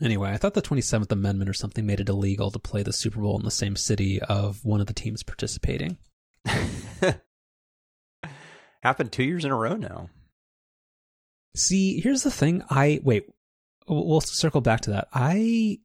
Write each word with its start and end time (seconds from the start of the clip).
Anyway, 0.00 0.30
I 0.30 0.36
thought 0.36 0.54
the 0.54 0.62
27th 0.62 1.12
Amendment 1.12 1.48
or 1.48 1.52
something 1.52 1.86
made 1.86 2.00
it 2.00 2.08
illegal 2.08 2.50
to 2.50 2.58
play 2.58 2.82
the 2.82 2.92
Super 2.92 3.20
Bowl 3.20 3.38
in 3.38 3.44
the 3.44 3.50
same 3.50 3.76
city 3.76 4.20
of 4.22 4.64
one 4.64 4.80
of 4.80 4.88
the 4.88 4.92
teams 4.92 5.22
participating. 5.22 5.98
Happened 8.82 9.12
two 9.12 9.22
years 9.22 9.44
in 9.44 9.52
a 9.52 9.56
row 9.56 9.76
now. 9.76 10.10
See, 11.56 12.00
here's 12.00 12.24
the 12.24 12.30
thing. 12.30 12.62
I 12.68 13.00
wait. 13.04 13.28
We'll 13.86 14.20
circle 14.20 14.60
back 14.60 14.80
to 14.82 14.90
that. 14.90 15.08
I 15.12 15.78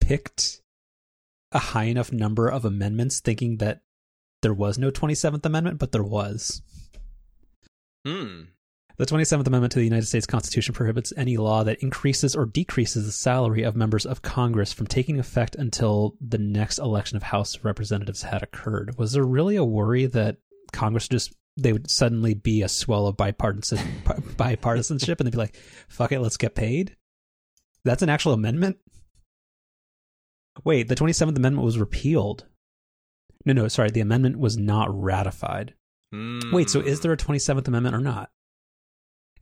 picked 0.00 0.62
a 1.52 1.58
high 1.58 1.84
enough 1.84 2.12
number 2.12 2.48
of 2.48 2.64
amendments 2.64 3.20
thinking 3.20 3.58
that 3.58 3.82
there 4.42 4.54
was 4.54 4.78
no 4.78 4.90
27th 4.90 5.44
Amendment, 5.44 5.78
but 5.78 5.92
there 5.92 6.02
was. 6.02 6.62
Hmm. 8.06 8.42
The 9.00 9.06
27th 9.06 9.46
Amendment 9.46 9.72
to 9.72 9.78
the 9.78 9.86
United 9.86 10.04
States 10.04 10.26
Constitution 10.26 10.74
prohibits 10.74 11.10
any 11.16 11.38
law 11.38 11.64
that 11.64 11.78
increases 11.78 12.36
or 12.36 12.44
decreases 12.44 13.06
the 13.06 13.12
salary 13.12 13.62
of 13.62 13.74
members 13.74 14.04
of 14.04 14.20
Congress 14.20 14.74
from 14.74 14.86
taking 14.86 15.18
effect 15.18 15.54
until 15.54 16.18
the 16.20 16.36
next 16.36 16.78
election 16.78 17.16
of 17.16 17.22
House 17.22 17.56
of 17.56 17.64
Representatives 17.64 18.20
had 18.20 18.42
occurred. 18.42 18.98
Was 18.98 19.12
there 19.12 19.24
really 19.24 19.56
a 19.56 19.64
worry 19.64 20.04
that 20.04 20.36
Congress 20.74 21.08
just 21.08 21.34
they 21.56 21.72
would 21.72 21.90
suddenly 21.90 22.34
be 22.34 22.60
a 22.60 22.68
swell 22.68 23.06
of 23.06 23.16
bipartisan 23.16 23.78
bipartisanship 24.04 25.18
and 25.18 25.26
they'd 25.26 25.32
be 25.32 25.38
like, 25.38 25.56
"Fuck 25.88 26.12
it, 26.12 26.20
let's 26.20 26.36
get 26.36 26.54
paid"? 26.54 26.94
That's 27.86 28.02
an 28.02 28.10
actual 28.10 28.34
amendment. 28.34 28.76
Wait, 30.62 30.88
the 30.88 30.94
27th 30.94 31.38
Amendment 31.38 31.64
was 31.64 31.78
repealed. 31.78 32.44
No, 33.46 33.54
no, 33.54 33.68
sorry, 33.68 33.90
the 33.90 34.00
amendment 34.00 34.38
was 34.38 34.58
not 34.58 34.88
ratified. 34.92 35.72
Mm. 36.14 36.52
Wait, 36.52 36.68
so 36.68 36.80
is 36.80 37.00
there 37.00 37.12
a 37.12 37.16
27th 37.16 37.66
Amendment 37.66 37.96
or 37.96 38.00
not? 38.00 38.28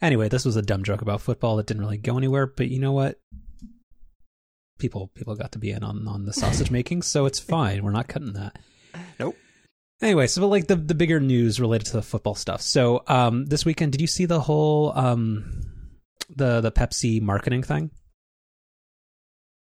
Anyway, 0.00 0.28
this 0.28 0.44
was 0.44 0.56
a 0.56 0.62
dumb 0.62 0.84
joke 0.84 1.02
about 1.02 1.20
football 1.20 1.56
that 1.56 1.66
didn't 1.66 1.82
really 1.82 1.98
go 1.98 2.16
anywhere, 2.16 2.46
but 2.46 2.68
you 2.68 2.78
know 2.78 2.92
what? 2.92 3.18
People 4.78 5.10
people 5.14 5.34
got 5.34 5.52
to 5.52 5.58
be 5.58 5.70
in 5.72 5.82
on, 5.82 6.06
on 6.06 6.24
the 6.24 6.32
sausage 6.32 6.70
making, 6.78 7.02
so 7.02 7.26
it's 7.26 7.40
fine. 7.40 7.82
We're 7.82 7.90
not 7.90 8.08
cutting 8.08 8.34
that. 8.34 8.58
Nope. 9.18 9.36
Anyway, 10.00 10.28
so 10.28 10.46
like 10.46 10.68
the 10.68 10.76
the 10.76 10.94
bigger 10.94 11.18
news 11.18 11.60
related 11.60 11.86
to 11.86 11.92
the 11.94 12.02
football 12.02 12.36
stuff. 12.36 12.60
So 12.62 13.02
um 13.08 13.46
this 13.46 13.64
weekend, 13.64 13.92
did 13.92 14.00
you 14.00 14.06
see 14.06 14.26
the 14.26 14.40
whole 14.40 14.92
um 14.96 15.64
the 16.34 16.60
the 16.60 16.70
Pepsi 16.70 17.20
marketing 17.20 17.64
thing? 17.64 17.90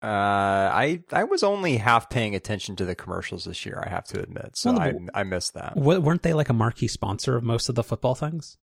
Uh, 0.04 0.70
I 0.74 1.02
I 1.14 1.24
was 1.24 1.42
only 1.42 1.78
half 1.78 2.10
paying 2.10 2.36
attention 2.36 2.76
to 2.76 2.86
the 2.86 2.94
commercials 2.94 3.46
this 3.46 3.66
year. 3.66 3.82
I 3.84 3.90
have 3.90 4.04
to 4.08 4.22
admit, 4.22 4.52
so 4.58 4.74
Well, 4.74 4.82
I 4.82 5.22
I 5.22 5.24
missed 5.24 5.54
that. 5.54 5.76
W- 5.76 6.02
weren't 6.02 6.22
they 6.22 6.34
like 6.34 6.50
a 6.50 6.54
marquee 6.54 6.90
sponsor 6.90 7.38
of 7.38 7.44
most 7.44 7.70
of 7.70 7.76
the 7.76 7.84
football 7.84 8.14
things? 8.14 8.58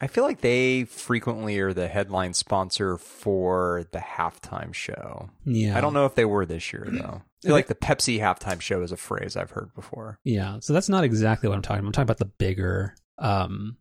I 0.00 0.06
feel 0.06 0.24
like 0.24 0.40
they 0.40 0.84
frequently 0.84 1.58
are 1.60 1.72
the 1.72 1.86
headline 1.86 2.34
sponsor 2.34 2.96
for 2.96 3.84
the 3.92 3.98
halftime 3.98 4.74
show. 4.74 5.30
Yeah. 5.44 5.76
I 5.76 5.80
don't 5.80 5.94
know 5.94 6.06
if 6.06 6.14
they 6.14 6.24
were 6.24 6.46
this 6.46 6.72
year 6.72 6.88
though. 6.90 7.22
I 7.22 7.46
feel 7.46 7.52
like 7.52 7.66
the 7.66 7.74
Pepsi 7.74 8.20
halftime 8.20 8.60
show 8.60 8.82
is 8.82 8.92
a 8.92 8.96
phrase 8.96 9.36
I've 9.36 9.50
heard 9.50 9.74
before. 9.74 10.18
Yeah, 10.24 10.58
so 10.60 10.72
that's 10.72 10.88
not 10.88 11.04
exactly 11.04 11.48
what 11.48 11.56
I'm 11.56 11.62
talking 11.62 11.80
about. 11.80 11.88
I'm 11.88 11.92
talking 11.92 12.02
about 12.04 12.18
the 12.18 12.24
bigger 12.24 12.94
um, 13.18 13.76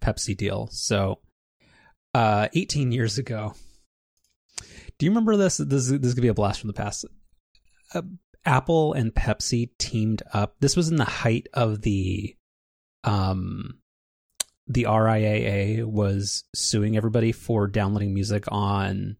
Pepsi 0.00 0.36
deal. 0.36 0.68
So, 0.70 1.18
uh, 2.14 2.48
18 2.54 2.92
years 2.92 3.18
ago, 3.18 3.54
do 4.98 5.06
you 5.06 5.10
remember 5.10 5.36
this? 5.36 5.56
This 5.56 5.88
this 5.88 5.90
is 5.90 6.14
gonna 6.14 6.22
be 6.22 6.28
a 6.28 6.34
blast 6.34 6.60
from 6.60 6.68
the 6.68 6.74
past. 6.74 7.04
Uh, 7.92 8.02
Apple 8.44 8.92
and 8.92 9.12
Pepsi 9.12 9.70
teamed 9.78 10.22
up. 10.32 10.54
This 10.60 10.76
was 10.76 10.88
in 10.88 10.96
the 10.96 11.04
height 11.04 11.48
of 11.52 11.82
the, 11.82 12.36
um, 13.02 13.79
the 14.70 14.84
RIAA 14.84 15.84
was 15.84 16.44
suing 16.54 16.96
everybody 16.96 17.32
for 17.32 17.66
downloading 17.66 18.14
music 18.14 18.44
on 18.52 19.16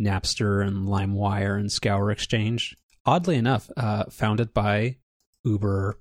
Napster 0.00 0.66
and 0.66 0.88
LimeWire 0.88 1.56
and 1.56 1.70
Scour 1.70 2.10
Exchange. 2.10 2.76
Oddly 3.06 3.36
enough, 3.36 3.70
uh, 3.76 4.04
founded 4.10 4.52
by 4.52 4.96
Uber 5.44 6.00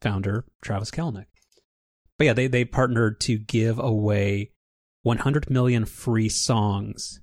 founder 0.00 0.46
Travis 0.62 0.90
Kalanick. 0.90 1.26
But 2.16 2.24
yeah, 2.24 2.32
they 2.32 2.46
they 2.46 2.64
partnered 2.64 3.20
to 3.20 3.36
give 3.36 3.78
away 3.78 4.52
100 5.02 5.50
million 5.50 5.84
free 5.84 6.30
songs 6.30 7.20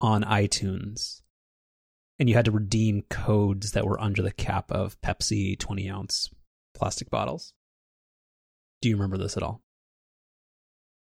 on 0.00 0.22
iTunes, 0.22 1.22
and 2.20 2.28
you 2.28 2.36
had 2.36 2.44
to 2.44 2.52
redeem 2.52 3.02
codes 3.10 3.72
that 3.72 3.86
were 3.86 4.00
under 4.00 4.22
the 4.22 4.32
cap 4.32 4.70
of 4.70 5.00
Pepsi 5.00 5.58
20 5.58 5.90
ounce 5.90 6.30
plastic 6.72 7.10
bottles. 7.10 7.52
Do 8.80 8.88
you 8.88 8.94
remember 8.94 9.18
this 9.18 9.36
at 9.36 9.42
all? 9.42 9.63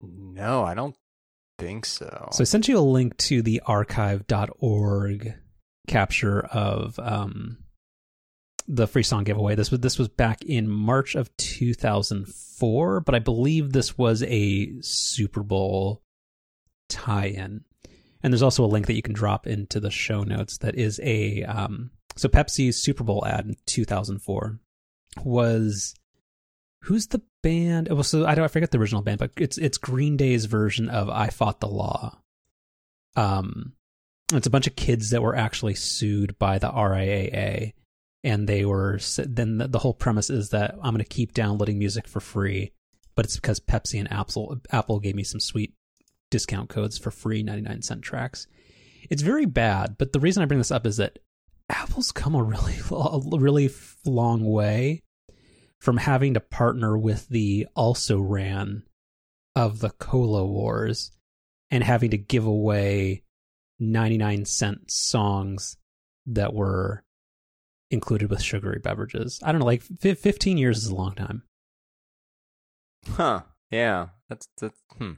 No, 0.02 0.64
I 0.64 0.74
don't 0.74 0.96
think 1.58 1.86
so. 1.86 2.30
So 2.32 2.42
I 2.42 2.46
sent 2.46 2.68
you 2.68 2.78
a 2.78 2.80
link 2.80 3.18
to 3.18 3.42
the 3.42 3.62
archive.org 3.66 5.34
capture 5.88 6.42
of 6.42 7.00
um, 7.00 7.58
the 8.68 8.88
free 8.88 9.04
song 9.04 9.24
giveaway. 9.24 9.56
This 9.56 9.72
was 9.72 9.80
this 9.80 9.98
was 9.98 10.10
back 10.10 10.44
in 10.44 10.70
March 10.70 11.16
of 11.16 11.36
2004, 11.38 13.02
but 13.02 13.16
I 13.16 13.20
believe 13.20 13.72
this 13.72 13.98
was 13.98 14.24
a 14.24 14.72
Super 14.82 15.44
Bowl 15.44 16.04
tie-in. 16.90 17.64
And 18.24 18.34
there's 18.34 18.44
also 18.44 18.66
a 18.66 18.68
link 18.68 18.88
that 18.88 18.96
you 18.96 19.02
can 19.02 19.14
drop 19.14 19.48
into 19.48 19.80
the 19.80 19.92
show 19.92 20.24
notes 20.24 20.58
that 20.60 20.76
is 20.76 21.00
a 21.04 21.44
um, 21.44 21.92
so 22.16 22.28
Pepsi's 22.28 22.82
Super 22.82 23.04
Bowl 23.04 23.26
ad 23.26 23.46
in 23.46 23.56
2004 23.66 24.60
was 25.24 25.94
who's 26.82 27.08
the 27.08 27.22
band? 27.44 27.88
It 27.88 27.94
was 27.94 28.08
so 28.08 28.26
I 28.26 28.36
don't 28.36 28.46
I 28.46 28.50
forget 28.50 28.72
the 28.72 28.80
original 28.80 29.02
band, 29.02 29.20
but 29.20 29.32
it's 29.38 29.58
it's 29.58 29.78
Green 29.78 30.18
Day's 30.18 30.46
version 30.46 30.90
of 30.90 31.10
"I 31.10 31.30
Fought 31.30 31.60
the 31.60 31.68
Law." 31.68 32.20
Um, 33.16 33.74
it's 34.34 34.48
a 34.48 34.52
bunch 34.52 34.68
of 34.68 34.76
kids 34.76 35.10
that 35.12 35.22
were 35.22 35.36
actually 35.36 35.76
sued 35.76 36.38
by 36.38 36.60
the 36.60 36.70
RIAA, 36.70 37.74
and 38.24 38.48
they 38.48 38.66
were 38.66 39.00
then 39.18 39.58
the, 39.58 39.68
the 39.68 39.80
whole 39.80 39.94
premise 39.94 40.30
is 40.30 40.50
that 40.50 40.76
I'm 40.76 40.94
going 40.94 40.98
to 40.98 41.06
keep 41.06 41.34
downloading 41.34 41.80
music 41.80 42.08
for 42.08 42.20
free, 42.20 42.72
but 43.16 43.26
it's 43.26 43.36
because 43.36 43.60
Pepsi 43.60 44.00
and 44.00 44.12
Apple 44.12 44.60
Apple 44.72 45.00
gave 45.00 45.16
me 45.16 45.24
some 45.24 45.40
sweet 45.40 45.74
discount 46.30 46.70
codes 46.70 46.98
for 46.98 47.12
free 47.12 47.44
99 47.44 47.82
cent 47.82 48.02
tracks. 48.02 48.48
It's 49.10 49.22
very 49.22 49.46
bad, 49.46 49.96
but 49.98 50.12
the 50.12 50.20
reason 50.20 50.44
I 50.44 50.46
bring 50.46 50.60
this 50.60 50.72
up 50.72 50.86
is 50.86 50.98
that 50.98 51.20
Apple's 51.70 52.12
come 52.12 52.36
a 52.36 52.44
really 52.44 52.76
a 52.92 53.40
really 53.40 53.70
long 54.06 54.44
way 54.44 55.04
from 55.80 55.98
having 55.98 56.34
to 56.34 56.40
partner 56.40 56.98
with 56.98 57.28
the 57.30 57.68
also 57.76 58.20
ran 58.20 58.84
of 59.56 59.80
the 59.80 59.90
cola 59.92 60.46
wars 60.46 61.12
and 61.72 61.84
having 61.84 62.12
to 62.12 62.18
give 62.18 62.46
away 62.46 63.24
99 63.80 64.46
cent 64.46 64.92
songs 64.92 65.78
that 66.26 66.54
were 66.54 67.04
included 67.92 68.30
with 68.30 68.42
sugary 68.42 68.80
beverages. 68.80 69.40
I 69.44 69.52
don't 69.52 69.60
know, 69.60 69.66
like 69.66 69.82
15 69.82 70.58
years 70.58 70.78
is 70.80 70.88
a 70.88 70.96
long 70.96 71.16
time. 71.16 71.44
Huh. 73.08 73.42
Yeah. 73.72 74.08
That's 74.30 74.48
that's 74.60 74.80
hmm. 74.98 75.14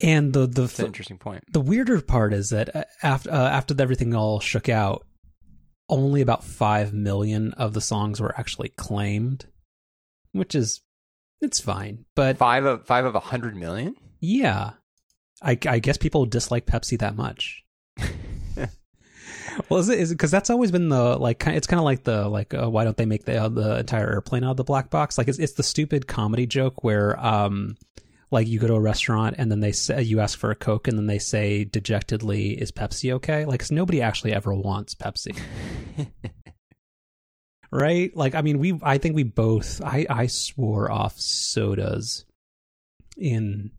And 0.00 0.32
the 0.32 0.46
the 0.46 0.62
That's 0.62 0.78
an 0.78 0.86
interesting 0.86 1.18
point. 1.18 1.44
The 1.52 1.60
weirder 1.60 2.00
part 2.00 2.32
is 2.32 2.50
that 2.50 2.88
after 3.02 3.30
uh, 3.30 3.50
after 3.50 3.74
everything 3.78 4.14
all 4.14 4.40
shook 4.40 4.68
out, 4.68 5.06
only 5.90 6.22
about 6.22 6.44
5 6.44 6.94
million 6.94 7.52
of 7.54 7.74
the 7.74 7.80
songs 7.80 8.20
were 8.20 8.34
actually 8.38 8.70
claimed, 8.70 9.46
which 10.32 10.54
is 10.54 10.80
it's 11.40 11.60
fine. 11.60 12.04
But 12.14 12.38
5 12.38 12.64
of 12.64 12.86
5 12.86 13.04
of 13.06 13.14
a 13.14 13.18
100 13.18 13.56
million? 13.56 13.96
Yeah. 14.20 14.72
I, 15.42 15.58
I 15.66 15.78
guess 15.78 15.96
people 15.96 16.26
dislike 16.26 16.66
Pepsi 16.66 16.98
that 16.98 17.16
much. 17.16 17.64
well, 19.68 19.80
is 19.80 19.88
it 19.88 19.98
is 19.98 20.10
because 20.10 20.30
that's 20.30 20.50
always 20.50 20.70
been 20.70 20.88
the 20.88 21.16
like 21.18 21.46
it's 21.46 21.66
kind 21.66 21.78
of 21.78 21.84
like 21.84 22.04
the 22.04 22.28
like 22.28 22.54
uh, 22.54 22.68
why 22.68 22.84
don't 22.84 22.96
they 22.96 23.06
make 23.06 23.24
the 23.24 23.36
uh, 23.42 23.48
the 23.48 23.78
entire 23.78 24.10
airplane 24.10 24.44
out 24.44 24.52
of 24.52 24.56
the 24.56 24.64
black 24.64 24.90
box? 24.90 25.18
Like 25.18 25.28
it's 25.28 25.38
it's 25.38 25.54
the 25.54 25.62
stupid 25.62 26.06
comedy 26.06 26.46
joke 26.46 26.84
where 26.84 27.18
um 27.24 27.76
like 28.30 28.46
you 28.46 28.58
go 28.58 28.66
to 28.68 28.74
a 28.74 28.80
restaurant 28.80 29.36
and 29.38 29.50
then 29.50 29.60
they 29.60 29.72
say 29.72 30.02
you 30.02 30.20
ask 30.20 30.38
for 30.38 30.50
a 30.50 30.54
coke 30.54 30.88
and 30.88 30.96
then 30.96 31.06
they 31.06 31.18
say 31.18 31.64
dejectedly 31.64 32.52
is 32.52 32.70
Pepsi 32.72 33.12
okay? 33.14 33.44
Like 33.44 33.60
'cause 33.60 33.70
nobody 33.70 34.00
actually 34.02 34.32
ever 34.32 34.54
wants 34.54 34.94
Pepsi. 34.94 35.36
right? 37.72 38.14
Like 38.16 38.34
I 38.34 38.42
mean 38.42 38.58
we 38.58 38.78
I 38.82 38.98
think 38.98 39.14
we 39.16 39.24
both 39.24 39.80
I 39.84 40.06
I 40.08 40.26
swore 40.26 40.90
off 40.90 41.18
sodas 41.18 42.24
in 43.16 43.70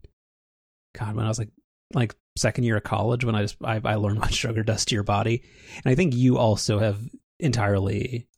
God, 0.98 1.16
when 1.16 1.24
I 1.24 1.28
was 1.28 1.38
like 1.38 1.50
like 1.94 2.14
second 2.36 2.64
year 2.64 2.76
of 2.76 2.84
college, 2.84 3.24
when 3.24 3.34
I 3.34 3.42
just 3.42 3.56
I, 3.62 3.80
I 3.84 3.94
learned 3.96 4.18
what 4.20 4.34
sugar 4.34 4.62
does 4.62 4.84
to 4.86 4.94
your 4.94 5.04
body, 5.04 5.42
and 5.76 5.90
I 5.90 5.94
think 5.94 6.14
you 6.14 6.38
also 6.38 6.78
have 6.78 7.00
entirely 7.40 8.28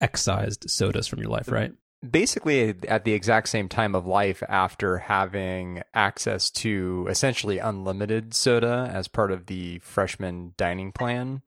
excised 0.00 0.70
sodas 0.70 1.06
from 1.06 1.20
your 1.20 1.28
life, 1.28 1.50
right? 1.50 1.72
Basically, 2.08 2.74
at 2.88 3.04
the 3.04 3.12
exact 3.12 3.48
same 3.48 3.68
time 3.68 3.94
of 3.94 4.06
life, 4.06 4.42
after 4.48 4.98
having 4.98 5.82
access 5.92 6.50
to 6.50 7.06
essentially 7.10 7.58
unlimited 7.58 8.32
soda 8.32 8.90
as 8.92 9.06
part 9.06 9.30
of 9.30 9.46
the 9.46 9.80
freshman 9.80 10.54
dining 10.56 10.92
plan, 10.92 11.42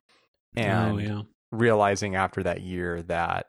and 0.56 0.92
oh 0.92 0.98
yeah, 0.98 1.22
realizing 1.52 2.16
after 2.16 2.44
that 2.44 2.62
year 2.62 3.02
that 3.04 3.48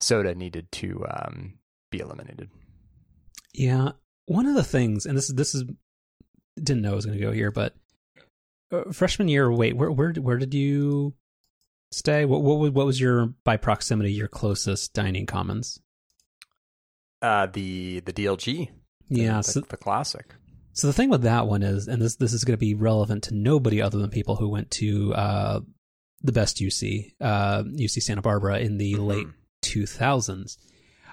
soda 0.00 0.34
needed 0.34 0.70
to 0.72 1.04
um, 1.08 1.54
be 1.90 2.00
eliminated. 2.00 2.50
yeah. 3.54 3.92
One 4.26 4.46
of 4.46 4.54
the 4.54 4.64
things, 4.64 5.06
and 5.06 5.16
this 5.16 5.28
is 5.28 5.34
this 5.34 5.54
is 5.54 5.64
didn't 6.56 6.82
know 6.82 6.92
I 6.92 6.94
was 6.94 7.06
going 7.06 7.18
to 7.18 7.24
go 7.24 7.32
here, 7.32 7.50
but 7.50 7.74
uh, 8.72 8.92
freshman 8.92 9.28
year. 9.28 9.50
Wait, 9.50 9.76
where 9.76 9.90
where 9.90 10.12
where 10.12 10.38
did 10.38 10.54
you 10.54 11.14
stay? 11.92 12.24
What 12.24 12.42
what 12.42 12.72
what 12.72 12.86
was 12.86 13.00
your 13.00 13.26
by 13.44 13.56
proximity 13.56 14.12
your 14.12 14.28
closest 14.28 14.92
dining 14.94 15.26
commons? 15.26 15.80
Uh, 17.24 17.46
the 17.46 18.00
the 18.00 18.12
DLG. 18.12 18.68
the- 19.08 19.20
Yeah, 19.22 19.38
the, 19.38 19.42
so 19.44 19.60
the 19.60 19.76
classic. 19.76 20.34
So 20.72 20.86
the 20.88 20.92
thing 20.92 21.08
with 21.08 21.22
that 21.22 21.46
one 21.46 21.62
is, 21.62 21.88
and 21.88 22.02
this 22.02 22.16
this 22.16 22.32
is 22.32 22.44
going 22.44 22.54
to 22.56 22.60
be 22.60 22.74
relevant 22.74 23.24
to 23.24 23.34
nobody 23.34 23.80
other 23.80 23.98
than 23.98 24.10
people 24.10 24.36
who 24.36 24.48
went 24.48 24.70
to 24.72 25.14
uh, 25.14 25.60
the 26.22 26.32
best 26.32 26.58
UC, 26.58 27.12
uh, 27.20 27.62
UC 27.62 28.02
Santa 28.02 28.22
Barbara 28.22 28.58
in 28.58 28.78
the 28.78 28.94
Mhm. 28.94 29.06
late 29.06 29.26
two 29.62 29.86
thousands. 29.86 30.58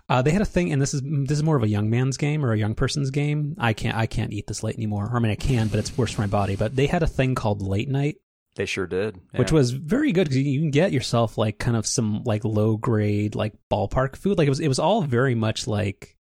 Uh, 0.10 0.22
they 0.22 0.32
had 0.32 0.42
a 0.42 0.46
thing, 0.46 0.74
and 0.74 0.82
this 0.82 0.94
is 0.94 1.02
this 1.04 1.38
is 1.38 1.44
more 1.44 1.56
of 1.56 1.64
a 1.64 1.68
young 1.70 1.90
man's 1.90 2.18
game 2.18 2.44
or 2.44 2.52
a 2.52 2.58
young 2.58 2.76
person's 2.76 3.12
game. 3.12 3.56
I 3.58 3.74
can't 3.74 3.96
I 3.96 4.08
can't 4.08 4.34
eat 4.34 4.48
this 4.48 4.64
late 4.64 4.76
anymore. 4.76 5.10
I 5.16 5.20
mean, 5.20 5.32
I 5.32 5.36
can, 5.36 5.68
but 5.70 5.80
it's 5.80 5.98
worse 5.98 6.12
for 6.12 6.22
my 6.22 6.28
body. 6.28 6.56
But 6.58 6.76
they 6.76 6.88
had 6.88 7.04
a 7.04 7.08
thing 7.08 7.36
called 7.36 7.62
late 7.62 7.88
night, 7.88 8.16
They 8.56 8.66
sure 8.66 8.88
did. 8.88 9.20
which 9.36 9.52
was 9.52 9.72
very 9.72 10.12
good 10.12 10.26
because 10.26 10.38
you 10.38 10.60
can 10.60 10.72
get 10.72 10.92
yourself 10.92 11.38
like 11.38 11.58
kind 11.58 11.78
of 11.78 11.88
some 11.88 12.24
like 12.26 12.44
low 12.44 12.76
grade 12.76 13.34
like 13.34 13.54
ballpark 13.72 14.16
food. 14.16 14.38
Like 14.38 14.48
it 14.48 14.52
was 14.52 14.60
it 14.60 14.68
was 14.68 14.80
all 14.80 15.02
very 15.02 15.36
much 15.36 15.68
like 15.68 16.18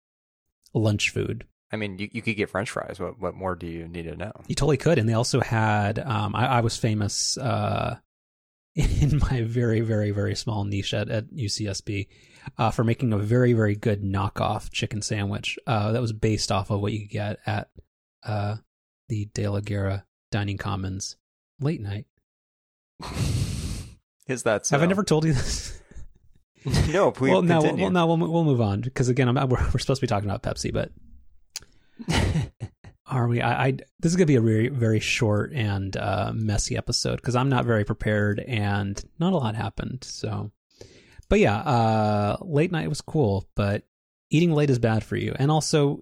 lunch 0.73 1.09
food. 1.09 1.45
I 1.73 1.77
mean, 1.77 1.97
you, 1.99 2.09
you 2.11 2.21
could 2.21 2.35
get 2.35 2.49
French 2.49 2.69
fries. 2.69 2.99
What 2.99 3.19
what 3.19 3.35
more 3.35 3.55
do 3.55 3.67
you 3.67 3.87
need 3.87 4.03
to 4.03 4.15
know? 4.15 4.31
You 4.47 4.55
totally 4.55 4.77
could, 4.77 4.97
and 4.97 5.07
they 5.07 5.13
also 5.13 5.41
had. 5.41 5.99
Um, 5.99 6.35
I, 6.35 6.47
I 6.47 6.61
was 6.61 6.77
famous 6.77 7.37
uh, 7.37 7.97
in 8.75 9.17
my 9.17 9.41
very, 9.41 9.81
very, 9.81 10.11
very 10.11 10.35
small 10.35 10.63
niche 10.63 10.93
at, 10.93 11.09
at 11.09 11.31
UCSB 11.31 12.07
uh, 12.57 12.71
for 12.71 12.83
making 12.83 13.11
a 13.11 13.17
very, 13.17 13.53
very 13.53 13.75
good 13.75 14.01
knockoff 14.01 14.71
chicken 14.71 15.01
sandwich 15.01 15.59
uh, 15.67 15.91
that 15.91 16.01
was 16.01 16.13
based 16.13 16.51
off 16.51 16.69
of 16.69 16.79
what 16.81 16.93
you 16.93 17.01
could 17.01 17.09
get 17.09 17.39
at 17.45 17.69
uh, 18.23 18.55
the 19.09 19.29
De 19.33 19.47
La 19.47 19.59
Guerra 19.59 20.05
Dining 20.31 20.57
Commons 20.57 21.17
late 21.59 21.81
night. 21.81 22.05
Is 24.27 24.43
that 24.43 24.65
so? 24.65 24.75
Have 24.75 24.83
I 24.83 24.87
never 24.87 25.03
told 25.03 25.25
you 25.25 25.33
this? 25.33 25.81
no, 26.91 27.11
please 27.11 27.31
well, 27.31 27.41
no, 27.41 27.55
we'll, 27.55 27.61
continue. 27.61 27.83
well, 27.83 27.91
no, 27.91 28.05
we'll, 28.07 28.31
we'll 28.31 28.43
move 28.43 28.61
on 28.61 28.81
because 28.81 29.09
again, 29.09 29.27
I'm, 29.27 29.49
we're, 29.49 29.57
we're 29.73 29.79
supposed 29.79 29.99
to 29.99 30.01
be 30.01 30.07
talking 30.07 30.29
about 30.29 30.43
Pepsi, 30.43 30.71
but 30.71 30.91
are 33.07 33.27
we? 33.27 33.41
I, 33.41 33.67
I 33.67 33.71
this 33.99 34.11
is 34.11 34.15
gonna 34.15 34.27
be 34.27 34.35
a 34.35 34.41
very 34.41 34.69
very 34.69 34.99
short 34.99 35.53
and 35.53 35.95
uh, 35.97 36.31
messy 36.35 36.77
episode 36.77 37.15
because 37.17 37.35
I'm 37.35 37.49
not 37.49 37.65
very 37.65 37.83
prepared 37.83 38.39
and 38.39 39.01
not 39.19 39.33
a 39.33 39.37
lot 39.37 39.55
happened. 39.55 40.03
So, 40.03 40.51
but 41.29 41.39
yeah, 41.39 41.57
uh, 41.57 42.37
late 42.41 42.71
night 42.71 42.89
was 42.89 43.01
cool, 43.01 43.47
but 43.55 43.83
eating 44.29 44.53
late 44.53 44.69
is 44.69 44.79
bad 44.79 45.03
for 45.03 45.15
you. 45.15 45.35
And 45.37 45.49
also, 45.49 46.01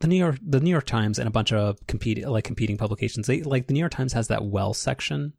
the 0.00 0.08
New 0.08 0.16
York 0.16 0.38
the 0.44 0.60
New 0.60 0.70
York 0.70 0.86
Times 0.86 1.20
and 1.20 1.28
a 1.28 1.32
bunch 1.32 1.52
of 1.52 1.78
competing 1.86 2.26
like 2.26 2.44
competing 2.44 2.76
publications, 2.76 3.28
they 3.28 3.42
like 3.42 3.68
the 3.68 3.72
New 3.72 3.80
York 3.80 3.92
Times 3.92 4.12
has 4.14 4.28
that 4.28 4.44
well 4.44 4.74
section 4.74 5.34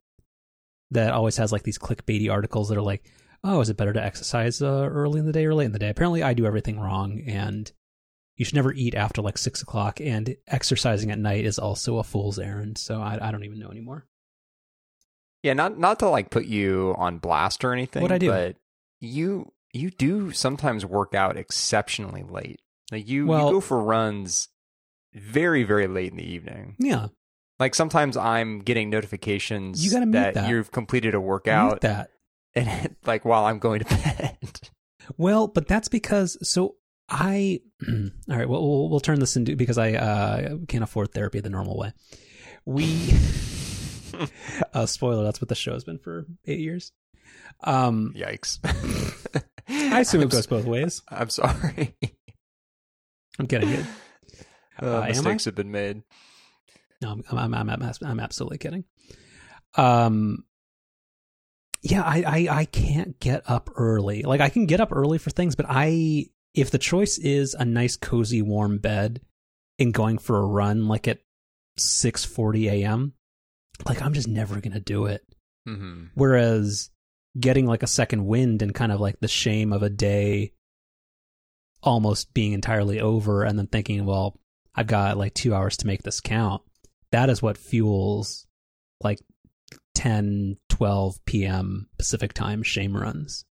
that 0.94 1.13
always 1.13 1.38
has 1.38 1.51
like 1.51 1.63
these 1.63 1.78
clickbaity 1.78 2.31
articles 2.31 2.69
that 2.69 2.78
are 2.78 2.81
like, 2.81 3.04
oh, 3.44 3.60
is 3.62 3.69
it 3.69 3.78
better 3.78 3.94
to 3.94 4.04
exercise 4.04 4.62
uh, 4.62 4.88
early 4.92 5.19
in 5.19 5.25
the 5.25 5.31
day 5.34 5.45
or 5.45 5.54
late 5.54 5.66
in 5.66 5.72
the 5.72 5.80
day? 5.80 5.90
Apparently, 5.90 6.24
I 6.24 6.34
do 6.34 6.45
everything 6.45 6.80
wrong 6.80 7.22
and 7.28 7.72
you 8.36 8.45
should 8.45 8.56
never 8.56 8.74
eat 8.74 8.95
after 8.95 9.22
like 9.22 9.38
six 9.38 9.62
o'clock, 9.62 10.01
and 10.01 10.36
exercising 10.48 11.12
at 11.12 11.19
night 11.19 11.45
is 11.45 11.60
also 11.60 11.98
a 11.98 12.04
fool's 12.04 12.40
errand. 12.40 12.78
So 12.80 13.00
I, 13.00 13.19
I 13.22 13.31
don't 13.31 13.44
even 13.44 13.60
know 13.60 13.69
anymore. 13.69 14.07
Yeah, 15.44 15.54
not 15.54 15.78
not 15.78 16.00
to 16.00 16.10
like 16.10 16.30
put 16.30 16.45
you 16.45 16.95
on 16.98 17.19
blast 17.19 17.63
or 17.63 17.74
anything. 17.74 18.01
What'd 18.01 18.16
I 18.16 18.18
do? 18.18 18.30
But 18.30 18.56
you 19.00 19.51
you 19.72 19.92
do 19.92 20.31
sometimes 20.31 20.86
work 20.86 21.13
out 21.13 21.38
exceptionally 21.38 22.24
late. 22.24 22.60
Like 22.92 23.07
you, 23.07 23.28
Well- 23.28 23.48
you 23.48 23.54
go 23.54 23.62
for 23.62 23.81
runs 23.81 24.50
very 25.13 25.63
very 25.63 25.88
late 25.88 26.12
in 26.12 26.18
the 26.18 26.31
evening. 26.31 26.75
Yeah, 26.80 27.07
Like 27.63 27.75
sometimes 27.75 28.18
I'm 28.18 28.60
getting 28.60 28.89
notifications 28.89 29.86
You 29.86 29.89
gotta 29.89 30.12
that, 30.12 30.33
that. 30.33 30.50
you've 30.50 30.69
completed 30.74 31.15
a 31.15 31.18
Mute 31.18 31.27
workout, 31.27 31.80
that. 31.80 32.10
and 32.56 32.68
it, 32.68 32.98
like 33.06 33.24
while 33.24 33.45
I'm 33.45 33.60
going 33.60 33.80
to 33.80 33.86
bed. 33.86 34.38
Well, 35.18 35.48
but 35.48 35.65
that's 35.69 35.88
because 35.88 36.38
so 36.42 36.75
I. 37.07 37.62
all 37.88 38.10
right, 38.27 38.50
well, 38.50 38.68
we'll 38.68 38.89
we'll 38.89 39.00
turn 39.00 39.21
this 39.21 39.38
into 39.38 39.56
because 39.56 39.77
I 39.77 39.94
uh, 39.94 40.57
can't 40.68 40.83
afford 40.83 41.13
therapy 41.13 41.39
the 41.39 41.50
normal 41.50 41.77
way. 41.77 41.94
We. 42.65 43.13
uh, 44.74 44.86
spoiler: 44.86 45.24
That's 45.24 45.39
what 45.42 45.48
the 45.48 45.56
show 45.56 45.71
has 45.71 45.86
been 45.86 46.00
for 46.00 46.25
eight 46.45 46.59
years. 46.59 46.92
Um, 47.63 48.13
Yikes! 48.13 48.59
I 49.69 50.01
assume 50.01 50.21
I'm 50.21 50.27
it 50.27 50.31
goes 50.31 50.48
both 50.48 50.66
ways. 50.66 51.01
I'm 51.07 51.30
sorry. 51.30 51.95
I'm 53.39 53.48
kidding. 53.48 53.69
It. 53.69 53.86
Uh, 54.81 55.00
Uh, 55.00 55.06
mistakes 55.07 55.45
have 55.45 55.56
been 55.56 55.71
made. 55.71 56.04
No, 57.04 57.22
I'm 57.30 57.54
I'm 57.54 57.70
I'm, 57.70 57.92
I'm, 58.06 58.20
absolutely 58.20 58.58
kidding. 58.58 58.86
Um, 59.76 60.46
yeah, 61.82 62.02
I, 62.02 62.24
I 62.26 62.60
I 62.60 62.66
can't 62.66 63.20
get 63.20 63.44
up 63.46 63.70
early. 63.76 64.24
Like 64.24 64.42
I 64.42 64.50
can 64.50 64.66
get 64.66 64.80
up 64.80 64.92
early 64.92 65.18
for 65.18 65.30
things, 65.30 65.56
but 65.56 65.66
I 65.70 66.28
if 66.54 66.72
the 66.72 66.78
choice 66.78 67.18
is 67.18 67.54
a 67.54 67.66
nice 67.66 67.96
cozy 67.98 68.42
warm 68.42 68.78
bed 68.78 69.22
and 69.80 69.94
going 69.94 70.18
for 70.18 70.38
a 70.38 70.46
run 70.46 70.88
like 70.88 71.08
at 71.08 71.20
six 71.78 72.24
forty 72.24 72.70
a.m., 72.70 73.14
like 73.86 74.02
I'm 74.02 74.14
just 74.14 74.28
never 74.28 74.62
gonna 74.62 74.80
do 74.80 75.06
it. 75.06 75.24
hmm 75.66 76.06
Whereas 76.16 76.90
getting 77.40 77.66
like 77.66 77.84
a 77.84 77.88
second 77.88 78.26
wind 78.26 78.62
and 78.62 78.74
kind 78.74 78.92
of 78.92 79.00
like 79.00 79.20
the 79.20 79.28
shame 79.28 79.74
of 79.74 79.84
a 79.84 79.90
day 79.90 80.54
almost 81.82 82.34
being 82.34 82.54
entirely 82.54 83.02
over 83.02 83.44
and 83.44 83.58
then 83.60 83.68
thinking, 83.68 84.06
well, 84.06 84.40
I've 84.76 84.88
got 84.88 85.18
like 85.18 85.34
two 85.34 85.54
hours 85.54 85.78
to 85.78 85.88
make 85.88 86.04
this 86.04 86.22
count. 86.22 86.62
That 87.13 87.30
is 87.30 87.42
what 87.42 87.57
fuels 87.57 88.45
like 89.01 89.19
10, 89.95 90.57
12 90.69 91.24
p.m. 91.25 91.88
Pacific 91.98 92.33
time 92.33 92.63
shame 92.63 92.98
runs. 92.98 93.45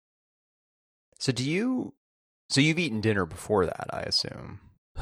So 1.19 1.31
do 1.31 1.43
you? 1.49 1.93
So 2.49 2.59
you've 2.59 2.79
eaten 2.79 3.01
dinner 3.01 3.25
before 3.25 3.65
that, 3.65 3.85
I 3.91 4.01
assume. 4.01 4.59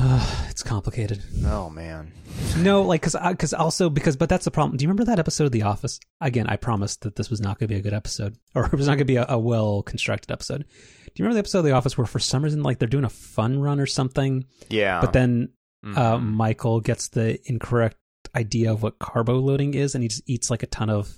it's 0.50 0.62
complicated. 0.64 1.24
Oh 1.46 1.70
man. 1.70 2.12
No, 2.58 2.82
like 2.82 3.02
because 3.02 3.16
because 3.32 3.54
also 3.54 3.90
because 3.90 4.18
but 4.18 4.28
that's 4.28 4.44
the 4.44 4.52
problem. 4.52 4.76
Do 4.76 4.84
you 4.84 4.90
remember 4.90 5.06
that 5.06 5.20
episode 5.20 5.46
of 5.46 5.52
The 5.54 5.62
Office? 5.62 6.00
Again, 6.20 6.48
I 6.48 6.58
promised 6.58 7.02
that 7.02 7.16
this 7.16 7.30
was 7.30 7.40
not 7.40 7.58
going 7.58 7.70
to 7.70 7.74
be 7.74 7.80
a 7.80 7.84
good 7.84 7.94
episode, 7.94 8.36
or 8.56 8.66
it 8.66 8.74
was 8.74 8.88
not 8.88 8.94
going 8.94 9.00
to 9.00 9.06
be 9.06 9.16
a, 9.16 9.26
a 9.30 9.40
well 9.40 9.82
constructed 9.84 10.30
episode. 10.32 10.66
Do 10.66 11.12
you 11.16 11.24
remember 11.24 11.36
the 11.36 11.40
episode 11.40 11.60
of 11.60 11.66
The 11.66 11.72
Office 11.72 11.98
where 11.98 12.06
for 12.08 12.20
some 12.20 12.44
reason 12.44 12.62
like 12.64 12.78
they're 12.80 12.88
doing 12.90 13.06
a 13.06 13.10
fun 13.10 13.60
run 13.62 13.80
or 13.80 13.86
something, 13.86 14.44
Yeah. 14.70 15.00
but 15.00 15.14
then 15.14 15.50
uh, 15.86 16.18
Mhm. 16.18 16.24
Michael 16.34 16.82
gets 16.82 17.08
the 17.08 17.40
incorrect 17.50 17.96
idea 18.36 18.72
of 18.72 18.84
what 18.84 19.00
carbo 19.00 19.36
loading 19.40 19.74
is, 19.74 19.96
and 19.96 20.04
he 20.04 20.08
just 20.08 20.24
eats 20.28 20.50
like 20.50 20.64
a 20.64 20.68
ton 20.68 20.90
of 20.90 21.14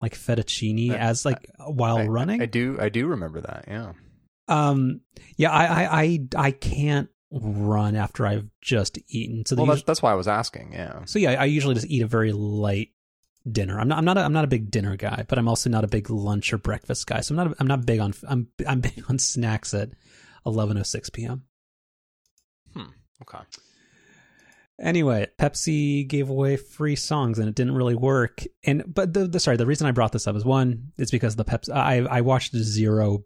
like 0.00 0.14
fettuccine 0.14 0.92
I- 0.92 0.96
as 0.96 1.24
like 1.24 1.48
while 1.58 1.98
I- 1.98 2.06
running. 2.06 2.42
I 2.42 2.46
do. 2.46 2.76
I 2.80 2.88
do 2.88 3.06
remember 3.06 3.40
that. 3.40 3.64
Yeah. 3.68 3.92
um, 4.48 5.00
yeah, 5.36 5.50
I, 5.50 5.64
I 5.64 6.02
I 6.02 6.20
I 6.36 6.50
can't 6.50 7.08
run 7.30 7.94
after 7.96 8.26
I've 8.26 8.48
just 8.60 8.98
eaten. 9.08 9.46
So 9.46 9.56
Well, 9.56 9.66
that's, 9.66 9.82
that's 9.84 10.02
why 10.02 10.12
I 10.12 10.14
was 10.16 10.28
asking. 10.28 10.72
Yeah. 10.74 11.04
So 11.06 11.18
yeah, 11.18 11.40
I 11.40 11.44
usually 11.46 11.74
just 11.74 11.86
eat 11.86 12.02
a 12.02 12.06
very 12.06 12.32
light 12.32 12.90
dinner. 13.50 13.80
I'm 13.80 13.88
not 13.88 13.98
I'm 13.98 14.04
not 14.04 14.18
a, 14.18 14.20
I'm 14.20 14.32
not 14.32 14.44
a 14.44 14.48
big 14.48 14.70
dinner 14.70 14.96
guy, 14.96 15.24
but 15.28 15.38
I'm 15.38 15.48
also 15.48 15.70
not 15.70 15.84
a 15.84 15.88
big 15.88 16.10
lunch 16.10 16.52
or 16.52 16.58
breakfast 16.58 17.06
guy. 17.06 17.20
So 17.20 17.34
I'm 17.34 17.48
not 17.48 17.56
I'm 17.60 17.66
not 17.66 17.86
big 17.86 18.00
on 18.00 18.12
I'm 18.28 18.48
I'm 18.66 18.80
big 18.80 19.04
on 19.08 19.18
snacks 19.18 19.72
at 19.72 19.90
11:06 20.46 21.12
p.m. 21.12 21.44
Hmm. 22.74 22.90
Okay. 23.22 23.38
Anyway, 24.82 25.28
Pepsi 25.40 26.06
gave 26.06 26.28
away 26.28 26.56
free 26.56 26.96
songs 26.96 27.38
and 27.38 27.48
it 27.48 27.54
didn't 27.54 27.76
really 27.76 27.94
work. 27.94 28.42
And 28.64 28.82
but 28.92 29.12
the, 29.14 29.28
the 29.28 29.38
sorry, 29.40 29.56
the 29.56 29.66
reason 29.66 29.86
I 29.86 29.92
brought 29.92 30.10
this 30.12 30.26
up 30.26 30.34
is 30.34 30.44
one, 30.44 30.92
it's 30.98 31.10
because 31.12 31.36
the 31.36 31.44
Pepsi 31.44 31.72
I 31.72 31.98
I 31.98 32.20
watched 32.22 32.54
zero 32.56 33.24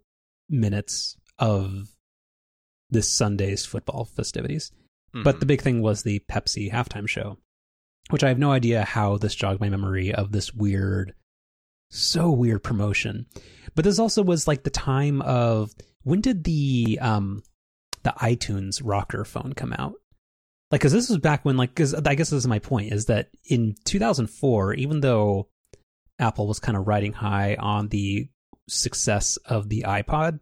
minutes 0.50 1.16
of 1.38 1.88
this 2.90 3.10
Sunday's 3.10 3.64
football 3.64 4.04
festivities. 4.04 4.70
But 5.24 5.36
Mhm. 5.36 5.40
the 5.40 5.46
big 5.46 5.62
thing 5.62 5.80
was 5.80 6.02
the 6.02 6.20
Pepsi 6.30 6.70
halftime 6.70 7.08
show, 7.08 7.38
which 8.10 8.22
I 8.22 8.28
have 8.28 8.38
no 8.38 8.52
idea 8.52 8.84
how 8.84 9.16
this 9.16 9.34
jogged 9.34 9.60
my 9.60 9.70
memory 9.70 10.12
of 10.14 10.32
this 10.32 10.52
weird, 10.52 11.14
so 11.90 12.30
weird 12.30 12.62
promotion. 12.62 13.26
But 13.74 13.84
this 13.86 13.98
also 13.98 14.22
was 14.22 14.46
like 14.46 14.64
the 14.64 14.70
time 14.70 15.22
of 15.22 15.74
when 16.02 16.20
did 16.20 16.44
the 16.44 16.98
um 17.00 17.42
the 18.02 18.12
iTunes 18.20 18.82
ROKR 18.82 19.26
phone 19.26 19.54
come 19.54 19.72
out? 19.72 19.94
Like, 20.70 20.80
because 20.80 20.92
this 20.92 21.08
was 21.08 21.18
back 21.18 21.44
when, 21.44 21.56
like, 21.56 21.70
because 21.70 21.94
I 21.94 22.14
guess 22.14 22.30
this 22.30 22.38
is 22.38 22.46
my 22.46 22.58
point 22.58 22.92
is 22.92 23.06
that 23.06 23.28
in 23.44 23.76
2004, 23.84 24.74
even 24.74 25.00
though 25.00 25.48
Apple 26.18 26.48
was 26.48 26.58
kind 26.58 26.76
of 26.76 26.88
riding 26.88 27.12
high 27.12 27.56
on 27.58 27.88
the 27.88 28.28
success 28.68 29.36
of 29.44 29.68
the 29.68 29.84
iPod, 29.86 30.40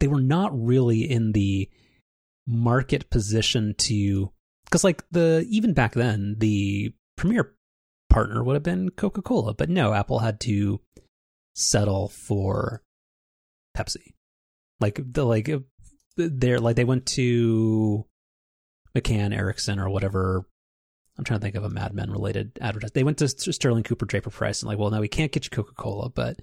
they 0.00 0.08
were 0.08 0.20
not 0.20 0.50
really 0.52 1.08
in 1.08 1.32
the 1.32 1.70
market 2.46 3.08
position 3.10 3.74
to 3.78 4.30
because 4.66 4.84
like 4.84 5.02
the 5.10 5.46
even 5.48 5.72
back 5.72 5.94
then 5.94 6.34
the 6.38 6.92
premier 7.16 7.54
partner 8.10 8.44
would 8.44 8.52
have 8.52 8.62
been 8.62 8.90
coca-cola 8.90 9.54
but 9.54 9.70
no 9.70 9.94
apple 9.94 10.18
had 10.18 10.38
to 10.38 10.78
settle 11.54 12.08
for 12.08 12.82
pepsi. 13.76 14.14
Like 14.80 15.00
the 15.04 15.24
like 15.24 15.48
uh, 15.48 15.60
they're 16.16 16.60
like 16.60 16.76
they 16.76 16.84
went 16.84 17.06
to 17.06 18.06
mccann 18.96 19.36
erickson 19.36 19.78
or 19.78 19.88
whatever 19.88 20.46
I'm 21.16 21.24
trying 21.24 21.38
to 21.38 21.44
think 21.44 21.54
of 21.54 21.64
a 21.64 21.70
Mad 21.70 21.94
Men 21.94 22.10
related 22.10 22.58
advertisement. 22.60 22.94
They 22.94 23.04
went 23.04 23.18
to 23.18 23.28
Sterling 23.28 23.84
Cooper 23.84 24.04
Draper 24.04 24.30
Pryce 24.30 24.62
and 24.62 24.68
like, 24.68 24.78
well, 24.78 24.90
no, 24.90 25.00
we 25.00 25.08
can't 25.08 25.30
get 25.30 25.44
you 25.44 25.50
Coca 25.50 25.72
Cola, 25.74 26.08
but 26.08 26.40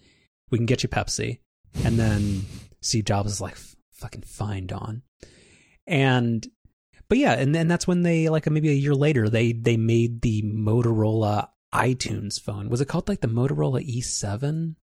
we 0.50 0.58
can 0.58 0.66
get 0.66 0.82
you 0.84 0.90
Pepsi. 0.90 1.40
And 1.84 2.00
then 2.00 2.44
Steve 2.80 3.06
Jobs 3.06 3.34
is 3.34 3.42
like, 3.42 3.58
fucking 3.92 4.24
fine, 4.24 4.68
Don. 4.68 5.02
And 5.88 6.48
but 7.10 7.18
yeah, 7.18 7.34
and 7.34 7.54
then 7.54 7.68
that's 7.68 7.88
when 7.88 8.04
they 8.04 8.30
like 8.30 8.50
maybe 8.50 8.70
a 8.70 8.74
year 8.74 8.96
later 8.96 9.30
they 9.30 9.52
they 9.52 9.76
made 9.78 10.22
the 10.22 10.42
Motorola 10.44 11.50
iTunes 11.74 12.40
phone. 12.40 12.70
Was 12.70 12.82
it 12.82 12.88
called 12.88 13.10
like 13.10 13.22
the 13.22 13.28
Motorola 13.28 13.86
E7? 13.86 14.76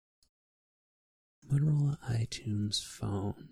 Motorola 1.50 1.98
iTunes 2.10 2.84
phone. 2.84 3.50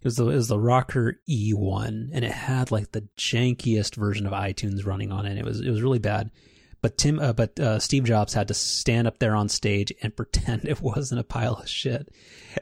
It 0.00 0.04
was 0.04 0.16
the 0.16 0.28
it 0.28 0.36
was 0.36 0.48
the 0.48 0.56
ROKR 0.56 1.14
E1, 1.28 2.10
and 2.12 2.24
it 2.24 2.30
had 2.30 2.70
like 2.70 2.92
the 2.92 3.08
jankiest 3.16 3.96
version 3.96 4.26
of 4.26 4.32
iTunes 4.32 4.86
running 4.86 5.10
on 5.10 5.26
it. 5.26 5.38
It 5.38 5.44
was 5.44 5.60
it 5.60 5.70
was 5.70 5.82
really 5.82 5.98
bad. 5.98 6.30
But 6.80 6.96
Tim, 6.96 7.18
uh, 7.18 7.32
but 7.32 7.58
uh, 7.58 7.80
Steve 7.80 8.04
Jobs 8.04 8.32
had 8.32 8.46
to 8.48 8.54
stand 8.54 9.08
up 9.08 9.18
there 9.18 9.34
on 9.34 9.48
stage 9.48 9.92
and 10.00 10.16
pretend 10.16 10.64
it 10.64 10.80
wasn't 10.80 11.20
a 11.20 11.24
pile 11.24 11.54
of 11.54 11.68
shit, 11.68 12.08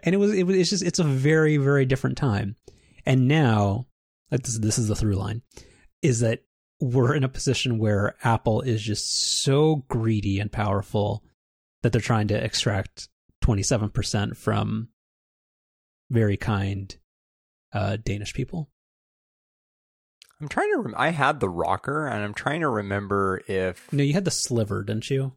and 0.02 0.14
it 0.14 0.18
was 0.18 0.32
it 0.32 0.44
was 0.44 0.56
it's 0.56 0.70
just 0.70 0.82
it's 0.82 0.98
a 0.98 1.04
very 1.04 1.58
very 1.58 1.84
different 1.84 2.16
time. 2.16 2.56
And 3.04 3.28
now, 3.28 3.86
this 4.30 4.58
this 4.58 4.78
is 4.78 4.88
the 4.88 4.96
through 4.96 5.16
line, 5.16 5.42
is 6.00 6.20
that 6.20 6.40
we're 6.80 7.14
in 7.14 7.24
a 7.24 7.28
position 7.28 7.78
where 7.78 8.16
Apple 8.22 8.62
is 8.62 8.82
just 8.82 9.42
so 9.42 9.84
greedy 9.88 10.40
and 10.40 10.50
powerful 10.50 11.22
that 11.82 11.92
they're 11.92 12.00
trying 12.00 12.28
to 12.28 12.44
extract 12.44 13.08
27% 13.44 14.36
from 14.36 14.88
very 16.10 16.36
kind 16.36 16.96
uh, 17.76 17.96
Danish 18.02 18.32
people. 18.34 18.70
I'm 20.40 20.48
trying 20.48 20.70
to. 20.72 20.78
Rem- 20.80 20.94
I 20.96 21.10
had 21.10 21.40
the 21.40 21.48
ROKR, 21.48 22.10
and 22.12 22.22
I'm 22.22 22.34
trying 22.34 22.60
to 22.60 22.68
remember 22.68 23.42
if 23.46 23.90
no, 23.92 24.02
you 24.02 24.12
had 24.14 24.24
the 24.24 24.30
SLVR, 24.30 24.84
didn't 24.86 25.08
you? 25.10 25.32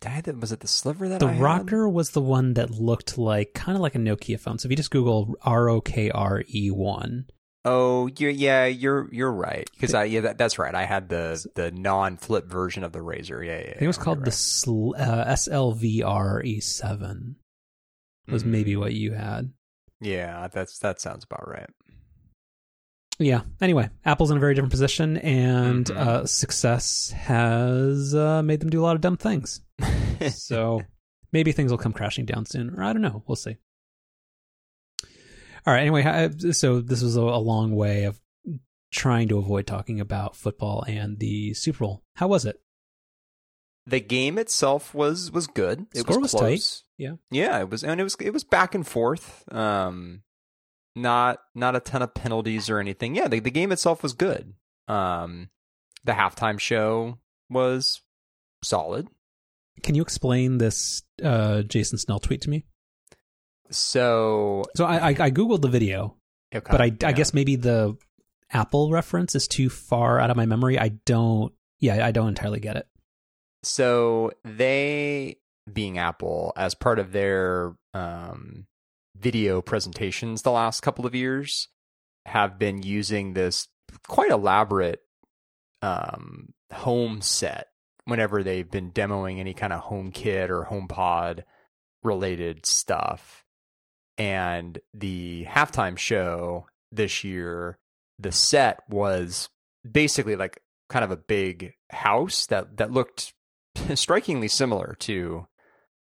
Did 0.00 0.08
I 0.08 0.12
have 0.12 0.24
the, 0.24 0.34
was 0.34 0.52
it 0.52 0.60
the 0.60 0.66
SLVR 0.66 1.08
that 1.10 1.20
the 1.20 1.26
I 1.26 1.32
had? 1.32 1.42
ROKR 1.42 1.92
was 1.92 2.10
the 2.10 2.20
one 2.20 2.54
that 2.54 2.70
looked 2.70 3.18
like 3.18 3.52
kind 3.54 3.76
of 3.76 3.82
like 3.82 3.94
a 3.94 3.98
Nokia 3.98 4.38
phone. 4.38 4.58
So 4.58 4.66
if 4.66 4.70
you 4.70 4.76
just 4.76 4.90
Google 4.90 5.34
R 5.42 5.68
O 5.68 5.80
K 5.80 6.10
R 6.10 6.42
E 6.52 6.70
one. 6.70 7.26
Oh, 7.66 8.08
you're, 8.16 8.30
yeah, 8.30 8.64
you're 8.64 9.12
you're 9.12 9.30
right 9.32 9.68
because 9.74 9.92
I 9.92 10.04
yeah 10.04 10.22
that, 10.22 10.38
that's 10.38 10.58
right. 10.58 10.74
I 10.74 10.86
had 10.86 11.10
the 11.10 11.44
the 11.56 11.70
non 11.70 12.16
flip 12.16 12.46
version 12.48 12.84
of 12.84 12.92
the 12.92 13.00
RAZR. 13.00 13.44
Yeah, 13.44 13.56
yeah. 13.58 13.60
I 13.60 13.64
think 13.72 13.82
it 13.82 13.86
was 13.86 13.98
called 13.98 14.18
right. 14.20 14.24
the 14.24 14.30
sl- 14.32 14.94
uh, 14.96 15.24
SLVR 15.26 16.42
E7. 16.46 17.34
Was 18.28 18.44
Mhm. 18.44 18.46
maybe 18.46 18.76
what 18.76 18.94
you 18.94 19.12
had. 19.12 19.52
Yeah, 20.00 20.48
that's 20.48 20.78
that 20.80 21.00
sounds 21.00 21.24
about 21.24 21.48
right. 21.48 21.68
Yeah. 23.18 23.42
Anyway, 23.60 23.90
Apple's 24.04 24.30
in 24.30 24.38
a 24.38 24.40
very 24.40 24.54
different 24.54 24.70
position, 24.70 25.18
and 25.18 25.84
Mhm. 25.86 25.96
uh, 25.96 26.26
success 26.26 27.10
has 27.10 28.14
uh, 28.14 28.42
made 28.42 28.60
them 28.60 28.70
do 28.70 28.80
a 28.80 28.84
lot 28.84 28.96
of 28.96 29.02
dumb 29.02 29.18
things. 29.18 29.60
so 30.30 30.80
maybe 31.32 31.52
things 31.52 31.70
will 31.70 31.78
come 31.78 31.92
crashing 31.92 32.24
down 32.24 32.46
soon, 32.46 32.70
or 32.70 32.82
I 32.82 32.92
don't 32.94 33.02
know. 33.02 33.22
We'll 33.26 33.36
see. 33.36 33.56
All 35.66 35.74
right. 35.74 35.80
Anyway, 35.80 36.30
so 36.52 36.80
this 36.80 37.02
was 37.02 37.16
a, 37.16 37.20
a 37.20 37.38
long 37.38 37.76
way 37.76 38.04
of 38.04 38.18
trying 38.90 39.28
to 39.28 39.36
avoid 39.38 39.66
talking 39.66 40.00
about 40.00 40.34
football 40.34 40.82
and 40.88 41.18
the 41.18 41.52
Super 41.54 41.80
Bowl. 41.84 42.02
How 42.16 42.28
was 42.28 42.44
it? 42.46 42.60
the 43.86 43.98
game 44.00 44.38
itself 44.38 44.94
was 44.94 45.32
was 45.32 45.46
good. 45.48 45.86
It 45.94 46.00
Score 46.00 46.20
was 46.20 46.32
was 46.32 46.40
close. 46.40 46.84
Yeah. 47.00 47.14
yeah, 47.30 47.58
it 47.60 47.70
was, 47.70 47.82
and 47.82 47.98
it 47.98 48.04
was 48.04 48.14
it 48.20 48.30
was 48.30 48.44
back 48.44 48.74
and 48.74 48.86
forth. 48.86 49.50
Um, 49.50 50.22
not 50.94 51.38
not 51.54 51.74
a 51.74 51.80
ton 51.80 52.02
of 52.02 52.12
penalties 52.12 52.68
or 52.68 52.78
anything. 52.78 53.14
Yeah, 53.14 53.26
the 53.26 53.40
the 53.40 53.50
game 53.50 53.72
itself 53.72 54.02
was 54.02 54.12
good. 54.12 54.52
Um, 54.86 55.48
the 56.04 56.12
halftime 56.12 56.60
show 56.60 57.18
was 57.48 58.02
solid. 58.62 59.08
Can 59.82 59.94
you 59.94 60.02
explain 60.02 60.58
this 60.58 61.02
uh, 61.24 61.62
Jason 61.62 61.96
Snell 61.96 62.18
tweet 62.18 62.42
to 62.42 62.50
me? 62.50 62.64
So, 63.70 64.64
So 64.76 64.84
I, 64.84 64.96
I, 64.96 65.08
I 65.10 65.30
googled 65.30 65.62
the 65.62 65.68
video, 65.68 66.16
okay, 66.54 66.66
but 66.70 66.80
I, 66.80 66.92
I 67.06 67.12
guess 67.12 67.32
maybe 67.32 67.56
the 67.56 67.96
Apple 68.50 68.90
reference 68.90 69.34
is 69.34 69.48
too 69.48 69.70
far 69.70 70.18
out 70.18 70.30
of 70.30 70.36
my 70.36 70.44
memory. 70.44 70.78
I 70.78 70.88
don't. 71.06 71.52
Yeah, 71.78 72.04
I 72.04 72.10
don't 72.10 72.28
entirely 72.28 72.60
get 72.60 72.76
it. 72.76 72.86
So 73.62 74.32
they, 74.44 75.36
being 75.70 75.98
Apple, 75.98 76.52
as 76.56 76.74
part 76.74 76.98
of 76.98 77.12
their 77.12 77.74
um, 77.94 78.66
video 79.16 79.60
presentations 79.60 80.42
the 80.42 80.50
last 80.50 80.80
couple 80.80 81.06
of 81.06 81.14
years, 81.14 81.68
have 82.26 82.58
been 82.58 82.82
using 82.82 83.34
this 83.34 83.68
quite 84.06 84.30
elaborate 84.30 85.00
um, 85.82 86.52
home 86.72 87.20
set 87.20 87.68
whenever 88.04 88.42
they've 88.42 88.70
been 88.70 88.90
demoing 88.90 89.38
any 89.38 89.54
kind 89.54 89.72
of 89.72 89.80
home 89.80 90.10
kit 90.10 90.50
or 90.50 90.64
home 90.64 90.88
pod 90.88 91.44
related 92.02 92.66
stuff. 92.66 93.44
And 94.18 94.78
the 94.92 95.46
halftime 95.48 95.96
show 95.96 96.66
this 96.92 97.24
year, 97.24 97.78
the 98.18 98.32
set 98.32 98.80
was 98.88 99.48
basically 99.90 100.36
like 100.36 100.60
kind 100.88 101.04
of 101.04 101.10
a 101.10 101.16
big 101.16 101.72
house 101.90 102.46
that 102.46 102.76
that 102.76 102.90
looked 102.90 103.32
strikingly 103.94 104.48
similar 104.48 104.96
to 105.00 105.46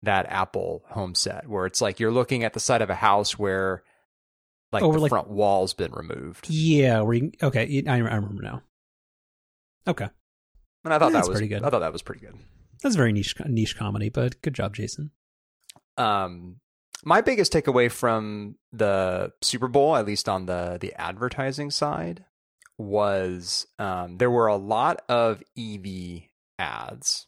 that 0.03 0.27
Apple 0.29 0.83
home 0.89 1.15
set, 1.15 1.47
where 1.49 1.65
it's 1.65 1.81
like 1.81 1.99
you're 1.99 2.11
looking 2.11 2.43
at 2.43 2.53
the 2.53 2.59
side 2.59 2.81
of 2.81 2.89
a 2.89 2.95
house 2.95 3.37
where 3.39 3.83
like 4.71 4.83
Oh, 4.83 4.91
the 4.91 4.99
like- 4.99 5.09
front 5.09 5.29
wall's 5.29 5.73
been 5.73 5.91
removed. 5.91 6.47
Yeah, 6.49 7.01
where 7.01 7.15
you, 7.15 7.31
okay, 7.41 7.83
I, 7.87 7.95
I 7.95 7.97
remember 7.97 8.41
now. 8.43 8.61
Okay, 9.87 10.07
And 10.85 10.93
I 10.93 10.99
thought 10.99 11.11
Yeah, 11.13 11.21
that 11.21 11.27
was 11.27 11.37
pretty 11.37 11.47
good. 11.49 11.63
I 11.63 11.69
thought 11.69 11.79
that 11.79 11.91
was 11.93 12.01
pretty 12.01 12.21
good. 12.21 12.35
that's 12.81 12.95
very 12.95 13.11
niche 13.11 13.35
niche 13.45 13.77
comedy, 13.77 14.09
but 14.09 14.41
good 14.41 14.53
job, 14.53 14.75
Jason. 14.75 15.11
Um, 15.97 16.57
my 17.03 17.21
biggest 17.21 17.51
takeaway 17.53 17.91
from 17.91 18.55
the 18.71 19.31
Super 19.41 19.67
Bowl, 19.67 19.95
at 19.95 20.05
least 20.05 20.27
on 20.29 20.45
the 20.45 20.77
the 20.79 20.93
advertising 20.93 21.69
side, 21.69 22.23
was 22.77 23.67
um, 23.77 24.17
there 24.17 24.31
were 24.31 24.47
a 24.47 24.55
lot 24.55 25.01
of 25.09 25.43
EV 25.57 26.23
ads, 26.57 27.27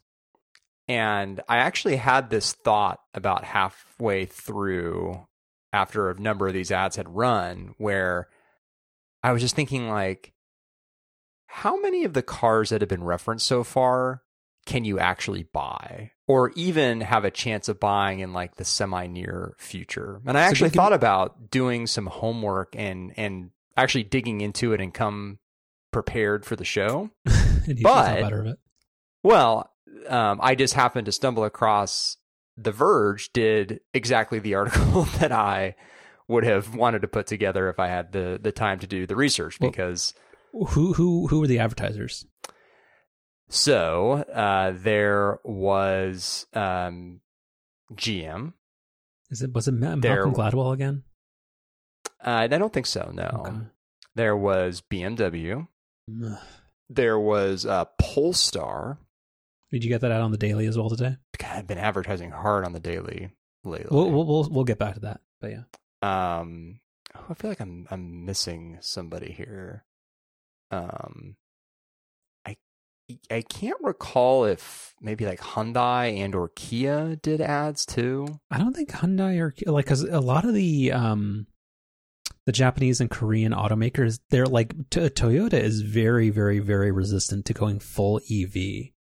and 0.88 1.42
I 1.50 1.58
actually 1.58 1.96
had 1.98 2.30
this 2.30 2.54
thought 2.54 3.00
about 3.14 3.44
halfway 3.44 4.26
through 4.26 5.26
after 5.74 6.10
a 6.10 6.20
number 6.20 6.48
of 6.48 6.54
these 6.54 6.72
ads 6.72 6.96
had 6.96 7.14
run, 7.14 7.74
where 7.78 8.28
I 9.24 9.32
was 9.32 9.42
just 9.42 9.56
thinking 9.56 9.90
like, 9.90 10.34
how 11.48 11.80
many 11.80 12.04
of 12.04 12.14
the 12.14 12.22
cars 12.24 12.70
that 12.70 12.82
have 12.82 12.90
been 12.90 13.04
referenced 13.04 13.48
so 13.48 13.64
far 13.64 14.22
can 14.66 14.84
you 14.84 15.00
actually 15.00 15.44
buy 15.44 16.12
or 16.28 16.52
even 16.56 17.02
have 17.02 17.24
a 17.24 17.30
chance 17.32 17.70
of 17.70 17.80
buying 17.80 18.20
in 18.20 18.34
like 18.34 18.56
the 18.56 18.66
semi 18.66 19.06
near 19.06 19.54
future 19.60 20.22
and 20.26 20.36
i 20.36 20.42
So 20.46 20.50
actually 20.50 20.70
give- 20.72 20.76
thought 20.78 20.92
about 20.94 21.52
doing 21.52 21.86
some 21.86 22.08
homework 22.08 22.76
and 22.76 23.14
and 23.16 23.52
actually 23.78 24.06
digging 24.06 24.42
into 24.42 24.74
it 24.74 24.82
and 24.82 24.92
come 24.92 25.38
prepared 25.92 26.46
for 26.46 26.56
the 26.56 26.66
show 26.66 27.12
and 27.26 27.78
you 27.78 27.84
But- 27.84 28.06
thought 28.06 28.22
better 28.22 28.40
of 28.42 28.48
it. 28.48 28.58
well 29.24 29.72
um, 30.08 30.40
i 30.42 30.56
just 30.56 30.74
happened 30.74 31.06
to 31.06 31.12
stumble 31.12 31.44
across 31.44 32.18
the 32.58 32.72
verge 32.72 33.32
did 33.34 33.80
exactly 33.94 34.40
the 34.40 34.56
article 34.62 35.04
that 35.20 35.32
i 35.32 35.76
would 36.28 36.44
have 36.44 36.74
wanted 36.76 37.02
to 37.02 37.08
put 37.08 37.28
together 37.28 37.70
if 37.70 37.80
i 37.80 37.88
had 37.88 38.12
the 38.12 38.40
the 38.42 38.52
time 38.52 38.80
to 38.80 38.88
do 38.88 39.06
the 39.06 39.16
research 39.16 39.60
Well- 39.60 39.70
because 39.72 40.14
Who 40.54 40.94
who 40.94 41.28
who 41.28 41.40
were 41.42 41.48
the 41.48 41.60
advertisers? 41.60 42.26
So 43.50 44.24
uh, 44.34 44.74
there 44.76 45.40
was 45.44 46.48
um, 46.54 47.20
GM. 47.94 48.54
Is 49.30 49.42
it 49.42 49.54
was 49.54 49.68
it 49.68 49.74
Ma- 49.74 49.96
There- 49.98 50.26
Malcolm 50.26 50.34
Gladwell 50.34 50.74
again? 50.74 51.04
Uh, 52.26 52.32
I 52.32 52.48
don't 52.48 52.74
think 52.74 52.88
so. 52.88 53.12
No. 53.14 53.30
Okay. 53.46 53.56
There 54.16 54.36
was 54.36 54.82
BMW. 54.82 55.68
There 56.90 57.20
was 57.20 57.66
uh, 57.66 57.86
Polestar. 58.00 58.98
Did 59.76 59.84
you 59.84 59.90
get 59.90 60.00
that 60.00 60.12
out 60.14 60.22
on 60.22 60.32
the 60.32 60.38
daily 60.38 60.68
as 60.68 60.78
well 60.78 60.90
today? 60.90 61.18
God, 61.38 61.52
I've 61.52 61.68
been 61.68 61.78
advertising 61.78 62.32
hard 62.32 62.64
on 62.64 62.72
the 62.72 62.80
daily 62.80 63.32
lately. 63.66 63.88
We'll 63.92 64.10
we'll 64.10 64.26
we'll, 64.26 64.50
we'll 64.50 64.64
get 64.64 64.80
back 64.80 64.94
to 64.94 65.02
that. 65.02 65.20
But 65.42 65.52
yeah, 65.52 66.40
um, 66.40 66.80
oh, 67.14 67.26
I 67.30 67.34
feel 67.34 67.52
like 67.52 67.60
I'm 67.60 67.86
I'm 67.92 68.24
missing 68.24 68.78
somebody 68.80 69.34
here. 69.34 69.84
Um, 70.72 71.36
I 72.46 72.56
I 73.30 73.42
can't 73.42 73.76
recall 73.82 74.46
if 74.46 74.94
maybe 75.02 75.26
like 75.26 75.42
Hyundai 75.42 76.20
and 76.20 76.36
or 76.36 76.48
Kia 76.56 77.18
did 77.18 77.42
ads 77.42 77.86
too. 77.86 78.40
I 78.50 78.60
don't 78.60 78.74
think 78.74 78.92
Hyundai 78.92 79.42
or 79.42 79.54
like 79.70 79.84
because 79.84 80.04
a 80.04 80.22
lot 80.22 80.46
of 80.46 80.54
the 80.54 80.94
um 80.94 81.48
the 82.46 82.54
Japanese 82.54 83.02
and 83.02 83.12
Korean 83.12 83.52
automakers 83.52 84.20
they're 84.30 84.46
like 84.46 84.74
t- 84.90 85.02
Toyota 85.02 85.60
is 85.60 85.82
very 85.82 86.30
very 86.30 86.60
very 86.60 86.94
resistant 86.94 87.44
to 87.48 87.54
going 87.54 87.80
full 87.80 88.22
EV, 88.32 88.94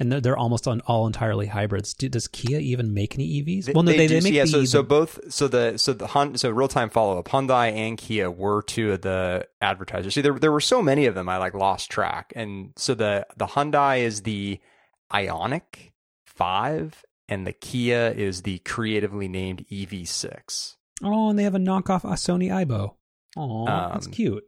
and 0.00 0.10
they're, 0.10 0.20
they're 0.20 0.36
almost 0.36 0.66
on 0.66 0.80
all 0.86 1.06
entirely 1.06 1.46
hybrids. 1.46 1.94
Do, 1.94 2.08
does 2.08 2.26
Kia 2.26 2.58
even 2.58 2.92
make 2.94 3.14
any 3.14 3.42
EVs? 3.42 3.66
They- 3.66 3.72
well, 3.72 3.84
no, 3.84 3.92
they, 3.92 3.98
they, 3.98 4.06
do- 4.08 4.22
make 4.24 4.32
yeah. 4.32 4.42
the, 4.44 4.48
so, 4.50 4.64
so 4.64 4.82
both 4.82 5.20
so 5.32 5.46
the 5.46 5.76
so 5.78 5.92
the 5.92 6.08
Hon- 6.08 6.36
so 6.36 6.50
real 6.50 6.66
time 6.68 6.90
follow 6.90 7.18
up 7.18 7.28
Hyundai 7.28 7.72
and 7.72 7.96
Kia 7.98 8.28
were 8.30 8.62
two 8.62 8.92
of 8.92 9.02
the 9.02 9.46
advertisers. 9.60 10.14
See, 10.14 10.22
there 10.22 10.38
there 10.38 10.50
were 10.52 10.60
so 10.60 10.82
many 10.82 11.06
of 11.06 11.14
them, 11.14 11.28
I 11.28 11.36
like 11.36 11.54
lost 11.54 11.90
track. 11.90 12.32
And 12.34 12.72
so 12.76 12.94
the 12.94 13.26
the 13.36 13.46
Hyundai 13.46 14.00
is 14.00 14.22
the 14.22 14.58
Ioniq 15.12 15.92
Five, 16.24 17.04
and 17.28 17.46
the 17.46 17.52
Kia 17.52 18.08
is 18.16 18.42
the 18.42 18.58
creatively 18.60 19.28
named 19.28 19.66
EV6. 19.70 20.76
oh, 21.02 21.30
and 21.30 21.38
they 21.38 21.42
have 21.44 21.54
a 21.54 21.58
knockoff 21.58 22.02
Sony 22.02 22.48
Aibo. 22.48 22.94
Oh, 23.36 23.66
that's 23.66 24.06
Um, 24.06 24.12
cute. 24.12 24.44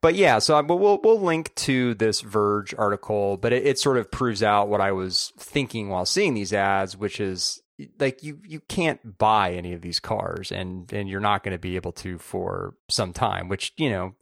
But 0.00 0.14
yeah, 0.14 0.38
so 0.38 0.62
we'll 0.62 1.00
we'll 1.02 1.20
link 1.20 1.54
to 1.56 1.94
this 1.94 2.20
Verge 2.20 2.74
article, 2.76 3.36
but 3.36 3.52
it, 3.52 3.66
it 3.66 3.78
sort 3.78 3.96
of 3.96 4.10
proves 4.10 4.42
out 4.42 4.68
what 4.68 4.80
I 4.80 4.92
was 4.92 5.32
thinking 5.38 5.88
while 5.88 6.06
seeing 6.06 6.34
these 6.34 6.52
ads, 6.52 6.96
which 6.96 7.20
is 7.20 7.60
like 7.98 8.22
you 8.22 8.40
you 8.46 8.60
can't 8.60 9.18
buy 9.18 9.52
any 9.52 9.72
of 9.72 9.82
these 9.82 10.00
cars, 10.00 10.52
and 10.52 10.92
and 10.92 11.08
you're 11.08 11.20
not 11.20 11.42
going 11.42 11.52
to 11.52 11.58
be 11.58 11.76
able 11.76 11.92
to 11.92 12.18
for 12.18 12.74
some 12.88 13.12
time. 13.12 13.48
Which 13.48 13.72
you 13.76 13.90
know, 13.90 14.14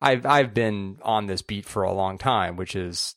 I've 0.00 0.24
I've 0.24 0.54
been 0.54 0.98
on 1.02 1.26
this 1.26 1.42
beat 1.42 1.66
for 1.66 1.82
a 1.82 1.92
long 1.92 2.16
time, 2.16 2.56
which 2.56 2.74
is 2.74 3.14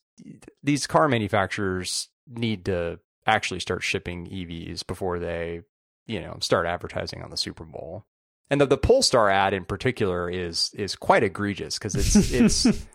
these 0.63 0.87
car 0.87 1.07
manufacturers 1.07 2.09
need 2.27 2.65
to 2.65 2.99
actually 3.25 3.59
start 3.59 3.83
shipping 3.83 4.27
EVs 4.27 4.85
before 4.85 5.19
they 5.19 5.61
you 6.07 6.19
know 6.19 6.37
start 6.41 6.65
advertising 6.65 7.21
on 7.21 7.29
the 7.29 7.37
Super 7.37 7.63
Bowl. 7.63 8.05
And 8.49 8.61
the 8.61 8.65
the 8.65 8.77
Polestar 8.77 9.29
ad 9.29 9.53
in 9.53 9.65
particular 9.65 10.29
is 10.29 10.71
is 10.75 10.95
quite 10.95 11.23
egregious 11.23 11.77
because 11.77 11.95
it's 11.95 12.15
it's 12.31 12.87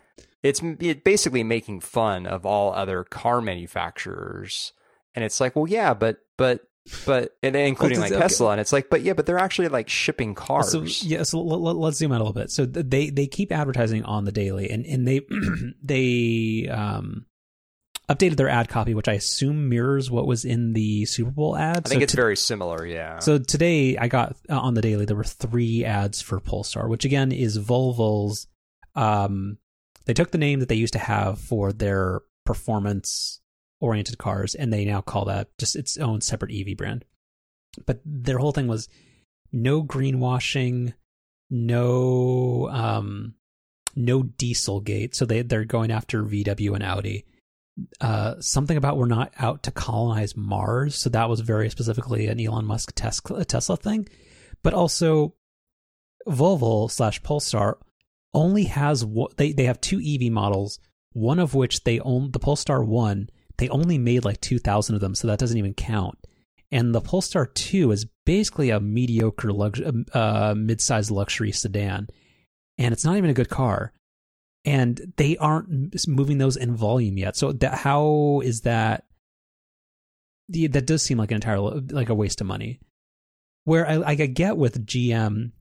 it's 0.42 0.62
it 0.80 1.04
basically 1.04 1.42
making 1.42 1.80
fun 1.80 2.26
of 2.26 2.46
all 2.46 2.72
other 2.72 3.04
car 3.04 3.40
manufacturers, 3.40 4.72
and 5.14 5.24
it's 5.24 5.40
like, 5.40 5.56
well, 5.56 5.66
yeah, 5.66 5.94
but 5.94 6.18
but 6.36 6.60
but 7.04 7.36
and 7.42 7.54
including 7.56 8.00
like 8.00 8.12
okay. 8.12 8.20
Tesla, 8.20 8.52
and 8.52 8.60
it's 8.60 8.72
like, 8.72 8.88
but 8.88 9.02
yeah, 9.02 9.12
but 9.12 9.26
they're 9.26 9.38
actually 9.38 9.68
like 9.68 9.88
shipping 9.88 10.34
cars. 10.34 10.70
So 10.70 10.82
yeah, 11.06 11.24
so 11.24 11.40
let, 11.42 11.60
let, 11.60 11.76
let's 11.76 11.98
zoom 11.98 12.12
out 12.12 12.20
a 12.20 12.24
little 12.24 12.32
bit. 12.32 12.50
So 12.50 12.64
they 12.64 13.10
they 13.10 13.26
keep 13.26 13.52
advertising 13.52 14.04
on 14.04 14.24
the 14.24 14.32
daily, 14.32 14.70
and 14.70 14.86
and 14.86 15.06
they 15.06 15.20
they 15.82 16.68
um 16.70 17.26
updated 18.10 18.36
their 18.36 18.48
ad 18.48 18.68
copy, 18.68 18.92
which 18.92 19.08
I 19.08 19.12
assume 19.12 19.68
mirrors 19.68 20.10
what 20.10 20.26
was 20.26 20.44
in 20.44 20.72
the 20.72 21.04
Super 21.06 21.30
Bowl 21.30 21.56
ad. 21.56 21.78
I 21.86 21.88
think 21.88 22.00
so 22.00 22.04
it's 22.04 22.12
to- 22.12 22.16
very 22.16 22.36
similar. 22.36 22.84
Yeah. 22.84 23.20
So 23.20 23.38
today 23.38 23.96
I 23.96 24.08
got 24.08 24.36
uh, 24.48 24.58
on 24.58 24.74
the 24.74 24.82
daily 24.82 25.04
there 25.04 25.16
were 25.16 25.24
three 25.24 25.84
ads 25.84 26.20
for 26.20 26.40
Polestar, 26.40 26.88
which 26.88 27.04
again 27.04 27.30
is 27.30 27.58
Volvo's. 27.58 28.48
Um, 28.96 29.58
they 30.06 30.14
took 30.14 30.32
the 30.32 30.38
name 30.38 30.58
that 30.60 30.68
they 30.68 30.74
used 30.74 30.94
to 30.94 30.98
have 30.98 31.38
for 31.38 31.72
their 31.72 32.22
performance 32.44 33.40
oriented 33.80 34.18
cars, 34.18 34.56
and 34.56 34.72
they 34.72 34.84
now 34.84 35.00
call 35.00 35.26
that 35.26 35.56
just 35.56 35.76
its 35.76 35.96
own 35.96 36.20
separate 36.20 36.52
EV 36.52 36.76
brand. 36.76 37.04
But 37.86 38.00
their 38.04 38.38
whole 38.38 38.52
thing 38.52 38.66
was 38.66 38.88
no 39.52 39.84
greenwashing, 39.84 40.94
no 41.48 42.68
um, 42.72 43.34
no 43.94 44.24
Dieselgate. 44.24 45.14
So 45.14 45.24
they 45.24 45.42
they're 45.42 45.64
going 45.64 45.92
after 45.92 46.24
VW 46.24 46.74
and 46.74 46.82
Audi 46.82 47.24
uh, 48.00 48.40
something 48.40 48.76
about 48.76 48.96
we're 48.96 49.06
not 49.06 49.32
out 49.38 49.62
to 49.64 49.70
colonize 49.70 50.36
Mars. 50.36 50.96
So 50.96 51.10
that 51.10 51.28
was 51.28 51.40
very 51.40 51.70
specifically 51.70 52.26
an 52.26 52.40
Elon 52.40 52.64
Musk 52.64 52.92
Tesla, 52.94 53.44
thing. 53.76 54.08
But 54.62 54.74
also, 54.74 55.34
Volvo 56.26 56.90
slash 56.90 57.22
Polestar 57.22 57.78
only 58.34 58.64
has 58.64 59.04
one, 59.04 59.30
they 59.36 59.52
they 59.52 59.64
have 59.64 59.80
two 59.80 60.00
EV 60.04 60.30
models. 60.32 60.78
One 61.12 61.40
of 61.40 61.54
which 61.54 61.82
they 61.82 61.98
own 62.00 62.30
the 62.30 62.38
Polestar 62.38 62.84
one. 62.84 63.28
They 63.58 63.68
only 63.68 63.98
made 63.98 64.24
like 64.24 64.40
two 64.40 64.58
thousand 64.58 64.94
of 64.94 65.00
them, 65.00 65.14
so 65.14 65.26
that 65.28 65.38
doesn't 65.38 65.58
even 65.58 65.74
count. 65.74 66.18
And 66.70 66.94
the 66.94 67.00
Polestar 67.00 67.46
two 67.46 67.90
is 67.90 68.06
basically 68.24 68.70
a 68.70 68.80
mediocre 68.80 69.52
lux- 69.52 69.80
uh, 70.12 70.54
mid-sized 70.56 71.10
luxury 71.10 71.52
sedan, 71.52 72.08
and 72.78 72.92
it's 72.92 73.04
not 73.04 73.16
even 73.16 73.30
a 73.30 73.34
good 73.34 73.48
car 73.48 73.92
and 74.64 75.00
they 75.16 75.36
aren't 75.36 75.94
moving 76.08 76.38
those 76.38 76.56
in 76.56 76.74
volume 76.76 77.16
yet. 77.18 77.36
So 77.36 77.52
that 77.52 77.74
how 77.74 78.40
is 78.44 78.62
that? 78.62 79.04
the- 80.48 80.66
That 80.66 80.86
does 80.86 81.02
seem 81.02 81.18
like 81.18 81.30
an 81.30 81.36
entire 81.36 81.58
like 81.60 82.08
a 82.08 82.14
waste 82.14 82.40
of 82.40 82.46
money. 82.46 82.80
Where 83.64 83.86
I, 83.88 84.02
I 84.12 84.14
get 84.14 84.56
with 84.56 84.86
GM 84.86 85.52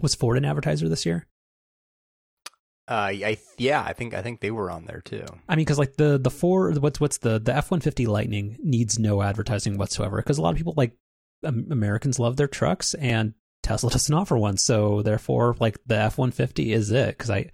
was 0.00 0.14
Ford 0.14 0.38
an 0.38 0.44
advertiser 0.44 0.88
this 0.88 1.04
year. 1.04 1.26
uh, 2.88 3.10
I 3.12 3.38
yeah, 3.58 3.82
I 3.86 3.92
think 3.92 4.14
I 4.14 4.22
think 4.22 4.40
they 4.40 4.50
were 4.50 4.70
on 4.70 4.84
there 4.86 5.00
too. 5.04 5.24
I 5.48 5.54
mean, 5.56 5.64
because 5.64 5.78
like 5.78 5.96
the 5.96 6.18
the 6.18 6.30
Ford 6.30 6.78
what's 6.78 7.00
what's 7.00 7.18
the 7.18 7.38
the 7.38 7.54
F 7.54 7.70
one 7.70 7.80
fifty 7.80 8.06
Lightning 8.06 8.56
needs 8.62 8.98
no 8.98 9.22
advertising 9.22 9.78
whatsoever 9.78 10.16
because 10.16 10.38
a 10.38 10.42
lot 10.42 10.50
of 10.50 10.56
people 10.56 10.74
like 10.76 10.96
um, 11.44 11.66
Americans 11.70 12.18
love 12.18 12.36
their 12.36 12.48
trucks 12.48 12.94
and 12.94 13.34
Tesla 13.62 13.90
doesn't 13.92 14.14
offer 14.14 14.36
one, 14.36 14.56
so 14.56 15.02
therefore 15.02 15.54
like 15.60 15.78
the 15.86 15.96
F 15.96 16.18
one 16.18 16.30
fifty 16.32 16.72
is 16.72 16.90
it 16.90 17.16
because 17.16 17.30
I 17.30 17.50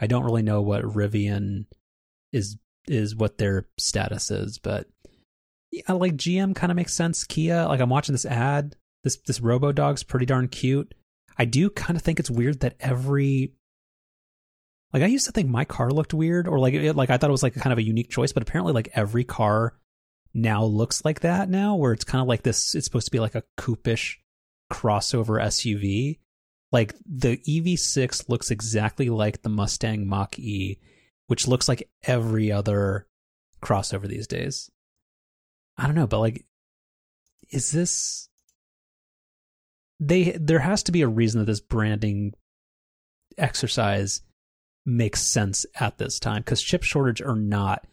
I 0.00 0.06
don't 0.06 0.24
really 0.24 0.42
know 0.42 0.62
what 0.62 0.82
Rivian 0.82 1.66
is 2.32 2.56
is 2.86 3.14
what 3.14 3.38
their 3.38 3.66
status 3.78 4.30
is, 4.30 4.58
but 4.58 4.86
yeah, 5.70 5.92
like 5.92 6.14
GM 6.14 6.54
kind 6.54 6.72
of 6.72 6.76
makes 6.76 6.94
sense. 6.94 7.24
Kia, 7.24 7.66
like 7.66 7.80
I'm 7.80 7.90
watching 7.90 8.12
this 8.12 8.26
ad, 8.26 8.76
this 9.04 9.18
this 9.26 9.40
Robo 9.40 9.72
Dog's 9.72 10.02
pretty 10.02 10.26
darn 10.26 10.48
cute. 10.48 10.94
I 11.38 11.44
do 11.44 11.70
kind 11.70 11.96
of 11.96 12.02
think 12.02 12.18
it's 12.18 12.30
weird 12.30 12.60
that 12.60 12.76
every 12.80 13.52
like 14.92 15.02
I 15.02 15.06
used 15.06 15.26
to 15.26 15.32
think 15.32 15.48
my 15.48 15.64
car 15.64 15.90
looked 15.90 16.14
weird, 16.14 16.48
or 16.48 16.58
like 16.58 16.74
it, 16.74 16.96
like 16.96 17.10
I 17.10 17.16
thought 17.16 17.30
it 17.30 17.32
was 17.32 17.42
like 17.42 17.54
kind 17.54 17.72
of 17.72 17.78
a 17.78 17.82
unique 17.82 18.10
choice, 18.10 18.32
but 18.32 18.42
apparently 18.42 18.72
like 18.72 18.88
every 18.94 19.24
car 19.24 19.74
now 20.34 20.64
looks 20.64 21.04
like 21.04 21.20
that 21.20 21.48
now, 21.48 21.76
where 21.76 21.92
it's 21.92 22.04
kind 22.04 22.22
of 22.22 22.28
like 22.28 22.42
this. 22.42 22.74
It's 22.74 22.86
supposed 22.86 23.06
to 23.06 23.12
be 23.12 23.20
like 23.20 23.34
a 23.34 23.44
coupish 23.58 24.16
crossover 24.72 25.40
SUV. 25.40 26.18
Like 26.72 26.94
the 27.04 27.38
EV6 27.38 28.28
looks 28.28 28.50
exactly 28.50 29.08
like 29.08 29.42
the 29.42 29.48
Mustang 29.48 30.06
Mach 30.06 30.38
E, 30.38 30.78
which 31.26 31.48
looks 31.48 31.68
like 31.68 31.88
every 32.04 32.52
other 32.52 33.06
crossover 33.62 34.06
these 34.06 34.26
days. 34.26 34.70
I 35.76 35.86
don't 35.86 35.96
know, 35.96 36.06
but 36.06 36.20
like, 36.20 36.44
is 37.50 37.72
this? 37.72 38.28
They 39.98 40.36
there 40.40 40.60
has 40.60 40.82
to 40.84 40.92
be 40.92 41.02
a 41.02 41.08
reason 41.08 41.40
that 41.40 41.46
this 41.46 41.60
branding 41.60 42.32
exercise 43.36 44.22
makes 44.86 45.22
sense 45.22 45.66
at 45.78 45.98
this 45.98 46.18
time 46.18 46.42
because 46.42 46.62
chip 46.62 46.82
shortage 46.82 47.20
or 47.20 47.36
not, 47.36 47.86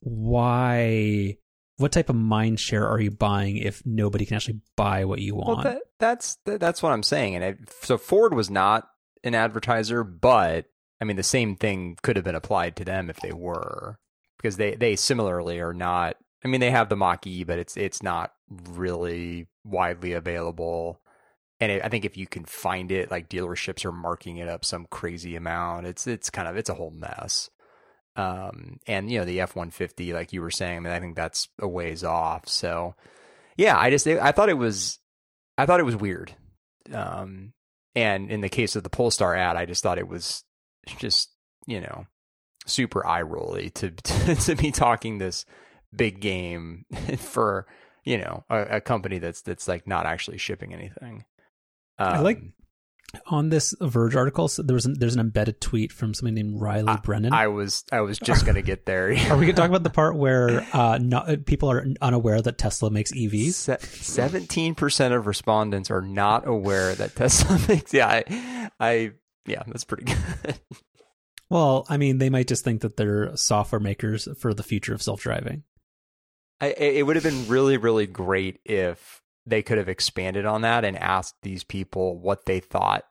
why? 0.00 1.36
What 1.78 1.92
type 1.92 2.10
of 2.10 2.16
mind 2.16 2.60
share 2.60 2.86
are 2.86 3.00
you 3.00 3.10
buying 3.10 3.56
if 3.56 3.84
nobody 3.86 4.26
can 4.26 4.36
actually 4.36 4.60
buy 4.76 5.04
what 5.04 5.20
you 5.20 5.36
want? 5.36 5.64
Well, 5.64 5.74
that, 5.74 5.82
that's 5.98 6.36
that, 6.44 6.60
that's 6.60 6.82
what 6.82 6.92
I'm 6.92 7.04
saying. 7.04 7.36
And 7.36 7.44
it, 7.44 7.58
so 7.82 7.96
Ford 7.96 8.34
was 8.34 8.50
not 8.50 8.88
an 9.24 9.34
advertiser, 9.34 10.04
but 10.04 10.66
I 11.00 11.04
mean 11.04 11.16
the 11.16 11.22
same 11.22 11.56
thing 11.56 11.96
could 12.02 12.16
have 12.16 12.24
been 12.24 12.34
applied 12.34 12.76
to 12.76 12.84
them 12.84 13.08
if 13.08 13.20
they 13.20 13.32
were, 13.32 13.98
because 14.36 14.56
they 14.56 14.74
they 14.74 14.96
similarly 14.96 15.60
are 15.60 15.72
not. 15.72 16.16
I 16.44 16.48
mean 16.48 16.60
they 16.60 16.72
have 16.72 16.88
the 16.88 16.96
Mach 16.96 17.26
E, 17.26 17.44
but 17.44 17.60
it's 17.60 17.76
it's 17.76 18.02
not 18.02 18.32
really 18.50 19.46
widely 19.64 20.12
available. 20.12 21.00
And 21.60 21.72
it, 21.72 21.84
I 21.84 21.88
think 21.88 22.04
if 22.04 22.16
you 22.16 22.26
can 22.26 22.44
find 22.44 22.90
it, 22.90 23.10
like 23.10 23.28
dealerships 23.28 23.84
are 23.84 23.92
marking 23.92 24.36
it 24.36 24.48
up 24.48 24.64
some 24.64 24.86
crazy 24.90 25.36
amount. 25.36 25.86
It's 25.86 26.06
it's 26.08 26.30
kind 26.30 26.48
of 26.48 26.56
it's 26.56 26.70
a 26.70 26.74
whole 26.74 26.90
mess. 26.90 27.50
Um, 28.18 28.80
and 28.88 29.10
you 29.10 29.18
know 29.20 29.24
the 29.24 29.40
F 29.40 29.54
one 29.54 29.70
fifty, 29.70 30.12
like 30.12 30.32
you 30.32 30.42
were 30.42 30.50
saying, 30.50 30.76
I 30.76 30.80
mean 30.80 30.92
I 30.92 30.98
think 31.00 31.14
that's 31.14 31.48
a 31.60 31.68
ways 31.68 32.02
off. 32.02 32.48
So 32.48 32.94
yeah, 33.56 33.78
I 33.78 33.90
just 33.90 34.06
I 34.06 34.32
thought 34.32 34.48
it 34.48 34.58
was 34.58 34.98
I 35.56 35.66
thought 35.66 35.80
it 35.80 35.84
was 35.84 35.96
weird. 35.96 36.34
Um, 36.92 37.52
and 37.94 38.30
in 38.30 38.40
the 38.40 38.48
case 38.48 38.76
of 38.76 38.82
the 38.82 38.90
Polestar 38.90 39.34
ad, 39.36 39.56
I 39.56 39.66
just 39.66 39.82
thought 39.82 39.98
it 39.98 40.08
was 40.08 40.42
just 40.98 41.30
you 41.66 41.80
know 41.80 42.06
super 42.66 43.06
eye 43.06 43.22
rolly 43.22 43.70
to, 43.70 43.90
to 44.02 44.34
to 44.34 44.54
be 44.56 44.72
talking 44.72 45.18
this 45.18 45.44
big 45.94 46.20
game 46.20 46.84
for 47.18 47.66
you 48.04 48.18
know 48.18 48.44
a, 48.50 48.76
a 48.76 48.80
company 48.80 49.18
that's 49.18 49.42
that's 49.42 49.68
like 49.68 49.86
not 49.86 50.06
actually 50.06 50.38
shipping 50.38 50.74
anything. 50.74 51.24
Um, 51.98 52.08
I 52.14 52.18
like- 52.20 52.42
On 53.26 53.48
this 53.48 53.74
Verge 53.80 54.14
article, 54.16 54.48
so 54.48 54.62
there 54.62 54.74
was 54.74 54.84
an, 54.84 54.98
there's 54.98 55.14
an 55.14 55.20
embedded 55.20 55.62
tweet 55.62 55.92
from 55.92 56.12
somebody 56.12 56.42
named 56.42 56.60
Riley 56.60 56.94
Brennan. 57.02 57.32
I 57.32 57.46
was 57.46 57.84
I 57.90 58.02
was 58.02 58.18
just 58.18 58.44
gonna 58.44 58.60
get 58.60 58.84
there. 58.84 59.06
Are 59.30 59.36
we 59.36 59.46
going 59.46 59.46
to 59.46 59.52
talk 59.54 59.70
about 59.70 59.82
the 59.82 59.88
part 59.88 60.14
where 60.14 60.66
uh, 60.74 60.98
not, 61.00 61.46
people 61.46 61.70
are 61.70 61.86
unaware 62.02 62.42
that 62.42 62.58
Tesla 62.58 62.90
makes 62.90 63.10
EVs? 63.12 63.80
Seventeen 63.82 64.74
percent 64.74 65.14
of 65.14 65.26
respondents 65.26 65.90
are 65.90 66.02
not 66.02 66.46
aware 66.46 66.94
that 66.94 67.16
Tesla 67.16 67.58
makes. 67.68 67.94
Yeah, 67.94 68.08
I, 68.08 68.70
I 68.78 69.12
yeah, 69.46 69.62
that's 69.66 69.84
pretty 69.84 70.04
good. 70.04 70.60
Well, 71.50 71.86
I 71.88 71.96
mean, 71.96 72.18
they 72.18 72.30
might 72.30 72.48
just 72.48 72.64
think 72.64 72.82
that 72.82 72.96
they're 72.96 73.34
software 73.36 73.80
makers 73.80 74.28
for 74.38 74.52
the 74.52 74.62
future 74.62 74.94
of 74.94 75.02
self 75.02 75.22
driving. 75.22 75.62
I, 76.60 76.68
it 76.72 77.06
would 77.06 77.16
have 77.16 77.22
been 77.22 77.48
really, 77.48 77.76
really 77.76 78.06
great 78.06 78.60
if 78.64 79.17
they 79.48 79.62
could 79.62 79.78
have 79.78 79.88
expanded 79.88 80.44
on 80.44 80.62
that 80.62 80.84
and 80.84 80.96
asked 80.96 81.34
these 81.42 81.64
people 81.64 82.18
what 82.18 82.46
they 82.46 82.60
thought, 82.60 83.04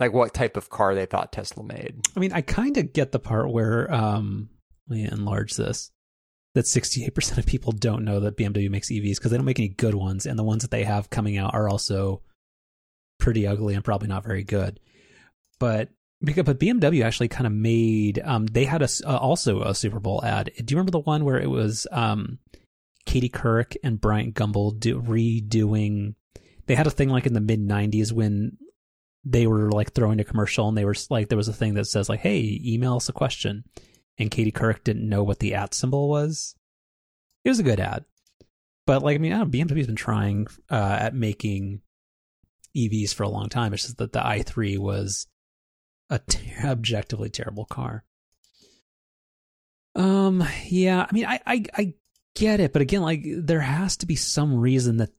like 0.00 0.12
what 0.12 0.34
type 0.34 0.56
of 0.56 0.70
car 0.70 0.94
they 0.94 1.06
thought 1.06 1.32
Tesla 1.32 1.64
made. 1.64 1.96
I 2.16 2.20
mean, 2.20 2.32
I 2.32 2.40
kind 2.40 2.76
of 2.76 2.92
get 2.92 3.12
the 3.12 3.18
part 3.18 3.50
where, 3.50 3.92
um, 3.92 4.50
let 4.88 4.96
me 4.96 5.08
enlarge 5.10 5.54
this. 5.56 5.90
that 6.54 6.66
68% 6.66 7.38
of 7.38 7.46
people 7.46 7.72
don't 7.72 8.04
know 8.04 8.20
that 8.20 8.36
BMW 8.36 8.70
makes 8.70 8.90
EVs 8.90 9.16
because 9.16 9.30
they 9.30 9.36
don't 9.36 9.46
make 9.46 9.58
any 9.58 9.68
good 9.68 9.94
ones, 9.94 10.26
and 10.26 10.38
the 10.38 10.44
ones 10.44 10.62
that 10.62 10.70
they 10.70 10.84
have 10.84 11.10
coming 11.10 11.38
out 11.38 11.54
are 11.54 11.68
also 11.68 12.22
pretty 13.18 13.46
ugly 13.46 13.74
and 13.74 13.84
probably 13.84 14.08
not 14.08 14.24
very 14.24 14.44
good. 14.44 14.80
But 15.58 15.88
because 16.22 16.44
but 16.44 16.60
BMW 16.60 17.04
actually 17.04 17.28
kind 17.28 17.46
of 17.46 17.52
made 17.52 18.20
um 18.22 18.46
they 18.46 18.64
had 18.64 18.82
a 18.82 18.88
uh, 19.04 19.16
also 19.16 19.62
a 19.62 19.74
Super 19.74 20.00
Bowl 20.00 20.24
ad. 20.24 20.50
Do 20.56 20.72
you 20.72 20.76
remember 20.76 20.90
the 20.92 21.00
one 21.00 21.24
where 21.24 21.40
it 21.40 21.50
was 21.50 21.86
um 21.90 22.38
Katie 23.06 23.28
Couric 23.28 23.76
and 23.82 24.00
Bryant 24.00 24.34
Gumbel 24.34 24.78
do, 24.78 25.00
redoing? 25.00 26.14
They 26.66 26.74
had 26.74 26.86
a 26.86 26.90
thing 26.90 27.08
like 27.08 27.26
in 27.26 27.34
the 27.34 27.40
mid 27.40 27.60
'90s 27.60 28.12
when 28.12 28.56
they 29.24 29.46
were 29.46 29.70
like 29.70 29.92
throwing 29.92 30.20
a 30.20 30.24
commercial 30.24 30.68
and 30.68 30.76
they 30.76 30.84
were 30.84 30.96
like 31.10 31.28
there 31.28 31.38
was 31.38 31.48
a 31.48 31.52
thing 31.52 31.74
that 31.74 31.84
says 31.84 32.08
like 32.08 32.18
hey 32.18 32.60
email 32.64 32.96
us 32.96 33.08
a 33.08 33.12
question 33.12 33.62
and 34.18 34.30
Katie 34.30 34.50
Couric 34.50 34.82
didn't 34.84 35.08
know 35.08 35.22
what 35.22 35.38
the 35.38 35.54
at 35.54 35.74
symbol 35.74 36.08
was. 36.08 36.56
It 37.44 37.48
was 37.48 37.58
a 37.58 37.64
good 37.64 37.80
ad, 37.80 38.04
but 38.86 39.02
like 39.02 39.16
I 39.16 39.18
mean, 39.18 39.32
I 39.32 39.38
don't 39.38 39.50
BMW's 39.50 39.86
been 39.86 39.96
trying 39.96 40.46
uh, 40.70 40.96
at 41.00 41.14
making 41.14 41.80
EVs 42.76 43.14
for 43.14 43.22
a 43.24 43.28
long 43.28 43.48
time. 43.48 43.74
It's 43.74 43.84
just 43.84 43.98
that 43.98 44.12
the 44.12 44.20
i3 44.20 44.78
was 44.78 45.26
a 46.10 46.18
ter- 46.18 46.68
objectively 46.68 47.30
terrible 47.30 47.64
car. 47.64 48.04
Um, 49.94 50.46
yeah, 50.68 51.06
I 51.08 51.12
mean, 51.12 51.26
I, 51.26 51.40
I, 51.46 51.64
I 51.76 51.94
get 52.34 52.60
it, 52.60 52.72
but 52.72 52.82
again, 52.82 53.02
like 53.02 53.22
there 53.24 53.60
has 53.60 53.96
to 53.98 54.06
be 54.06 54.16
some 54.16 54.56
reason 54.58 54.98
that 54.98 55.10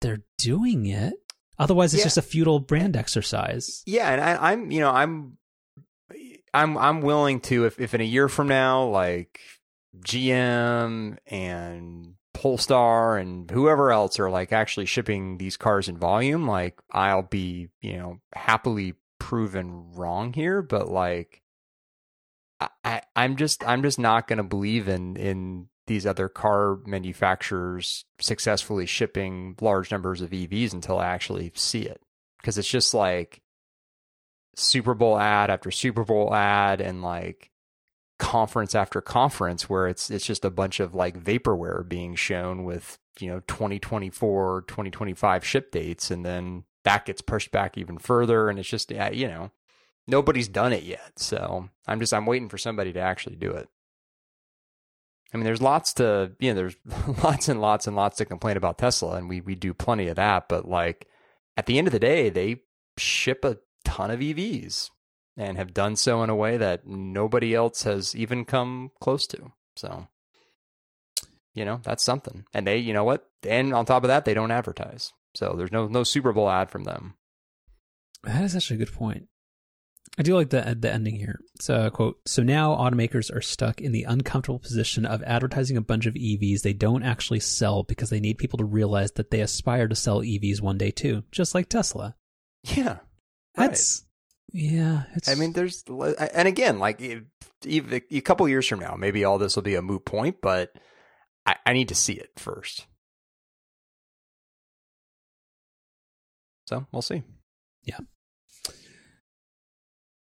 they're 0.00 0.22
doing 0.38 0.86
it. 0.86 1.14
Otherwise, 1.58 1.94
it's 1.94 2.00
Yeah. 2.00 2.06
just 2.06 2.18
a 2.18 2.22
futile 2.22 2.60
brand 2.60 2.96
exercise. 2.96 3.82
Yeah, 3.86 4.10
and 4.10 4.20
I, 4.20 4.52
I'm, 4.52 4.70
you 4.70 4.80
know, 4.80 4.90
I'm, 4.90 5.38
I'm, 6.52 6.76
I'm 6.76 7.00
willing 7.00 7.40
to 7.42 7.64
if, 7.64 7.80
if 7.80 7.94
in 7.94 8.00
a 8.00 8.04
year 8.04 8.28
from 8.28 8.48
now, 8.48 8.84
like 8.84 9.40
GM 10.00 11.16
and 11.26 12.14
Polestar 12.34 13.16
and 13.16 13.50
whoever 13.50 13.90
else 13.90 14.18
are 14.18 14.30
like 14.30 14.52
actually 14.52 14.86
shipping 14.86 15.38
these 15.38 15.56
cars 15.56 15.88
in 15.88 15.96
volume, 15.96 16.46
like 16.46 16.78
I'll 16.90 17.22
be, 17.22 17.68
you 17.80 17.96
know, 17.96 18.20
happily 18.34 18.94
proven 19.18 19.92
wrong 19.94 20.32
here. 20.34 20.60
But 20.62 20.88
like, 20.88 21.42
I, 22.60 22.68
I 22.84 23.02
I'm 23.16 23.36
just, 23.36 23.66
I'm 23.66 23.82
just 23.82 23.98
not 23.98 24.28
going 24.28 24.36
to 24.38 24.42
believe 24.44 24.88
in 24.88 25.16
in 25.16 25.68
these 25.86 26.06
other 26.06 26.28
car 26.28 26.78
manufacturers 26.84 28.04
successfully 28.18 28.86
shipping 28.86 29.56
large 29.60 29.90
numbers 29.90 30.20
of 30.20 30.30
EVs 30.30 30.72
until 30.72 30.98
I 30.98 31.06
actually 31.06 31.52
see 31.54 31.82
it. 31.82 32.00
Because 32.38 32.58
it's 32.58 32.68
just 32.68 32.94
like 32.94 33.40
Super 34.56 34.94
Bowl 34.94 35.18
ad 35.18 35.50
after 35.50 35.70
Super 35.70 36.04
Bowl 36.04 36.34
ad 36.34 36.80
and 36.80 37.02
like 37.02 37.50
conference 38.18 38.74
after 38.74 39.00
conference 39.00 39.68
where 39.68 39.86
it's 39.86 40.10
it's 40.10 40.24
just 40.24 40.44
a 40.44 40.50
bunch 40.50 40.80
of 40.80 40.94
like 40.94 41.22
vaporware 41.22 41.86
being 41.86 42.14
shown 42.14 42.64
with 42.64 42.98
you 43.20 43.28
know 43.28 43.40
2024 43.40 44.64
2025 44.66 45.44
ship 45.44 45.70
dates 45.70 46.10
and 46.10 46.24
then 46.24 46.64
that 46.84 47.04
gets 47.04 47.20
pushed 47.20 47.50
back 47.50 47.76
even 47.76 47.98
further 47.98 48.48
and 48.48 48.58
it's 48.58 48.68
just 48.68 48.90
you 48.90 49.28
know 49.28 49.50
nobody's 50.06 50.48
done 50.48 50.72
it 50.72 50.82
yet. 50.82 51.18
So 51.18 51.68
i'm 51.86 52.00
just 52.00 52.14
i'm 52.14 52.24
waiting 52.24 52.48
for 52.48 52.56
somebody 52.56 52.92
to 52.94 53.00
actually 53.00 53.36
do 53.36 53.50
it 53.50 53.68
i 55.32 55.36
mean 55.36 55.44
there's 55.44 55.62
lots 55.62 55.94
to 55.94 56.32
you 56.38 56.50
know 56.50 56.54
there's 56.54 56.76
lots 57.22 57.48
and 57.48 57.60
lots 57.60 57.86
and 57.86 57.96
lots 57.96 58.16
to 58.18 58.24
complain 58.24 58.56
about 58.56 58.78
tesla 58.78 59.16
and 59.16 59.28
we 59.28 59.40
we 59.40 59.54
do 59.54 59.72
plenty 59.74 60.08
of 60.08 60.16
that 60.16 60.48
but 60.48 60.68
like 60.68 61.06
at 61.56 61.66
the 61.66 61.78
end 61.78 61.86
of 61.86 61.92
the 61.92 61.98
day 61.98 62.28
they 62.30 62.60
ship 62.98 63.44
a 63.44 63.58
ton 63.84 64.10
of 64.10 64.20
evs 64.20 64.90
and 65.36 65.58
have 65.58 65.74
done 65.74 65.96
so 65.96 66.22
in 66.22 66.30
a 66.30 66.36
way 66.36 66.56
that 66.56 66.86
nobody 66.86 67.54
else 67.54 67.82
has 67.82 68.16
even 68.16 68.44
come 68.44 68.90
close 69.00 69.26
to. 69.28 69.52
So, 69.76 70.08
you 71.54 71.64
know, 71.64 71.80
that's 71.82 72.02
something. 72.02 72.44
And 72.54 72.66
they, 72.66 72.78
you 72.78 72.92
know 72.92 73.04
what? 73.04 73.26
And 73.46 73.74
on 73.74 73.84
top 73.84 74.02
of 74.02 74.08
that, 74.08 74.24
they 74.24 74.34
don't 74.34 74.50
advertise. 74.50 75.12
So 75.34 75.54
there's 75.56 75.72
no 75.72 75.86
no 75.86 76.02
Super 76.02 76.32
Bowl 76.32 76.48
ad 76.48 76.70
from 76.70 76.84
them. 76.84 77.14
That 78.24 78.42
is 78.42 78.56
actually 78.56 78.76
a 78.76 78.86
good 78.86 78.94
point. 78.94 79.28
I 80.18 80.22
do 80.22 80.34
like 80.34 80.50
the 80.50 80.66
uh, 80.66 80.74
the 80.78 80.92
ending 80.92 81.16
here. 81.16 81.40
So 81.60 81.74
uh, 81.74 81.90
quote, 81.90 82.18
so 82.26 82.42
now 82.42 82.74
automakers 82.74 83.34
are 83.34 83.42
stuck 83.42 83.80
in 83.80 83.92
the 83.92 84.04
uncomfortable 84.04 84.58
position 84.58 85.04
of 85.04 85.22
advertising 85.24 85.76
a 85.76 85.82
bunch 85.82 86.06
of 86.06 86.14
EVs 86.14 86.62
they 86.62 86.72
don't 86.72 87.02
actually 87.02 87.40
sell 87.40 87.82
because 87.82 88.10
they 88.10 88.20
need 88.20 88.38
people 88.38 88.58
to 88.58 88.64
realize 88.64 89.12
that 89.12 89.30
they 89.30 89.40
aspire 89.40 89.88
to 89.88 89.94
sell 89.94 90.20
EVs 90.20 90.60
one 90.60 90.78
day 90.78 90.90
too, 90.90 91.24
just 91.30 91.54
like 91.54 91.68
Tesla. 91.68 92.14
Yeah. 92.62 92.98
That's 93.54 94.06
yeah, 94.52 95.04
it's 95.14 95.28
I 95.28 95.34
mean, 95.34 95.52
there's, 95.52 95.84
and 95.88 96.48
again, 96.48 96.78
like 96.78 97.02
even 97.64 98.02
a 98.10 98.20
couple 98.20 98.48
years 98.48 98.66
from 98.66 98.80
now, 98.80 98.94
maybe 98.96 99.24
all 99.24 99.38
this 99.38 99.56
will 99.56 99.62
be 99.62 99.74
a 99.74 99.82
moot 99.82 100.04
point, 100.04 100.36
but 100.40 100.72
I, 101.44 101.56
I 101.66 101.72
need 101.72 101.88
to 101.88 101.94
see 101.94 102.14
it 102.14 102.30
first. 102.36 102.86
So 106.66 106.86
we'll 106.92 107.02
see. 107.02 107.22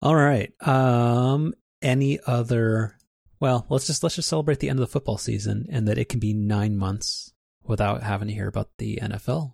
All 0.02 0.16
right. 0.16 0.52
Um 0.66 1.54
any 1.82 2.20
other 2.26 2.96
well, 3.40 3.66
let's 3.70 3.88
just 3.88 4.04
let's 4.04 4.16
just 4.16 4.30
celebrate 4.30 4.60
the 4.60 4.70
end 4.70 4.80
of 4.80 4.82
the 4.82 4.92
football 4.92 5.18
season 5.18 5.68
and 5.72 5.88
that 5.88 5.98
it 5.98 6.10
can 6.10 6.20
be 6.20 6.34
9 6.34 6.78
months 6.78 7.34
without 7.64 8.04
having 8.04 8.28
to 8.28 8.34
hear 8.34 8.48
about 8.48 8.70
the 8.78 9.00
NFL. 9.02 9.54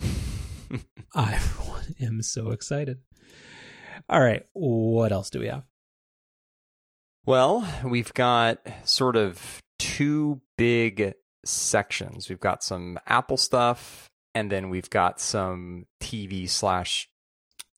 I 1.14 1.38
for 1.38 1.70
one, 1.70 1.94
am 2.00 2.22
so 2.22 2.50
excited. 2.50 2.98
All 4.08 4.20
right, 4.20 4.44
what 4.52 5.10
else 5.10 5.30
do 5.30 5.40
we 5.40 5.48
have? 5.48 5.64
Well, 7.24 7.68
we've 7.84 8.14
got 8.14 8.58
sort 8.84 9.16
of 9.16 9.60
two 9.80 10.40
big 10.56 11.14
sections. 11.44 12.28
We've 12.28 12.38
got 12.38 12.62
some 12.62 13.00
Apple 13.06 13.36
stuff, 13.36 14.08
and 14.34 14.50
then 14.50 14.70
we've 14.70 14.90
got 14.90 15.20
some 15.20 15.86
TV 16.00 16.48
slash 16.48 17.08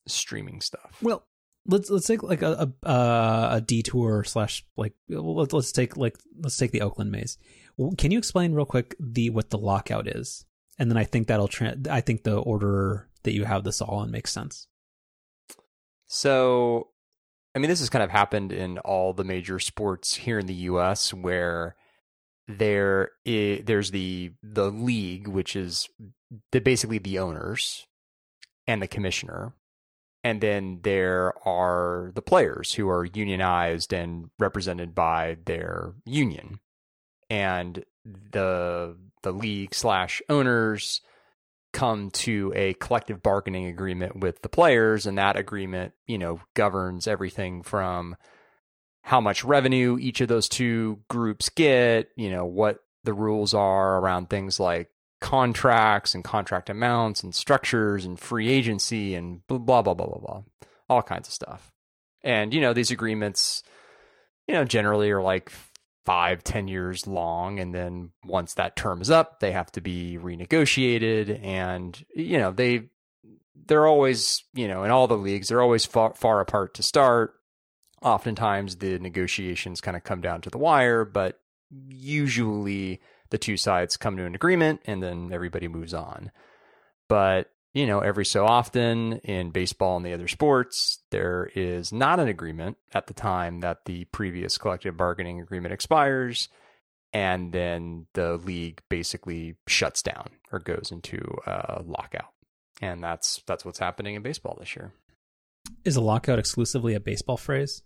streaming 0.07 0.61
stuff. 0.61 0.97
Well, 1.01 1.25
let's 1.65 1.89
let's 1.89 2.07
take 2.07 2.23
like 2.23 2.41
a 2.41 2.71
a, 2.83 2.87
uh, 2.87 3.49
a 3.53 3.61
detour 3.61 4.23
slash 4.23 4.65
like 4.77 4.93
let's 5.07 5.53
let's 5.53 5.71
take 5.71 5.97
like 5.97 6.17
let's 6.41 6.57
take 6.57 6.71
the 6.71 6.81
Oakland 6.81 7.11
maze. 7.11 7.37
Can 7.97 8.11
you 8.11 8.17
explain 8.17 8.53
real 8.53 8.65
quick 8.65 8.95
the 8.99 9.29
what 9.29 9.49
the 9.49 9.57
lockout 9.57 10.07
is? 10.07 10.45
And 10.77 10.89
then 10.89 10.97
I 10.97 11.03
think 11.03 11.27
that'll 11.27 11.47
tra- 11.47 11.77
I 11.89 12.01
think 12.01 12.23
the 12.23 12.37
order 12.37 13.09
that 13.23 13.33
you 13.33 13.45
have 13.45 13.63
this 13.63 13.81
all 13.81 14.03
in 14.03 14.11
makes 14.11 14.31
sense. 14.31 14.67
So, 16.07 16.89
I 17.53 17.59
mean, 17.59 17.69
this 17.69 17.79
has 17.79 17.89
kind 17.89 18.03
of 18.03 18.09
happened 18.09 18.51
in 18.51 18.79
all 18.79 19.13
the 19.13 19.23
major 19.23 19.59
sports 19.59 20.15
here 20.15 20.39
in 20.39 20.47
the 20.47 20.53
U.S., 20.53 21.13
where 21.13 21.75
there 22.47 23.11
i 23.27 23.61
there's 23.63 23.91
the 23.91 24.31
the 24.41 24.71
league, 24.71 25.27
which 25.27 25.55
is 25.55 25.87
the, 26.51 26.59
basically 26.59 26.97
the 26.97 27.19
owners 27.19 27.85
and 28.65 28.81
the 28.81 28.87
commissioner, 28.87 29.53
and 30.23 30.41
then 30.41 30.79
there 30.83 31.33
are 31.47 32.11
the 32.13 32.21
players 32.21 32.73
who 32.73 32.89
are 32.89 33.05
unionized 33.05 33.93
and 33.93 34.29
represented 34.37 34.93
by 34.93 35.37
their 35.45 35.93
union, 36.05 36.59
and 37.29 37.83
the 38.05 38.97
the 39.23 39.31
league 39.31 39.73
slash 39.73 40.21
owners 40.29 41.01
come 41.71 42.09
to 42.11 42.51
a 42.55 42.73
collective 42.75 43.21
bargaining 43.21 43.67
agreement 43.67 44.19
with 44.19 44.41
the 44.41 44.49
players 44.49 45.05
and 45.05 45.17
that 45.17 45.37
agreement 45.37 45.93
you 46.07 46.17
know 46.17 46.39
governs 46.55 47.07
everything 47.07 47.61
from 47.61 48.15
how 49.03 49.21
much 49.21 49.43
revenue 49.43 49.97
each 49.99 50.19
of 50.21 50.27
those 50.27 50.49
two 50.49 50.99
groups 51.09 51.49
get 51.49 52.09
you 52.15 52.31
know 52.31 52.45
what 52.45 52.79
the 53.03 53.13
rules 53.13 53.53
are 53.53 53.99
around 53.99 54.29
things 54.29 54.59
like 54.59 54.89
contracts 55.21 56.15
and 56.15 56.23
contract 56.23 56.69
amounts 56.69 57.23
and 57.23 57.35
structures 57.35 58.05
and 58.05 58.19
free 58.19 58.49
agency 58.49 59.15
and 59.15 59.45
blah 59.47 59.57
blah 59.57 59.81
blah 59.81 59.93
blah 59.93 60.07
blah 60.07 60.19
blah 60.19 60.41
all 60.89 61.01
kinds 61.01 61.27
of 61.27 61.33
stuff 61.33 61.71
and 62.23 62.53
you 62.53 62.61
know 62.61 62.73
these 62.73 62.91
agreements 62.91 63.63
you 64.47 64.53
know 64.53 64.63
generally 64.63 65.11
are 65.11 65.21
like 65.21 65.51
five, 66.09 66.43
ten 66.43 66.67
years 66.67 67.05
long, 67.05 67.59
and 67.59 67.71
then 67.71 68.09
once 68.25 68.55
that 68.55 68.75
term 68.75 68.99
is 68.99 69.11
up, 69.11 69.39
they 69.39 69.51
have 69.51 69.71
to 69.71 69.79
be 69.79 70.17
renegotiated. 70.19 71.43
And 71.45 72.03
you 72.15 72.39
know, 72.39 72.51
they 72.51 72.89
they're 73.67 73.85
always, 73.85 74.43
you 74.55 74.67
know, 74.67 74.83
in 74.83 74.89
all 74.89 75.07
the 75.07 75.15
leagues, 75.15 75.49
they're 75.49 75.61
always 75.61 75.85
far 75.85 76.15
far 76.15 76.39
apart 76.39 76.73
to 76.75 76.83
start. 76.83 77.35
Oftentimes, 78.01 78.77
the 78.77 78.97
negotiations 78.97 79.81
kind 79.81 79.95
of 79.95 80.03
come 80.03 80.19
down 80.19 80.41
to 80.41 80.49
the 80.49 80.57
wire, 80.57 81.05
but 81.05 81.39
usually 81.69 83.01
the 83.29 83.37
two 83.37 83.57
sides 83.57 83.97
come 83.97 84.17
to 84.17 84.25
an 84.25 84.35
agreement, 84.35 84.81
and 84.85 85.01
then 85.01 85.31
everybody 85.31 85.67
moves 85.67 85.93
on. 85.93 86.31
But 87.07 87.51
you 87.73 87.85
know, 87.85 87.99
every 87.99 88.25
so 88.25 88.45
often 88.45 89.19
in 89.19 89.51
baseball 89.51 89.97
and 89.97 90.05
the 90.05 90.13
other 90.13 90.27
sports, 90.27 90.99
there 91.11 91.49
is 91.53 91.93
not 91.93 92.19
an 92.19 92.27
agreement 92.27 92.77
at 92.93 93.07
the 93.07 93.13
time 93.13 93.59
that 93.59 93.85
the 93.85 94.05
previous 94.05 94.57
collective 94.57 94.97
bargaining 94.97 95.39
agreement 95.39 95.73
expires. 95.73 96.49
And 97.13 97.51
then 97.51 98.07
the 98.13 98.37
league 98.37 98.81
basically 98.89 99.55
shuts 99.67 100.01
down 100.01 100.29
or 100.51 100.59
goes 100.59 100.89
into 100.91 101.19
a 101.45 101.81
lockout. 101.85 102.33
And 102.81 103.03
that's 103.03 103.41
that's 103.45 103.65
what's 103.65 103.79
happening 103.79 104.15
in 104.15 104.21
baseball 104.21 104.57
this 104.59 104.75
year. 104.75 104.93
Is 105.85 105.95
a 105.95 106.01
lockout 106.01 106.39
exclusively 106.39 106.95
a 106.95 106.99
baseball 106.99 107.37
phrase? 107.37 107.83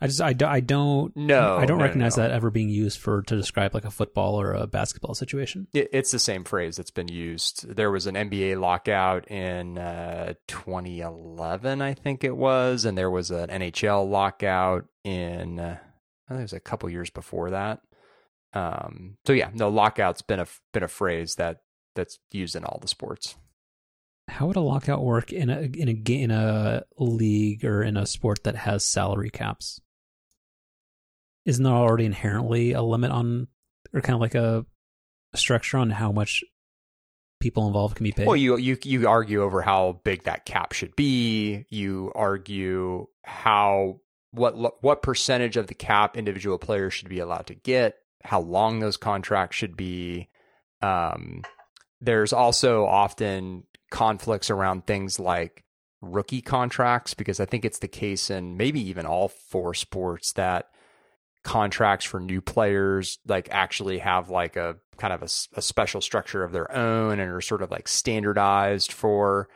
I 0.00 0.06
just 0.06 0.20
I, 0.20 0.32
do, 0.32 0.46
I 0.46 0.60
don't 0.60 1.16
No, 1.16 1.56
I 1.56 1.66
don't 1.66 1.78
no, 1.78 1.82
no, 1.82 1.84
recognize 1.84 2.16
no. 2.16 2.24
that 2.24 2.32
ever 2.32 2.50
being 2.50 2.68
used 2.68 2.98
for 2.98 3.22
to 3.22 3.36
describe 3.36 3.74
like 3.74 3.84
a 3.84 3.90
football 3.90 4.40
or 4.40 4.52
a 4.52 4.66
basketball 4.66 5.14
situation. 5.14 5.68
It, 5.72 5.88
it's 5.92 6.10
the 6.10 6.18
same 6.18 6.44
phrase 6.44 6.76
that's 6.76 6.90
been 6.90 7.08
used. 7.08 7.68
There 7.74 7.90
was 7.90 8.06
an 8.06 8.14
NBA 8.14 8.60
lockout 8.60 9.30
in 9.30 9.78
uh, 9.78 10.34
2011, 10.48 11.80
I 11.80 11.94
think 11.94 12.24
it 12.24 12.36
was, 12.36 12.84
and 12.84 12.98
there 12.98 13.10
was 13.10 13.30
an 13.30 13.48
NHL 13.48 14.08
lockout 14.10 14.86
in 15.04 15.60
uh, 15.60 15.78
I 16.28 16.32
think 16.32 16.40
it 16.40 16.44
was 16.44 16.52
a 16.52 16.60
couple 16.60 16.90
years 16.90 17.10
before 17.10 17.50
that. 17.50 17.80
Um, 18.52 19.16
so 19.26 19.32
yeah, 19.32 19.50
no, 19.52 19.68
lockout's 19.68 20.22
been 20.22 20.40
a 20.40 20.46
been 20.72 20.82
a 20.82 20.88
phrase 20.88 21.34
that 21.36 21.62
that's 21.94 22.18
used 22.30 22.56
in 22.56 22.64
all 22.64 22.78
the 22.80 22.88
sports. 22.88 23.36
How 24.28 24.46
would 24.46 24.56
a 24.56 24.60
lockout 24.60 25.04
work 25.04 25.32
in 25.32 25.50
a 25.50 25.60
in 25.60 25.88
a 25.88 26.12
in 26.12 26.30
a 26.30 26.84
league 26.98 27.64
or 27.64 27.82
in 27.82 27.96
a 27.96 28.06
sport 28.06 28.44
that 28.44 28.56
has 28.56 28.84
salary 28.84 29.30
caps? 29.30 29.80
Isn't 31.44 31.62
there 31.62 31.74
already 31.74 32.06
inherently 32.06 32.72
a 32.72 32.82
limit 32.82 33.10
on, 33.10 33.48
or 33.92 34.00
kind 34.00 34.14
of 34.14 34.20
like 34.20 34.34
a, 34.34 34.64
a 35.34 35.36
structure 35.36 35.76
on 35.76 35.90
how 35.90 36.10
much 36.10 36.42
people 37.38 37.66
involved 37.66 37.96
can 37.96 38.04
be 38.04 38.12
paid? 38.12 38.26
Well, 38.26 38.36
you 38.36 38.56
you 38.56 38.78
you 38.82 39.06
argue 39.06 39.42
over 39.42 39.60
how 39.60 40.00
big 40.04 40.24
that 40.24 40.46
cap 40.46 40.72
should 40.72 40.96
be. 40.96 41.66
You 41.68 42.10
argue 42.14 43.06
how 43.22 44.00
what 44.30 44.82
what 44.82 45.02
percentage 45.02 45.58
of 45.58 45.66
the 45.66 45.74
cap 45.74 46.16
individual 46.16 46.58
players 46.58 46.94
should 46.94 47.10
be 47.10 47.20
allowed 47.20 47.46
to 47.48 47.54
get, 47.54 47.96
how 48.24 48.40
long 48.40 48.80
those 48.80 48.96
contracts 48.96 49.56
should 49.56 49.76
be. 49.76 50.30
Um, 50.80 51.42
there's 52.00 52.32
also 52.32 52.86
often 52.86 53.64
conflicts 53.94 54.50
around 54.50 54.84
things 54.88 55.20
like 55.20 55.62
rookie 56.02 56.42
contracts 56.42 57.14
because 57.14 57.38
I 57.38 57.44
think 57.46 57.64
it's 57.64 57.78
the 57.78 57.86
case 57.86 58.28
in 58.28 58.56
maybe 58.56 58.80
even 58.80 59.06
all 59.06 59.28
four 59.28 59.72
sports 59.72 60.32
that 60.32 60.70
contracts 61.44 62.04
for 62.04 62.18
new 62.18 62.40
players 62.40 63.20
like 63.24 63.48
actually 63.52 63.98
have 63.98 64.30
like 64.30 64.56
a 64.56 64.74
kind 64.96 65.12
of 65.12 65.22
a 65.22 65.62
special 65.62 66.00
structure 66.00 66.42
of 66.42 66.50
their 66.50 66.74
own 66.76 67.20
and 67.20 67.30
are 67.30 67.40
sort 67.40 67.62
of 67.62 67.70
like 67.70 67.86
standardized 67.86 68.92
for 68.92 69.48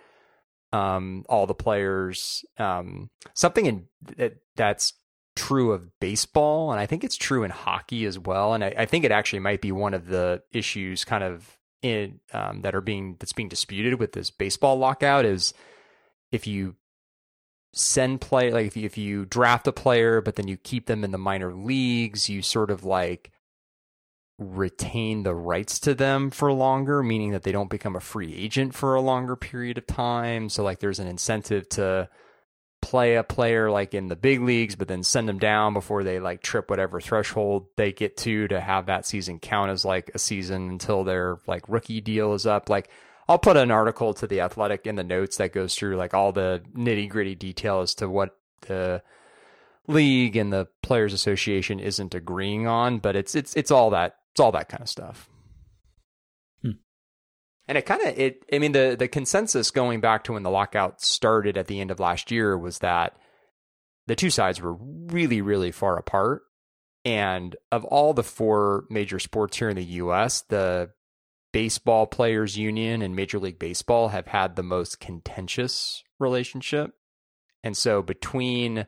um 0.73 1.25
all 1.29 1.49
the 1.49 1.55
players. 1.55 2.45
Um 2.59 3.11
something 3.35 3.67
in 3.67 3.89
that 4.19 4.35
that's 4.55 4.93
true 5.35 5.71
of 5.71 5.89
baseball 6.01 6.73
and 6.73 6.81
i 6.81 6.87
think 6.87 7.05
it's 7.05 7.17
true 7.17 7.45
in 7.45 7.51
hockey 7.53 8.05
as 8.05 8.19
well 8.19 8.55
and 8.55 8.65
i, 8.65 8.75
I 8.77 8.87
think 8.87 9.05
it 9.05 9.13
actually 9.13 9.39
might 9.39 9.61
be 9.61 9.71
one 9.71 9.95
of 9.95 10.07
the 10.07 10.43
issues 10.51 11.05
kind 11.05 11.23
of 11.23 11.58
in 11.83 12.21
um, 12.33 12.63
that 12.63 12.75
are 12.75 12.81
being 12.81 13.17
that's 13.19 13.33
being 13.33 13.49
disputed 13.49 14.01
with 14.01 14.13
this 14.13 14.31
baseball 14.31 14.77
lockout 14.77 15.25
is 15.25 15.55
if 16.33 16.47
you 16.47 16.75
send 17.73 18.21
play 18.21 18.51
like 18.51 18.67
if 18.67 18.77
you, 18.77 18.85
if 18.85 18.99
you 18.99 19.25
draft 19.25 19.67
a 19.69 19.73
player 19.73 20.21
but 20.21 20.35
then 20.35 20.49
you 20.49 20.57
keep 20.57 20.87
them 20.87 21.05
in 21.05 21.13
the 21.13 21.19
minor 21.19 21.55
leagues 21.55 22.29
you 22.29 22.43
sort 22.43 22.71
of 22.71 22.85
like 22.85 23.31
retain 24.39 25.25
the 25.25 25.35
rights 25.35 25.81
to 25.81 25.95
them 25.95 26.31
for 26.31 26.53
longer 26.53 27.03
meaning 27.03 27.33
that 27.33 27.43
they 27.43 27.53
don't 27.53 27.71
become 27.71 27.97
a 27.97 28.01
free 28.01 28.35
agent 28.35 28.73
for 28.73 28.95
a 28.95 29.01
longer 29.01 29.35
period 29.35 29.77
of 29.77 29.87
time. 29.87 30.49
So 30.49 30.63
like 30.63 30.79
there's 30.79 31.01
an 31.01 31.09
incentive 31.09 31.69
to 31.71 32.09
play 32.81 33.17
a 33.17 33.25
player 33.25 33.71
like 33.71 33.93
in 33.93 34.07
the 34.07 34.17
big 34.17 34.41
leagues 34.41 34.77
but 34.77 34.89
then 34.89 35.03
send 35.03 35.29
them 35.29 35.39
down 35.39 35.75
before 35.75 36.05
they 36.05 36.21
like 36.21 36.41
trip 36.41 36.71
whatever 36.71 37.01
threshold 37.01 37.67
they 37.77 37.93
get 37.93 38.17
to 38.17 38.47
to 38.49 38.61
have 38.61 38.87
that 38.87 39.05
season 39.05 39.39
count 39.39 39.71
as 39.71 39.85
like 39.85 40.11
a 40.15 40.19
season 40.19 40.71
until 40.71 41.03
their 41.03 41.39
like 41.47 41.69
rookie 41.69 42.01
deal 42.01 42.35
is 42.35 42.47
up 42.47 42.71
like 42.71 42.89
I'll 43.29 43.39
put 43.39 43.59
an 43.59 43.71
article 43.71 44.15
to 44.15 44.27
the 44.27 44.41
Athletic 44.41 44.87
in 44.87 44.97
the 44.97 45.05
notes 45.05 45.37
that 45.37 45.53
goes 45.53 45.75
through 45.75 45.97
like 45.97 46.15
all 46.15 46.33
the 46.33 46.63
nitty 46.75 47.11
gritty 47.11 47.35
detail 47.35 47.81
as 47.81 47.95
to 47.97 48.09
what 48.09 48.35
the 48.63 49.03
league 49.87 50.37
and 50.37 50.51
the 50.51 50.67
players 50.83 51.13
association 51.13 51.79
isn't 51.79 52.15
agreeing 52.15 52.67
on, 52.67 52.99
but 52.99 53.17
it's 53.17 53.35
it's 53.35 53.55
it's 53.55 53.71
all 53.71 53.91
that 53.91 54.17
it's 54.31 54.41
all 54.41 54.53
that 54.53 54.71
kind 54.71 54.83
of 54.83 54.89
stuff. 54.89 55.29
And 57.69 57.77
it 57.77 57.87
kind 57.87 58.03
of 58.03 58.19
it 58.19 58.45
I 58.53 58.59
mean 58.59 58.73
the 58.73 58.97
the 58.99 59.09
consensus 59.09 59.71
going 59.71 60.01
back 60.01 60.25
to 60.25 60.33
when 60.33 60.43
the 60.43 60.51
lockout 60.51 61.01
started 61.01 61.57
at 61.57 61.67
the 61.67 61.81
end 61.81 61.91
of 61.91 62.01
last 62.01 62.31
year 62.31 62.57
was 62.57 62.79
that 62.79 63.17
the 64.07 64.17
two 64.17 64.31
sides 64.31 64.61
were 64.61 64.75
really 64.75 65.43
really 65.43 65.71
far 65.71 65.99
apart. 65.99 66.43
And 67.05 67.55
of 67.71 67.85
all 67.85 68.15
the 68.15 68.25
four 68.25 68.85
major 68.91 69.19
sports 69.19 69.57
here 69.59 69.69
in 69.69 69.77
the 69.77 69.85
US, 69.85 70.43
the 70.43 70.91
baseball 71.53 72.07
players 72.07 72.59
union 72.59 73.03
and 73.03 73.15
major 73.15 73.39
league 73.39 73.59
baseball 73.59 74.09
have 74.09 74.27
had 74.27 74.57
the 74.57 74.63
most 74.63 75.01
contentious 75.01 76.03
relationship. 76.19 76.93
And 77.63 77.77
so 77.77 78.03
between 78.03 78.87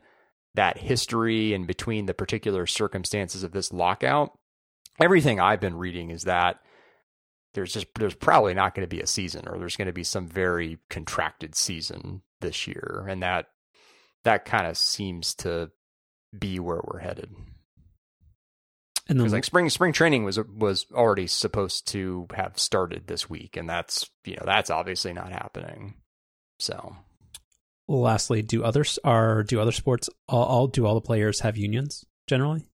that 0.55 0.77
history 0.77 1.53
and 1.53 1.67
between 1.67 2.05
the 2.05 2.13
particular 2.13 2.65
circumstances 2.65 3.43
of 3.43 3.51
this 3.51 3.71
lockout 3.71 4.37
everything 4.99 5.39
i've 5.39 5.59
been 5.59 5.75
reading 5.75 6.09
is 6.09 6.23
that 6.23 6.59
there's 7.53 7.73
just 7.73 7.87
there's 7.95 8.15
probably 8.15 8.53
not 8.53 8.75
going 8.75 8.87
to 8.87 8.95
be 8.95 9.01
a 9.01 9.07
season 9.07 9.47
or 9.47 9.57
there's 9.57 9.77
going 9.77 9.87
to 9.87 9.93
be 9.93 10.03
some 10.03 10.27
very 10.27 10.77
contracted 10.89 11.55
season 11.55 12.21
this 12.39 12.67
year 12.67 13.05
and 13.07 13.21
that 13.21 13.47
that 14.23 14.45
kind 14.45 14.67
of 14.67 14.77
seems 14.77 15.33
to 15.33 15.71
be 16.37 16.59
where 16.59 16.81
we're 16.83 16.99
headed 16.99 17.33
and 19.11 19.19
then 19.19 19.29
like 19.29 19.43
spring 19.43 19.69
spring 19.69 19.91
training 19.91 20.23
was 20.23 20.39
was 20.39 20.85
already 20.93 21.27
supposed 21.27 21.87
to 21.87 22.27
have 22.33 22.57
started 22.57 23.07
this 23.07 23.29
week, 23.29 23.57
and 23.57 23.69
that's 23.69 24.09
you 24.23 24.35
know 24.35 24.43
that's 24.45 24.69
obviously 24.69 25.11
not 25.11 25.33
happening. 25.33 25.95
So 26.59 26.95
lastly, 27.89 28.41
do 28.41 28.63
others 28.63 28.99
are 29.03 29.43
do 29.43 29.59
other 29.59 29.73
sports 29.73 30.09
all, 30.29 30.45
all 30.45 30.67
do 30.67 30.85
all 30.85 30.95
the 30.95 31.01
players 31.01 31.41
have 31.41 31.57
unions 31.57 32.05
generally? 32.25 32.70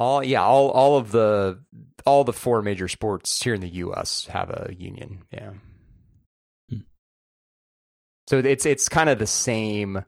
All 0.00 0.24
yeah 0.24 0.42
all 0.42 0.70
all 0.70 0.96
of 0.96 1.12
the 1.12 1.62
all 2.06 2.24
the 2.24 2.32
four 2.32 2.62
major 2.62 2.88
sports 2.88 3.40
here 3.42 3.54
in 3.54 3.60
the 3.60 3.68
U.S. 3.68 4.26
have 4.26 4.50
a 4.50 4.72
union. 4.76 5.22
Yeah. 5.30 5.52
Hmm. 6.70 6.78
So 8.26 8.38
it's 8.38 8.64
it's 8.66 8.88
kind 8.88 9.08
of 9.10 9.18
the 9.18 9.26
same. 9.26 10.04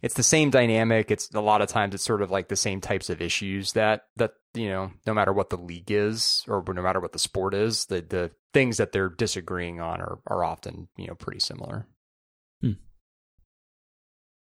It's 0.00 0.14
the 0.14 0.22
same 0.22 0.50
dynamic. 0.50 1.10
It's 1.10 1.28
a 1.34 1.40
lot 1.40 1.60
of 1.62 1.68
times 1.68 1.94
it's 1.94 2.04
sort 2.04 2.22
of 2.22 2.30
like 2.30 2.48
the 2.48 2.56
same 2.56 2.80
types 2.80 3.10
of 3.10 3.20
issues 3.20 3.72
that 3.72 4.04
that 4.16 4.32
you 4.54 4.68
know 4.68 4.92
no 5.06 5.12
matter 5.14 5.32
what 5.32 5.50
the 5.50 5.56
league 5.56 5.90
is 5.90 6.44
or 6.48 6.62
no 6.66 6.82
matter 6.82 7.00
what 7.00 7.12
the 7.12 7.18
sport 7.18 7.52
is, 7.54 7.86
the 7.86 8.00
the 8.00 8.30
things 8.54 8.76
that 8.76 8.92
they're 8.92 9.08
disagreeing 9.08 9.80
on 9.80 10.00
are 10.00 10.18
are 10.26 10.44
often 10.44 10.88
you 10.96 11.08
know 11.08 11.14
pretty 11.14 11.40
similar. 11.40 11.86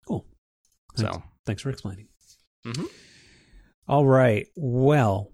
Cool. 0.06 0.26
Thanks, 0.98 1.16
So 1.16 1.24
thanks 1.46 1.62
for 1.62 1.70
explaining. 1.70 2.08
Mhm. 2.66 2.90
All 3.88 4.06
right. 4.06 4.48
Well, 4.56 5.32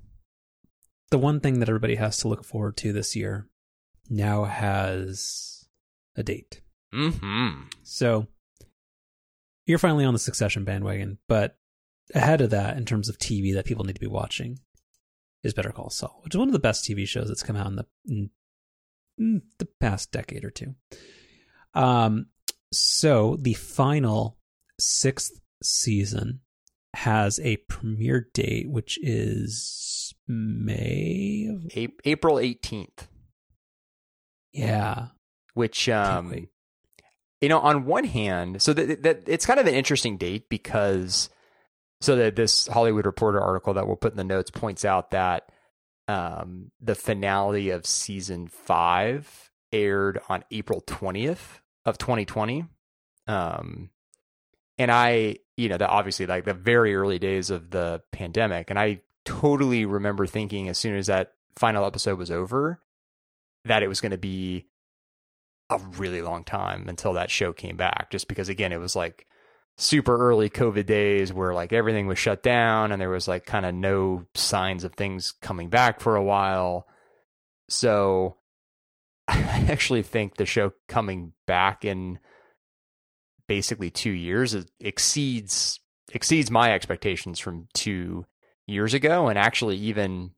the 1.12 1.18
one 1.18 1.40
thing 1.40 1.60
that 1.60 1.70
everybody 1.70 1.96
has 1.96 2.18
to 2.18 2.28
look 2.28 2.44
forward 2.44 2.78
to 2.78 2.94
this 2.94 3.16
year 3.16 3.48
now 4.10 4.46
has 4.46 5.68
a 6.16 6.24
date. 6.24 6.62
hmm 6.92 7.62
So 7.84 8.28
you're 9.66 9.78
finally 9.78 10.06
on 10.06 10.14
the 10.14 10.20
Succession 10.20 10.64
bandwagon, 10.64 11.20
but 11.28 11.58
ahead 12.16 12.42
of 12.42 12.50
that, 12.50 12.78
in 12.78 12.86
terms 12.86 13.08
of 13.08 13.20
TV 13.20 13.54
that 13.54 13.66
people 13.66 13.86
need 13.86 13.94
to 13.94 14.00
be 14.00 14.08
watching, 14.08 14.60
is 15.44 15.54
Better 15.54 15.72
Call 15.72 15.90
Saul, 15.90 16.20
which 16.24 16.34
is 16.34 16.40
one 16.40 16.50
of 16.50 16.54
the 16.54 16.60
best 16.60 16.84
TV 16.84 17.08
shows 17.08 17.28
that's 17.28 17.44
come 17.44 17.56
out 17.56 17.68
in 17.68 17.76
the 17.76 17.86
in 19.18 19.42
the 19.58 19.68
past 19.80 20.12
decade 20.12 20.44
or 20.44 20.50
two. 20.50 20.76
Um, 21.74 22.28
so 22.72 23.38
the 23.40 23.54
final 23.54 24.38
sixth 24.80 25.40
season 25.62 26.42
has 26.93 27.39
a 27.39 27.58
premiere 27.58 28.28
date, 28.34 28.69
which 28.69 28.97
is 29.02 30.13
May. 30.28 31.47
Of, 31.49 31.71
A- 31.75 31.93
April 32.06 32.39
eighteenth, 32.39 33.08
yeah, 34.52 35.08
which 35.54 35.88
um, 35.89 36.47
you 37.41 37.49
know, 37.49 37.60
on 37.60 37.86
one 37.86 38.06
hand, 38.06 38.62
so 38.62 38.73
that, 38.73 39.04
that 39.04 39.23
it's 39.28 39.45
kind 39.45 39.60
of 39.60 39.67
an 39.67 39.75
interesting 39.75 40.17
date 40.17 40.49
because 40.49 41.30
so 42.02 42.15
that 42.15 42.36
this 42.36 42.67
Hollywood 42.67 43.06
Reporter 43.06 43.39
article 43.41 43.73
that 43.73 43.88
we'll 43.88 43.95
put 43.95 44.13
in 44.13 44.17
the 44.17 44.23
notes 44.23 44.52
points 44.52 44.86
out 44.86 45.12
that 45.12 45.52
um, 46.08 46.71
the 46.82 46.95
finale 46.95 47.69
of 47.69 47.86
season 47.86 48.47
five 48.47 49.52
aired 49.71 50.19
on 50.28 50.43
April 50.52 50.82
twentieth 50.86 51.62
of 51.86 51.97
2020. 51.97 52.65
Um, 53.28 53.89
and 54.80 54.89
I, 54.89 55.38
you 55.58 55.68
know, 55.68 55.78
that 55.78 55.89
obviously 55.89 56.26
like 56.26 56.46
the 56.46 56.54
very 56.54 56.96
early 56.96 57.20
days 57.20 57.50
of 57.50 57.70
the 57.70 58.02
pandemic, 58.12 58.70
and 58.70 58.80
I 58.80 59.02
totally 59.26 59.86
remember 59.86 60.26
thinking 60.26 60.70
as 60.70 60.78
soon 60.78 60.96
as 60.96 61.08
that 61.08 61.34
final 61.56 61.86
episode 61.86 62.18
was 62.18 62.32
over 62.32 62.80
that 63.65 63.84
it 63.84 63.89
was 63.89 64.00
going 64.02 64.12
to 64.12 64.18
be 64.18 64.65
a 65.70 65.78
really 65.98 66.22
long 66.22 66.44
time 66.44 66.88
until 66.88 67.13
that 67.13 67.30
show 67.30 67.54
came 67.54 67.78
back 67.78 68.10
just 68.10 68.28
because 68.28 68.50
again 68.50 68.72
it 68.72 68.80
was 68.80 68.96
like 68.96 69.28
super 69.78 70.18
early 70.18 70.50
covid 70.50 70.86
days 70.86 71.32
where 71.32 71.54
like 71.54 71.72
everything 71.72 72.08
was 72.08 72.18
shut 72.18 72.42
down 72.42 72.92
and 72.92 73.00
there 73.00 73.10
was 73.10 73.28
like 73.28 73.46
kind 73.46 73.65
of 73.65 73.76
no 73.76 74.26
signs 74.34 74.84
of 74.84 74.94
things 74.94 75.34
coming 75.42 75.70
back 75.70 76.00
for 76.00 76.15
a 76.15 76.24
while. 76.24 76.88
So 77.70 78.38
i 79.28 79.65
actually 79.70 80.02
think 80.02 80.38
the 80.38 80.46
show 80.46 80.72
coming 80.88 81.34
back 81.46 81.86
in 81.86 82.20
basically 83.50 83.90
2 83.90 84.12
years 84.12 84.54
is- 84.54 84.68
exceeds 84.80 85.82
exceeds 86.14 86.50
my 86.50 86.72
expectations 86.74 87.38
from 87.40 87.68
two 87.74 88.26
years 88.66 88.94
ago. 88.94 89.28
And 89.28 89.38
actually, 89.38 89.76
even 89.78 90.32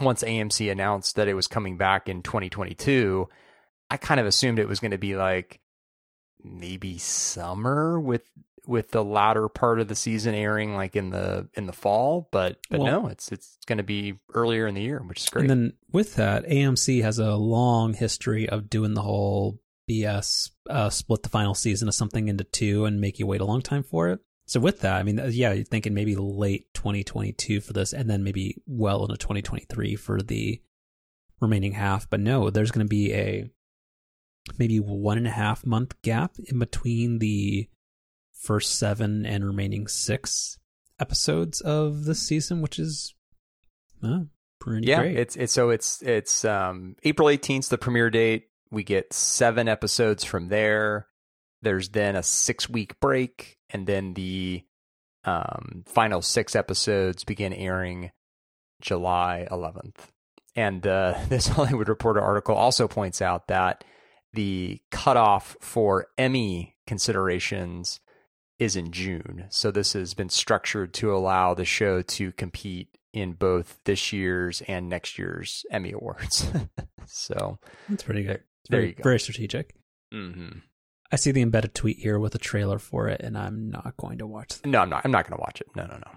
once 0.00 0.22
AMC 0.24 0.70
announced 0.72 1.16
that 1.16 1.28
it 1.28 1.34
was 1.34 1.46
coming 1.46 1.76
back 1.76 2.08
in 2.08 2.22
2022, 2.22 3.28
I 3.90 3.96
kind 3.96 4.18
of 4.18 4.26
assumed 4.26 4.58
it 4.58 4.66
was 4.68 4.80
going 4.80 4.90
to 4.92 4.98
be 4.98 5.14
like 5.16 5.60
maybe 6.42 6.98
summer 6.98 8.00
with 8.00 8.22
with 8.66 8.90
the 8.92 9.04
latter 9.04 9.48
part 9.48 9.78
of 9.78 9.88
the 9.88 9.94
season 9.94 10.34
airing 10.34 10.74
like 10.74 10.96
in 10.96 11.10
the 11.10 11.48
in 11.54 11.66
the 11.66 11.72
fall 11.72 12.28
but 12.32 12.58
but 12.70 12.80
Well- 12.80 13.02
no 13.02 13.06
it's 13.08 13.30
it's 13.30 13.58
going 13.66 13.76
to 13.78 13.84
be 13.84 14.14
earlier 14.32 14.66
in 14.66 14.74
the 14.74 14.82
year 14.82 15.02
which 15.06 15.20
is 15.20 15.28
great 15.28 15.42
And 15.42 15.50
then 15.50 15.72
with 15.92 16.14
that, 16.16 16.44
AMC 16.46 17.02
has 17.02 17.18
a 17.18 17.34
long 17.36 17.92
history 17.94 18.48
of 18.48 18.68
doing 18.70 18.94
the 18.94 19.02
whole 19.02 19.58
BS 19.88 20.50
uh, 20.70 20.90
split 20.90 21.22
the 21.22 21.28
final 21.28 21.54
season 21.54 21.88
of 21.88 21.94
something 21.94 22.28
into 22.28 22.44
two 22.44 22.84
and 22.84 23.00
make 23.00 23.18
you 23.18 23.26
wait 23.26 23.40
a 23.40 23.44
long 23.44 23.62
time 23.62 23.82
for 23.82 24.08
it. 24.10 24.20
So 24.46 24.60
with 24.60 24.80
that, 24.80 24.96
I 24.96 25.02
mean, 25.02 25.18
uh, 25.18 25.26
yeah, 25.26 25.52
you're 25.52 25.64
thinking 25.64 25.94
maybe 25.94 26.16
late 26.16 26.72
2022 26.74 27.60
for 27.60 27.72
this, 27.72 27.92
and 27.92 28.10
then 28.10 28.22
maybe 28.24 28.62
well 28.66 29.02
into 29.04 29.16
2023 29.16 29.96
for 29.96 30.20
the 30.20 30.60
remaining 31.40 31.72
half. 31.72 32.08
But 32.08 32.20
no, 32.20 32.50
there's 32.50 32.70
going 32.70 32.86
to 32.86 32.90
be 32.90 33.14
a 33.14 33.50
maybe 34.58 34.78
one 34.78 35.16
and 35.16 35.26
a 35.26 35.30
half 35.30 35.64
month 35.64 36.00
gap 36.02 36.36
in 36.46 36.58
between 36.58 37.18
the 37.18 37.68
first 38.32 38.78
seven 38.78 39.24
and 39.24 39.44
remaining 39.44 39.86
six 39.86 40.58
episodes 41.00 41.62
of 41.62 42.04
this 42.04 42.20
season, 42.20 42.60
which 42.60 42.78
is 42.78 43.14
uh, 44.02 44.20
pretty 44.60 44.86
yeah 44.86 45.00
great. 45.00 45.16
it's 45.16 45.36
it's 45.36 45.52
so 45.52 45.70
it's 45.70 46.02
it's 46.02 46.44
um 46.44 46.96
april 47.02 47.28
18th 47.28 47.68
the 47.68 47.76
premiere 47.76 48.08
date 48.08 48.48
we 48.74 48.84
get 48.84 49.12
seven 49.12 49.68
episodes 49.68 50.24
from 50.24 50.48
there 50.48 51.06
there's 51.62 51.90
then 51.90 52.16
a 52.16 52.22
six 52.22 52.68
week 52.68 52.98
break 53.00 53.58
and 53.70 53.86
then 53.86 54.14
the 54.14 54.62
um 55.24 55.84
final 55.86 56.20
six 56.20 56.54
episodes 56.54 57.24
begin 57.24 57.52
airing 57.52 58.10
july 58.80 59.46
11th 59.50 59.96
and 60.54 60.86
uh 60.86 61.14
this 61.28 61.48
hollywood 61.48 61.88
reporter 61.88 62.20
article 62.20 62.54
also 62.54 62.86
points 62.86 63.22
out 63.22 63.48
that 63.48 63.84
the 64.32 64.80
cutoff 64.90 65.56
for 65.60 66.08
emmy 66.18 66.76
considerations 66.86 68.00
is 68.58 68.76
in 68.76 68.90
june 68.92 69.46
so 69.48 69.70
this 69.70 69.94
has 69.94 70.12
been 70.14 70.28
structured 70.28 70.92
to 70.92 71.14
allow 71.14 71.54
the 71.54 71.64
show 71.64 72.02
to 72.02 72.32
compete 72.32 72.88
in 73.14 73.32
both 73.32 73.78
this 73.84 74.12
year's 74.12 74.60
and 74.62 74.88
next 74.88 75.18
year's 75.18 75.64
Emmy 75.70 75.92
Awards. 75.92 76.50
so 77.06 77.58
That's 77.88 78.02
pretty 78.02 78.24
good. 78.24 78.42
It's 78.64 78.70
very, 78.70 78.96
very 79.02 79.18
strategic. 79.20 79.74
mhm. 80.12 80.62
I 81.12 81.16
see 81.16 81.30
the 81.30 81.42
embedded 81.42 81.74
tweet 81.74 81.98
here 81.98 82.18
with 82.18 82.34
a 82.34 82.38
trailer 82.38 82.78
for 82.78 83.08
it, 83.08 83.20
and 83.20 83.36
I'm 83.38 83.70
not 83.70 83.96
going 83.96 84.18
to 84.18 84.26
watch 84.26 84.56
it. 84.56 84.66
no, 84.66 84.80
I'm 84.80 84.88
not. 84.90 85.02
I'm 85.04 85.10
not 85.12 85.28
going 85.28 85.36
to 85.38 85.40
watch 85.42 85.60
it. 85.60 85.68
No, 85.76 85.86
no, 85.86 85.96
no. 85.96 86.10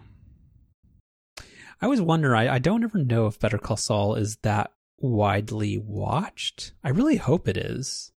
I 1.81 1.85
always 1.85 2.01
wonder. 2.01 2.35
I, 2.35 2.47
I 2.55 2.59
don't 2.59 2.83
ever 2.83 2.97
know 2.97 3.27
if 3.27 3.39
Better 3.39 3.59
Call 3.59 3.77
Saul 3.77 4.15
is 4.15 4.37
that 4.37 4.71
widely 4.97 5.77
watched. 5.77 6.71
I 6.83 6.89
really 6.89 7.17
hope 7.17 7.47
it 7.47 7.57
is. 7.57 8.11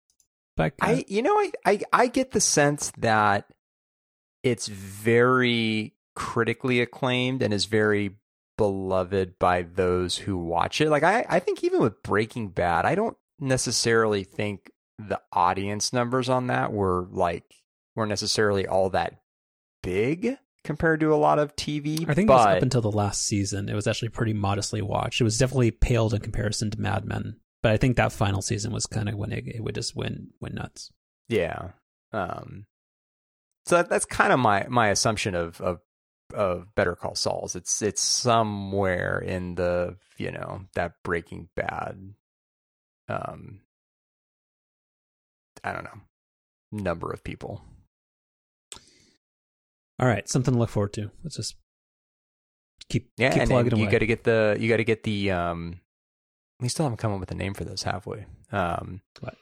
But 0.55 0.73
I, 0.81 1.05
you 1.07 1.21
know, 1.23 1.33
I, 1.35 1.51
I, 1.65 1.79
I 1.93 2.07
get 2.07 2.31
the 2.31 2.41
sense 2.41 2.91
that 2.97 3.47
it's 4.43 4.67
very 4.67 5.95
critically 6.15 6.81
acclaimed 6.81 7.41
and 7.41 7.53
is 7.53 7.65
very 7.65 8.17
beloved 8.57 9.39
by 9.39 9.61
those 9.63 10.17
who 10.17 10.37
watch 10.37 10.81
it. 10.81 10.89
Like 10.89 11.03
I, 11.03 11.25
I 11.29 11.39
think 11.39 11.63
even 11.63 11.79
with 11.81 12.03
Breaking 12.03 12.49
Bad, 12.49 12.85
I 12.85 12.93
don't 12.95 13.17
necessarily 13.39 14.23
think 14.23 14.71
the 14.99 15.21
audience 15.31 15.93
numbers 15.93 16.29
on 16.29 16.47
that 16.47 16.73
were 16.73 17.07
like 17.11 17.45
were 17.95 18.07
necessarily 18.07 18.67
all 18.67 18.89
that 18.89 19.21
big 19.83 20.37
compared 20.63 20.99
to 20.99 21.13
a 21.13 21.15
lot 21.15 21.39
of 21.39 21.55
TV. 21.55 22.07
I 22.09 22.13
think 22.13 22.27
but 22.27 22.57
up 22.57 22.63
until 22.63 22.81
the 22.81 22.91
last 22.91 23.23
season. 23.23 23.69
It 23.69 23.75
was 23.75 23.87
actually 23.87 24.09
pretty 24.09 24.33
modestly 24.33 24.81
watched. 24.81 25.21
It 25.21 25.23
was 25.23 25.37
definitely 25.37 25.71
paled 25.71 26.13
in 26.13 26.21
comparison 26.21 26.69
to 26.71 26.81
Mad 26.81 27.05
Men. 27.05 27.37
But 27.63 27.71
I 27.71 27.77
think 27.77 27.97
that 27.97 28.11
final 28.11 28.41
season 28.41 28.71
was 28.71 28.85
kind 28.85 29.09
of 29.09 29.15
when 29.15 29.31
it, 29.31 29.47
it 29.47 29.63
would 29.63 29.75
just 29.75 29.95
win 29.95 30.29
win 30.39 30.55
nuts. 30.55 30.91
Yeah. 31.29 31.69
Um, 32.11 32.65
so 33.65 33.77
that, 33.77 33.89
that's 33.89 34.05
kind 34.05 34.31
of 34.31 34.39
my 34.39 34.65
my 34.69 34.89
assumption 34.89 35.35
of 35.35 35.59
of 35.61 35.79
of 36.33 36.73
Better 36.75 36.95
Call 36.95 37.15
Saul's. 37.15 37.55
It's 37.55 37.81
it's 37.81 38.01
somewhere 38.01 39.19
in 39.19 39.55
the 39.55 39.97
you 40.17 40.31
know 40.31 40.61
that 40.75 40.93
Breaking 41.03 41.49
Bad. 41.55 42.13
Um, 43.09 43.61
I 45.63 45.71
don't 45.73 45.83
know 45.83 46.01
number 46.71 47.11
of 47.11 47.23
people. 47.23 47.61
All 49.99 50.07
right, 50.07 50.27
something 50.29 50.53
to 50.53 50.59
look 50.59 50.69
forward 50.69 50.93
to. 50.93 51.09
Let's 51.23 51.37
just 51.37 51.55
keep 52.89 53.09
Yeah, 53.17 53.31
keep 53.31 53.41
and, 53.43 53.49
plugging 53.49 53.73
and 53.73 53.81
you 53.81 53.89
got 53.89 53.99
to 53.99 54.05
get 54.05 54.23
the 54.23 54.55
you 54.59 54.69
got 54.69 54.77
to 54.77 54.83
get 54.83 55.03
the 55.03 55.31
um. 55.31 55.79
We 56.59 56.69
still 56.69 56.85
haven't 56.85 56.97
come 56.97 57.13
up 57.13 57.19
with 57.19 57.31
a 57.31 57.35
name 57.35 57.53
for 57.53 57.63
this, 57.63 57.83
have 57.83 58.05
we? 58.07 58.25
Um, 58.51 59.01
What? 59.19 59.35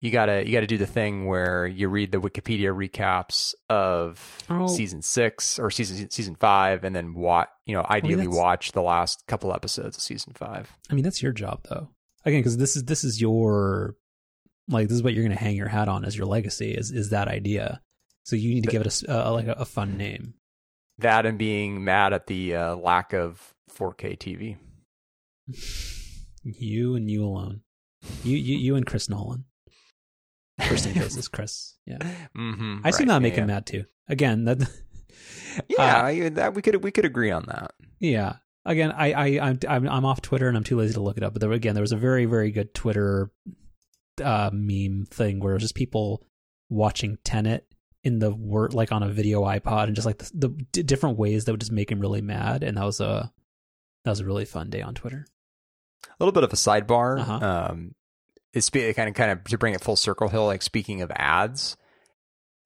You 0.00 0.10
gotta 0.12 0.46
you 0.46 0.52
gotta 0.52 0.66
do 0.68 0.78
the 0.78 0.86
thing 0.86 1.26
where 1.26 1.66
you 1.66 1.88
read 1.88 2.12
the 2.12 2.18
Wikipedia 2.20 2.72
recaps 2.72 3.52
of 3.68 4.38
Oh. 4.48 4.68
season 4.68 5.02
six 5.02 5.58
or 5.58 5.70
season 5.72 6.08
season 6.10 6.36
five, 6.36 6.84
and 6.84 6.94
then 6.94 7.14
watch 7.14 7.48
you 7.66 7.74
know 7.74 7.84
ideally 7.90 8.26
that's- 8.26 8.36
watch 8.36 8.72
the 8.72 8.82
last 8.82 9.24
couple 9.26 9.52
episodes 9.52 9.96
of 9.96 10.02
season 10.02 10.34
five. 10.34 10.70
I 10.88 10.94
mean, 10.94 11.02
that's 11.02 11.20
your 11.22 11.32
job 11.32 11.66
though. 11.68 11.88
Again, 12.24 12.40
because 12.40 12.56
this 12.56 12.76
is 12.76 12.84
this 12.84 13.04
is 13.04 13.20
your 13.20 13.96
like 14.68 14.88
this 14.88 14.96
is 14.96 15.02
what 15.02 15.14
you're 15.14 15.24
going 15.24 15.36
to 15.36 15.42
hang 15.42 15.56
your 15.56 15.68
hat 15.68 15.88
on 15.88 16.04
as 16.04 16.16
your 16.16 16.26
legacy 16.26 16.72
is 16.72 16.90
is 16.90 17.10
that 17.10 17.28
idea. 17.28 17.80
So 18.24 18.36
you 18.36 18.52
need 18.54 18.64
to 18.64 18.70
give 18.70 18.82
it 18.82 19.02
a, 19.04 19.26
uh, 19.28 19.32
like 19.32 19.46
a, 19.46 19.52
a 19.52 19.64
fun 19.64 19.96
name. 19.96 20.34
That 20.98 21.24
and 21.26 21.38
being 21.38 21.84
mad 21.84 22.12
at 22.12 22.26
the 22.26 22.54
uh, 22.56 22.76
lack 22.76 23.12
of 23.12 23.54
4K 23.72 24.18
TV. 24.18 24.56
You 26.44 26.94
and 26.94 27.10
you 27.10 27.24
alone. 27.24 27.62
You 28.24 28.36
you 28.36 28.56
you 28.56 28.76
and 28.76 28.86
Chris 28.86 29.08
Nolan. 29.08 29.44
First 30.66 30.86
in 30.86 30.94
cases, 30.94 31.28
Chris. 31.28 31.76
Yeah, 31.84 31.98
Mm-hmm, 32.36 32.78
I 32.84 32.90
see 32.90 33.04
that 33.04 33.20
make 33.20 33.34
him 33.34 33.48
mad 33.48 33.66
too. 33.66 33.84
Again, 34.08 34.44
that. 34.44 34.58
Yeah, 35.68 35.98
Uh, 36.02 36.06
I- 36.06 36.28
that 36.30 36.54
we 36.54 36.62
could 36.62 36.82
we 36.84 36.90
could 36.92 37.04
agree 37.04 37.32
on 37.32 37.44
that. 37.48 37.72
Yeah. 37.98 38.36
Again, 38.64 38.92
I, 38.92 39.12
I, 39.12 39.26
I'm, 39.40 39.58
I'm, 39.66 39.88
I'm 39.88 40.04
off 40.04 40.20
Twitter 40.20 40.48
and 40.48 40.56
I'm 40.56 40.64
too 40.64 40.76
lazy 40.76 40.94
to 40.94 41.00
look 41.00 41.16
it 41.16 41.22
up. 41.22 41.32
But 41.32 41.40
there, 41.40 41.52
again, 41.52 41.74
there 41.74 41.82
was 41.82 41.92
a 41.92 41.96
very, 41.96 42.26
very 42.26 42.50
good 42.50 42.74
Twitter 42.74 43.30
uh, 44.22 44.50
meme 44.52 45.06
thing 45.10 45.40
where 45.40 45.52
it 45.52 45.56
was 45.56 45.62
just 45.62 45.74
people 45.74 46.26
watching 46.68 47.16
Tenet 47.24 47.66
in 48.04 48.18
the 48.18 48.30
word, 48.30 48.74
like 48.74 48.92
on 48.92 49.02
a 49.02 49.08
video 49.08 49.42
iPod, 49.42 49.84
and 49.84 49.94
just 49.94 50.06
like 50.06 50.18
the, 50.18 50.30
the 50.34 50.48
d- 50.72 50.82
different 50.82 51.18
ways 51.18 51.44
that 51.44 51.52
would 51.52 51.60
just 51.60 51.72
make 51.72 51.90
him 51.90 52.00
really 52.00 52.20
mad. 52.20 52.62
And 52.62 52.76
that 52.76 52.84
was 52.84 53.00
a, 53.00 53.32
that 54.04 54.10
was 54.10 54.20
a 54.20 54.24
really 54.26 54.44
fun 54.44 54.70
day 54.70 54.82
on 54.82 54.94
Twitter. 54.94 55.26
A 56.04 56.08
little 56.18 56.32
bit 56.32 56.44
of 56.44 56.52
a 56.52 56.56
sidebar. 56.56 57.20
Uh-huh. 57.20 57.68
Um, 57.70 57.94
it's 58.52 58.70
be- 58.70 58.92
kind 58.92 59.08
of 59.08 59.14
kind 59.14 59.30
of 59.30 59.44
to 59.44 59.58
bring 59.58 59.74
it 59.74 59.80
full 59.80 59.96
circle. 59.96 60.28
Hill, 60.28 60.46
like 60.46 60.62
speaking 60.62 61.00
of 61.02 61.10
ads, 61.14 61.76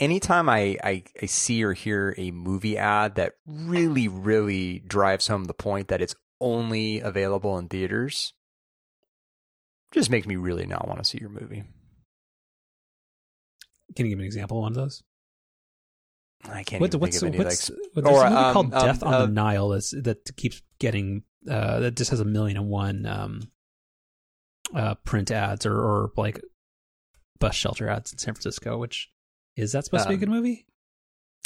anytime 0.01 0.49
I, 0.49 0.77
I 0.83 1.05
I 1.21 1.27
see 1.27 1.63
or 1.63 1.73
hear 1.73 2.15
a 2.19 2.31
movie 2.31 2.79
ad 2.79 3.17
that 3.17 3.35
really 3.47 4.09
really 4.09 4.81
drives 4.81 5.27
home 5.29 5.45
the 5.45 5.55
point 5.55 5.89
that 5.89 6.03
it's 6.03 6.15
only 6.41 7.01
available 7.01 7.59
in 7.59 7.69
theaters, 7.69 8.35
just 9.93 10.11
makes 10.11 10.27
me 10.27 10.37
really 10.37 10.67
not 10.67 10.89
want 10.89 10.99
to 10.99 11.05
see 11.05 11.19
your 11.21 11.31
movie. 11.31 11.65
Can 13.95 14.07
you 14.07 14.13
give 14.13 14.19
me 14.19 14.25
an 14.25 14.27
example 14.27 14.59
of 14.59 14.63
one 14.63 14.73
of 14.73 14.77
those? 14.77 15.03
I 16.45 16.65
can't 16.65 16.81
What, 16.81 16.95
what's 16.97 17.21
think 17.21 17.35
of 17.35 17.41
any 17.41 17.45
what's 17.45 17.71
like 17.71 17.79
what, 17.95 18.05
there's 18.05 18.21
a 18.21 18.25
movie 18.25 18.37
um, 18.37 18.53
called 18.53 18.75
um, 18.75 18.87
Death 18.87 19.03
on 19.05 19.15
uh, 19.15 19.27
the 19.27 19.33
Nile 19.33 19.69
that's, 19.69 19.91
that 19.91 20.37
keeps 20.37 20.61
getting 20.81 21.23
uh, 21.49 21.81
that 21.81 21.97
just 21.97 22.11
has 22.11 22.19
a 22.19 22.25
million 22.25 22.57
and 22.57 22.69
one 22.69 23.07
um, 23.07 23.43
uh, 24.75 24.95
print 25.05 25.31
ads 25.31 25.67
or, 25.67 25.75
or 25.75 26.11
like 26.17 26.41
bus 27.39 27.55
shelter 27.55 27.89
ads 27.89 28.13
in 28.13 28.19
San 28.19 28.35
Francisco. 28.35 28.77
Which 28.79 29.12
is 29.57 29.73
that 29.73 29.85
supposed 29.85 30.05
to 30.05 30.09
be 30.09 30.15
a 30.15 30.17
Um, 30.17 30.21
good 30.21 30.29
movie? 30.29 30.67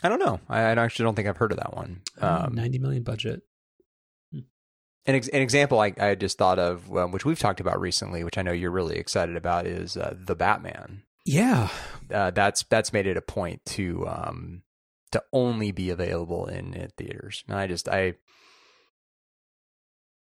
I 0.03 0.09
don't 0.09 0.19
know. 0.19 0.41
I, 0.49 0.61
I 0.61 0.71
actually 0.85 1.05
don't 1.05 1.15
think 1.15 1.27
I've 1.29 1.37
heard 1.39 1.53
of 1.53 1.59
that 1.59 1.75
one. 1.75 2.03
Uh, 2.21 2.45
Um, 2.47 2.55
Ninety 2.55 2.79
million 2.79 3.03
budget. 3.03 3.43
An, 4.33 5.15
ex- 5.15 5.29
an 5.29 5.41
example 5.41 5.79
I, 5.81 5.95
I 5.99 6.15
just 6.17 6.37
thought 6.37 6.59
of, 6.59 6.95
um, 6.97 7.13
which 7.13 7.25
we've 7.25 7.39
talked 7.39 7.61
about 7.61 7.81
recently, 7.81 8.25
which 8.25 8.37
I 8.39 8.43
know 8.43 8.51
you're 8.53 8.73
really 8.73 8.97
excited 8.97 9.37
about, 9.37 9.65
is 9.67 9.97
uh, 9.97 10.15
the 10.19 10.35
Batman. 10.35 11.03
Yeah, 11.25 11.69
Uh, 12.13 12.31
that's 12.33 12.65
that's 12.65 12.93
made 12.93 13.07
it 13.07 13.17
a 13.17 13.21
point 13.23 13.65
to 13.67 14.07
um, 14.09 14.63
to 15.13 15.23
only 15.33 15.71
be 15.73 15.91
available 15.91 16.47
in, 16.47 16.75
in 16.75 16.91
theaters. 16.97 17.45
And 17.49 17.57
I 17.57 17.67
just 17.69 17.89
I, 17.89 18.15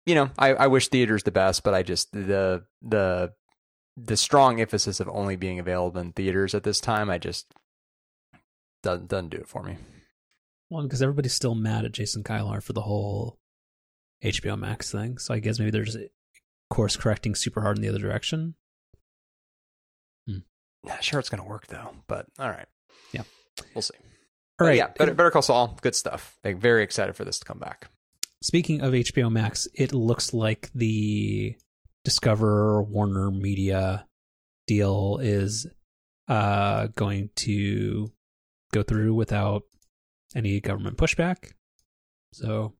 you 0.06 0.14
know, 0.14 0.30
I, 0.38 0.54
I 0.54 0.66
wish 0.68 0.88
theaters 0.88 1.22
the 1.24 1.30
best, 1.30 1.62
but 1.62 1.74
I 1.74 1.82
just 1.82 2.12
the 2.12 2.64
the 2.82 3.32
the 4.04 4.16
strong 4.16 4.60
emphasis 4.60 5.00
of 5.00 5.08
only 5.08 5.36
being 5.36 5.58
available 5.58 6.00
in 6.00 6.12
theaters 6.12 6.54
at 6.54 6.62
this 6.62 6.80
time, 6.80 7.10
I 7.10 7.18
just 7.18 7.46
doesn't 8.82 9.08
doesn't 9.08 9.30
do 9.30 9.38
it 9.38 9.48
for 9.48 9.62
me. 9.62 9.76
well, 10.70 10.82
because 10.82 11.02
everybody's 11.02 11.34
still 11.34 11.54
mad 11.54 11.84
at 11.84 11.92
Jason 11.92 12.22
Kilar 12.22 12.62
for 12.62 12.72
the 12.72 12.82
whole 12.82 13.38
HBO 14.22 14.58
Max 14.58 14.90
thing. 14.92 15.18
So 15.18 15.34
I 15.34 15.38
guess 15.38 15.58
maybe 15.58 15.70
they're 15.70 15.84
just 15.84 15.98
course 16.70 16.96
correcting 16.96 17.34
super 17.34 17.60
hard 17.62 17.76
in 17.76 17.82
the 17.82 17.88
other 17.88 17.98
direction. 17.98 18.54
Hmm. 20.26 20.38
Not 20.84 21.02
sure 21.02 21.18
it's 21.18 21.28
going 21.30 21.42
to 21.42 21.48
work 21.48 21.66
though, 21.66 21.90
but 22.06 22.26
all 22.38 22.48
right. 22.48 22.66
Yeah. 23.12 23.22
we'll 23.74 23.82
see. 23.82 23.94
All 24.60 24.66
right. 24.66 24.76
yeah, 24.76 24.88
Better, 24.88 25.14
Better 25.14 25.30
Call 25.30 25.42
Saul, 25.42 25.78
good 25.82 25.94
stuff. 25.94 26.36
Like, 26.44 26.58
very 26.58 26.82
excited 26.82 27.14
for 27.14 27.24
this 27.24 27.38
to 27.38 27.44
come 27.44 27.58
back. 27.58 27.88
Speaking 28.42 28.80
of 28.80 28.92
HBO 28.92 29.30
Max, 29.30 29.68
it 29.74 29.92
looks 29.92 30.34
like 30.34 30.70
the 30.74 31.56
Discover 32.08 32.84
Warner 32.84 33.30
Media 33.30 34.06
deal 34.66 35.18
is 35.20 35.66
uh, 36.26 36.86
going 36.96 37.28
to 37.36 38.10
go 38.72 38.82
through 38.82 39.12
without 39.12 39.64
any 40.34 40.58
government 40.58 40.96
pushback. 40.96 41.52
So 42.32 42.72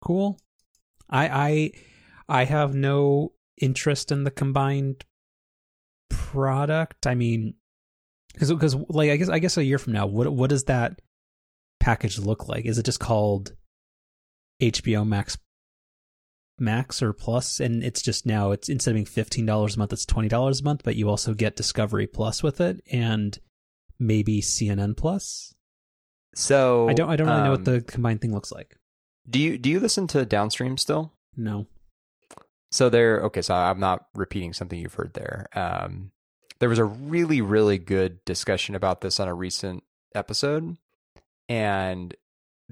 cool. 0.00 0.40
I 1.10 1.28
I 1.28 2.40
I 2.40 2.44
have 2.46 2.74
no 2.74 3.32
interest 3.60 4.10
in 4.10 4.24
the 4.24 4.30
combined 4.30 5.04
product. 6.08 7.06
I 7.06 7.14
mean, 7.14 7.56
because 8.32 8.50
because 8.50 8.76
like 8.88 9.10
I 9.10 9.16
guess 9.16 9.28
I 9.28 9.40
guess 9.40 9.58
a 9.58 9.64
year 9.64 9.76
from 9.76 9.92
now, 9.92 10.06
what 10.06 10.32
what 10.32 10.48
does 10.48 10.64
that 10.64 11.02
package 11.80 12.18
look 12.18 12.48
like? 12.48 12.64
Is 12.64 12.78
it 12.78 12.86
just 12.86 12.98
called 12.98 13.52
HBO 14.62 15.06
Max 15.06 15.36
Max 16.60 17.02
or 17.02 17.12
Plus, 17.12 17.60
and 17.60 17.82
it's 17.82 18.02
just 18.02 18.26
now 18.26 18.52
it's 18.52 18.68
instead 18.68 18.90
of 18.90 18.96
being 18.96 19.06
fifteen 19.06 19.46
dollars 19.46 19.76
a 19.76 19.78
month, 19.78 19.92
it's 19.92 20.06
twenty 20.06 20.28
dollars 20.28 20.60
a 20.60 20.64
month, 20.64 20.82
but 20.84 20.96
you 20.96 21.08
also 21.08 21.34
get 21.34 21.56
Discovery 21.56 22.06
Plus 22.06 22.42
with 22.42 22.60
it, 22.60 22.80
and 22.90 23.38
maybe 23.98 24.40
CNN 24.40 24.96
Plus. 24.96 25.54
So 26.34 26.88
I 26.88 26.94
don't 26.94 27.08
I 27.08 27.16
don't 27.16 27.28
really 27.28 27.42
know 27.42 27.50
what 27.50 27.60
um, 27.60 27.64
the 27.64 27.80
combined 27.80 28.20
thing 28.20 28.32
looks 28.32 28.52
like. 28.52 28.76
Do 29.28 29.38
you 29.38 29.58
do 29.58 29.70
you 29.70 29.80
listen 29.80 30.06
to 30.08 30.24
Downstream 30.24 30.76
still? 30.76 31.12
No. 31.36 31.66
So 32.72 32.88
there, 32.88 33.20
okay. 33.22 33.42
So 33.42 33.54
I'm 33.54 33.80
not 33.80 34.06
repeating 34.14 34.52
something 34.52 34.78
you've 34.78 34.94
heard 34.94 35.14
there. 35.14 35.48
Um, 35.54 36.12
there 36.60 36.68
was 36.68 36.78
a 36.78 36.84
really, 36.84 37.40
really 37.40 37.78
good 37.78 38.24
discussion 38.24 38.74
about 38.74 39.00
this 39.00 39.18
on 39.18 39.28
a 39.28 39.34
recent 39.34 39.82
episode, 40.14 40.76
and 41.48 42.14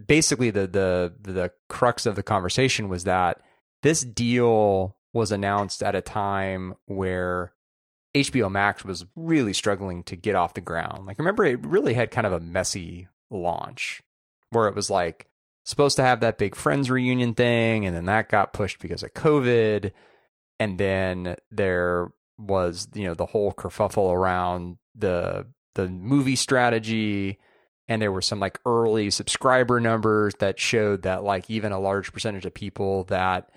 basically 0.06 0.50
the 0.50 0.66
the 0.66 1.14
the 1.20 1.50
crux 1.68 2.06
of 2.06 2.14
the 2.14 2.22
conversation 2.22 2.88
was 2.88 3.04
that 3.04 3.40
this 3.82 4.02
deal 4.02 4.96
was 5.12 5.32
announced 5.32 5.82
at 5.82 5.94
a 5.94 6.02
time 6.02 6.74
where 6.86 7.52
HBO 8.14 8.50
Max 8.50 8.84
was 8.84 9.06
really 9.14 9.52
struggling 9.52 10.02
to 10.04 10.16
get 10.16 10.34
off 10.34 10.54
the 10.54 10.60
ground. 10.60 11.06
Like, 11.06 11.18
remember, 11.18 11.44
it 11.44 11.64
really 11.64 11.94
had 11.94 12.10
kind 12.10 12.26
of 12.26 12.32
a 12.32 12.40
messy 12.40 13.08
launch 13.30 14.02
where 14.50 14.68
it 14.68 14.74
was 14.74 14.90
like 14.90 15.26
supposed 15.64 15.96
to 15.96 16.02
have 16.02 16.20
that 16.20 16.38
big 16.38 16.54
Friends 16.54 16.90
reunion 16.90 17.34
thing, 17.34 17.86
and 17.86 17.94
then 17.94 18.06
that 18.06 18.28
got 18.28 18.52
pushed 18.52 18.78
because 18.80 19.02
of 19.02 19.14
COVID. 19.14 19.92
And 20.60 20.78
then 20.78 21.36
there 21.50 22.10
was, 22.38 22.88
you 22.94 23.04
know, 23.04 23.14
the 23.14 23.26
whole 23.26 23.52
kerfuffle 23.52 24.12
around 24.12 24.78
the 24.94 25.46
the 25.74 25.88
movie 25.88 26.36
strategy. 26.36 27.38
And 27.86 28.02
there 28.02 28.12
were 28.12 28.22
some 28.22 28.40
like 28.40 28.58
early 28.66 29.10
subscriber 29.10 29.80
numbers 29.80 30.34
that 30.40 30.58
showed 30.58 31.02
that 31.02 31.24
like 31.24 31.48
even 31.48 31.72
a 31.72 31.80
large 31.80 32.12
percentage 32.12 32.44
of 32.44 32.52
people 32.52 33.04
that 33.04 33.50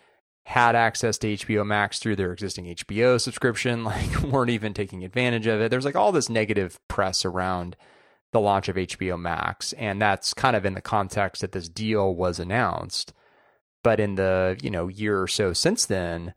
had 0.52 0.76
access 0.76 1.18
to 1.18 1.34
HBO 1.34 1.66
Max 1.66 1.98
through 1.98 2.18
their 2.18 2.34
existing 2.34 2.66
HBO 2.66 3.20
subscription, 3.20 3.84
like 3.86 4.22
weren't 4.22 4.50
even 4.52 4.74
taking 4.74 5.04
advantage 5.06 5.48
of 5.48 5.62
it. 5.62 5.72
There's 5.72 5.86
like 5.86 5.96
all 5.96 6.12
this 6.12 6.30
negative 6.30 6.78
press 6.90 7.24
around 7.24 7.78
the 8.34 8.42
launch 8.42 8.68
of 8.68 8.76
HBO 8.76 9.20
Max, 9.20 9.72
and 9.74 10.02
that's 10.02 10.34
kind 10.34 10.56
of 10.56 10.66
in 10.66 10.74
the 10.74 10.82
context 10.82 11.42
that 11.42 11.54
this 11.54 11.70
deal 11.70 12.14
was 12.14 12.38
announced. 12.38 13.14
But 13.82 14.02
in 14.02 14.16
the 14.16 14.58
you 14.62 14.70
know 14.70 14.90
year 14.90 15.22
or 15.22 15.28
so 15.28 15.54
since 15.54 15.86
then, 15.86 16.34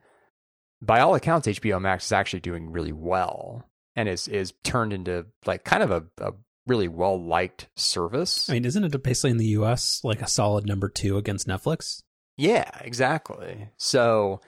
by 0.80 1.00
all 1.00 1.16
accounts, 1.16 1.48
HBO 1.48 1.80
Max 1.80 2.06
is 2.06 2.12
actually 2.12 2.40
doing 2.40 2.70
really 2.70 2.92
well 2.92 3.68
and 3.96 4.08
is 4.08 4.28
is 4.28 4.54
turned 4.62 4.92
into 4.92 5.26
like 5.44 5.64
kind 5.64 5.82
of 5.82 5.90
a, 5.90 6.04
a 6.18 6.32
really 6.68 6.88
well 6.88 7.20
liked 7.20 7.66
service. 7.74 8.48
I 8.48 8.52
mean, 8.52 8.64
isn't 8.64 8.84
it 8.84 9.02
basically 9.02 9.32
in 9.32 9.38
the 9.38 9.58
US 9.58 10.00
like 10.04 10.22
a 10.22 10.28
solid 10.28 10.66
number 10.66 10.88
two 10.88 11.18
against 11.18 11.48
Netflix? 11.48 12.02
Yeah, 12.36 12.68
exactly. 12.80 13.68
So, 13.76 14.40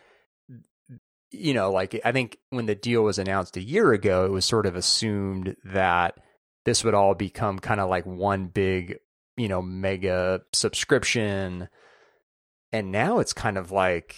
you 1.31 1.55
know, 1.55 1.71
like 1.71 2.01
I 2.05 2.13
think 2.13 2.39
when 2.51 2.67
the 2.67 2.75
deal 2.75 3.03
was 3.03 3.19
announced 3.19 3.57
a 3.57 3.63
year 3.63 3.93
ago, 3.93 4.25
it 4.25 4.31
was 4.31 4.45
sort 4.45 4.67
of 4.67 4.77
assumed 4.77 5.57
that 5.65 6.19
this 6.65 6.83
would 6.83 6.95
all 6.95 7.15
become 7.15 7.59
kind 7.59 7.81
of 7.81 7.89
like 7.89 8.07
one 8.07 8.47
big, 8.47 8.99
you 9.37 9.49
know, 9.49 9.63
mega 9.63 10.43
subscription. 10.53 11.69
And 12.73 12.91
now 12.91 13.21
it's 13.21 13.33
kind 13.33 13.57
of 13.57 13.71
like, 13.71 14.17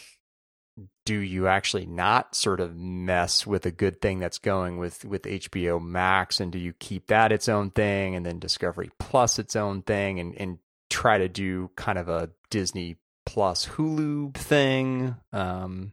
do 1.05 1.19
you 1.19 1.49
actually 1.49 1.87
not 1.87 2.35
sort 2.35 2.61
of 2.61 2.77
mess 2.77 3.47
with 3.47 3.67
a 3.67 3.71
good 3.71 4.01
thing 4.01 4.19
that's 4.19 4.39
going 4.39 4.79
with 4.79 5.05
with 5.05 5.23
HBO 5.23 5.83
Max 5.83 6.39
and 6.41 6.53
do 6.53 6.59
you 6.59 6.73
keep 6.73 7.09
that 7.09 7.33
its 7.33 7.49
own 7.49 7.71
thing 7.71 8.15
and 8.15 8.25
then 8.25 8.39
Discovery 8.39 8.91
Plus 8.99 9.39
its 9.39 9.57
own 9.57 9.83
thing 9.83 10.21
and 10.21 10.35
and 10.37 10.59
try 10.91 11.19
to 11.19 11.29
do 11.29 11.71
kind 11.77 11.99
of 11.99 12.09
a 12.09 12.31
Disney 12.51 12.97
Plus 13.29 13.67
Hulu 13.67 14.35
thing? 14.35 15.17
Um 15.33 15.93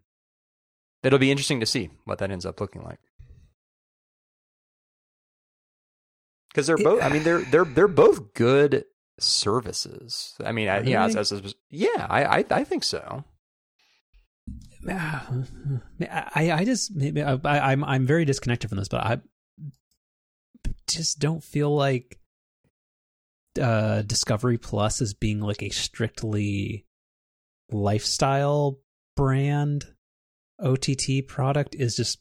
it'll 1.03 1.19
be 1.19 1.31
interesting 1.31 1.59
to 1.59 1.65
see 1.65 1.89
what 2.05 2.19
that 2.19 2.31
ends 2.31 2.45
up 2.45 2.59
looking 2.61 2.81
like. 2.83 2.99
Cuz 6.53 6.67
they're 6.67 6.77
both 6.77 7.03
I 7.03 7.09
mean 7.09 7.23
they're 7.23 7.41
they're 7.41 7.65
they're 7.65 7.87
both 7.87 8.33
good 8.33 8.85
services. 9.19 10.35
I 10.43 10.51
mean, 10.51 10.67
I, 10.67 10.81
yeah, 10.81 11.05
as, 11.05 11.15
as, 11.15 11.31
as, 11.31 11.55
yeah, 11.69 12.07
I, 12.09 12.39
I 12.39 12.45
I 12.51 12.63
think 12.63 12.83
so. 12.83 13.23
I 14.87 16.51
I 16.51 16.65
just 16.65 16.91
I, 17.01 17.39
I'm 17.43 17.83
I'm 17.83 18.05
very 18.05 18.25
disconnected 18.25 18.69
from 18.69 18.77
this, 18.77 18.87
but 18.87 19.01
I 19.01 19.21
just 20.87 21.19
don't 21.19 21.43
feel 21.43 21.75
like 21.75 22.19
uh, 23.59 24.03
Discovery 24.03 24.57
Plus 24.57 25.01
is 25.01 25.13
being 25.13 25.39
like 25.39 25.63
a 25.63 25.69
strictly 25.69 26.84
lifestyle 27.71 28.79
brand 29.15 29.85
OTT 30.59 31.27
product 31.27 31.75
is 31.75 31.95
just 31.95 32.19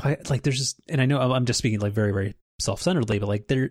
I, 0.00 0.16
like 0.28 0.42
there's 0.42 0.58
just 0.58 0.80
and 0.88 1.00
I 1.00 1.06
know 1.06 1.20
I'm 1.20 1.46
just 1.46 1.58
speaking 1.58 1.80
like 1.80 1.92
very 1.92 2.12
very 2.12 2.34
self-centeredly, 2.60 3.18
but 3.18 3.28
like 3.28 3.48
there 3.48 3.70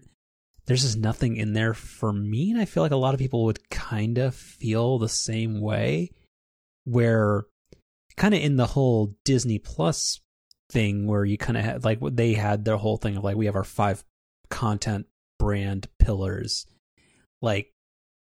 there's 0.66 0.84
just 0.84 0.98
nothing 0.98 1.38
in 1.38 1.54
there 1.54 1.74
for 1.74 2.14
me, 2.14 2.52
and 2.52 2.62
I 2.62 2.66
feel 2.66 2.84
like 2.84 2.92
a 2.92 2.98
lot 2.98 3.14
of 3.14 3.20
people 3.20 3.46
would 3.46 3.70
kind 3.70 4.18
of 4.18 4.36
feel 4.36 5.00
the 5.00 5.10
same 5.10 5.60
way, 5.60 6.12
where 6.86 7.46
kind 8.18 8.34
of 8.34 8.42
in 8.42 8.58
the 8.58 8.68
whole 8.68 9.16
Disney 9.26 9.58
Plus 9.58 10.22
thing 10.72 11.08
where 11.08 11.26
you 11.26 11.38
kind 11.38 11.58
of 11.58 11.66
had 11.66 11.84
like 11.84 12.00
they 12.02 12.34
had 12.34 12.64
their 12.64 12.78
whole 12.78 12.98
thing 12.98 13.18
of 13.18 13.24
like 13.24 13.36
we 13.36 13.46
have 13.46 13.56
our 13.56 13.64
five 13.64 14.04
content 14.50 15.06
brand 15.38 15.88
pillars 16.00 16.66
like 17.42 17.74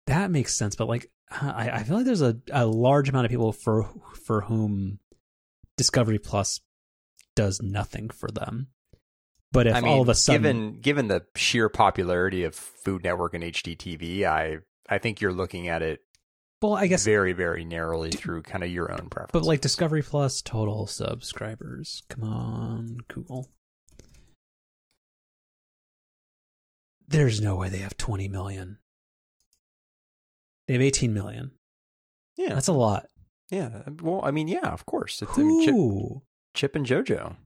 that 0.06 0.30
makes 0.30 0.54
sense 0.54 0.76
but 0.76 0.86
like 0.86 1.10
I, 1.30 1.70
I 1.70 1.82
feel 1.82 1.96
like 1.96 2.06
there's 2.06 2.22
a, 2.22 2.36
a 2.52 2.66
large 2.66 3.08
amount 3.08 3.26
of 3.26 3.30
people 3.30 3.52
for 3.52 3.88
for 4.24 4.42
whom 4.42 5.00
Discovery 5.76 6.18
Plus 6.18 6.60
does 7.34 7.60
nothing 7.60 8.08
for 8.08 8.30
them 8.30 8.68
but 9.52 9.66
if 9.66 9.74
I 9.74 9.80
mean, 9.80 9.92
all 9.92 10.02
of 10.02 10.08
a 10.08 10.14
sudden 10.14 10.42
given 10.42 10.80
given 10.80 11.08
the 11.08 11.24
sheer 11.34 11.68
popularity 11.68 12.44
of 12.44 12.54
Food 12.54 13.04
Network 13.04 13.34
and 13.34 13.44
HGTV 13.44 14.24
I 14.24 14.58
I 14.88 14.98
think 14.98 15.20
you're 15.20 15.32
looking 15.32 15.68
at 15.68 15.82
it 15.82 16.00
well, 16.62 16.74
I 16.74 16.86
guess 16.86 17.04
very, 17.04 17.32
very 17.32 17.64
narrowly 17.64 18.10
through 18.10 18.42
kind 18.42 18.64
of 18.64 18.70
your 18.70 18.90
own 18.90 19.08
preference. 19.10 19.32
But 19.32 19.44
like 19.44 19.60
Discovery 19.60 20.02
Plus 20.02 20.40
total 20.40 20.86
subscribers. 20.86 22.02
Come 22.08 22.24
on, 22.24 22.98
Google. 23.08 23.50
There's 27.06 27.40
no 27.40 27.56
way 27.56 27.68
they 27.68 27.78
have 27.78 27.96
20 27.96 28.28
million. 28.28 28.78
They 30.66 30.74
have 30.74 30.82
18 30.82 31.12
million. 31.12 31.52
Yeah. 32.36 32.54
That's 32.54 32.68
a 32.68 32.72
lot. 32.72 33.06
Yeah. 33.50 33.82
Well, 34.02 34.20
I 34.24 34.30
mean, 34.30 34.48
yeah, 34.48 34.68
of 34.68 34.86
course. 34.86 35.22
It's? 35.22 35.34
Chip, 35.34 35.74
Chip 36.54 36.76
and 36.76 36.86
JoJo. 36.86 37.36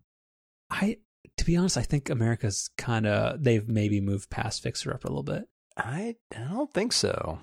I 0.70 0.98
to 1.36 1.44
be 1.44 1.56
honest, 1.56 1.76
I 1.76 1.82
think 1.82 2.08
America's 2.10 2.70
kind 2.76 3.06
of 3.06 3.42
they've 3.42 3.68
maybe 3.68 4.00
moved 4.00 4.30
past 4.30 4.62
Fixer 4.62 4.92
Up 4.94 5.04
a 5.04 5.08
little 5.08 5.22
bit. 5.22 5.44
I 5.76 6.16
I 6.34 6.40
don't 6.50 6.72
think 6.72 6.92
so. 6.92 7.38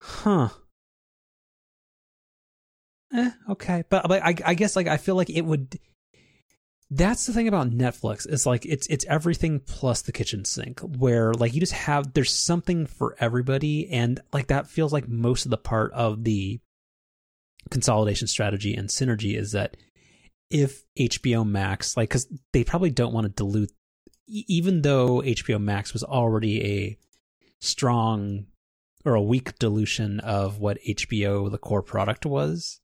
Huh. 0.00 0.48
Eh, 3.12 3.30
okay, 3.50 3.84
but 3.88 4.06
but 4.08 4.22
I 4.22 4.34
I 4.44 4.54
guess 4.54 4.76
like 4.76 4.86
I 4.86 4.96
feel 4.96 5.14
like 5.16 5.30
it 5.30 5.42
would. 5.42 5.78
That's 6.90 7.26
the 7.26 7.34
thing 7.34 7.48
about 7.48 7.70
Netflix. 7.70 8.26
It's 8.26 8.46
like 8.46 8.64
it's 8.64 8.86
it's 8.86 9.04
everything 9.06 9.60
plus 9.60 10.02
the 10.02 10.12
kitchen 10.12 10.44
sink, 10.44 10.80
where 10.80 11.34
like 11.34 11.52
you 11.52 11.60
just 11.60 11.74
have 11.74 12.14
there's 12.14 12.32
something 12.32 12.86
for 12.86 13.14
everybody, 13.20 13.90
and 13.90 14.20
like 14.32 14.46
that 14.46 14.68
feels 14.68 14.92
like 14.92 15.06
most 15.06 15.44
of 15.44 15.50
the 15.50 15.58
part 15.58 15.92
of 15.92 16.24
the 16.24 16.60
consolidation 17.70 18.26
strategy 18.26 18.74
and 18.74 18.88
synergy 18.88 19.36
is 19.36 19.52
that 19.52 19.76
if 20.50 20.84
HBO 20.98 21.46
Max, 21.46 21.96
like, 21.96 22.08
because 22.08 22.26
they 22.52 22.64
probably 22.64 22.90
don't 22.90 23.12
want 23.12 23.26
to 23.26 23.32
dilute, 23.32 23.72
even 24.26 24.82
though 24.82 25.20
HBO 25.20 25.60
Max 25.60 25.92
was 25.92 26.02
already 26.02 26.64
a 26.64 26.98
strong 27.60 28.46
or 29.04 29.14
a 29.14 29.22
weak 29.22 29.58
dilution 29.58 30.20
of 30.20 30.58
what 30.58 30.78
HBO 30.86 31.50
the 31.50 31.58
core 31.58 31.82
product 31.82 32.26
was. 32.26 32.80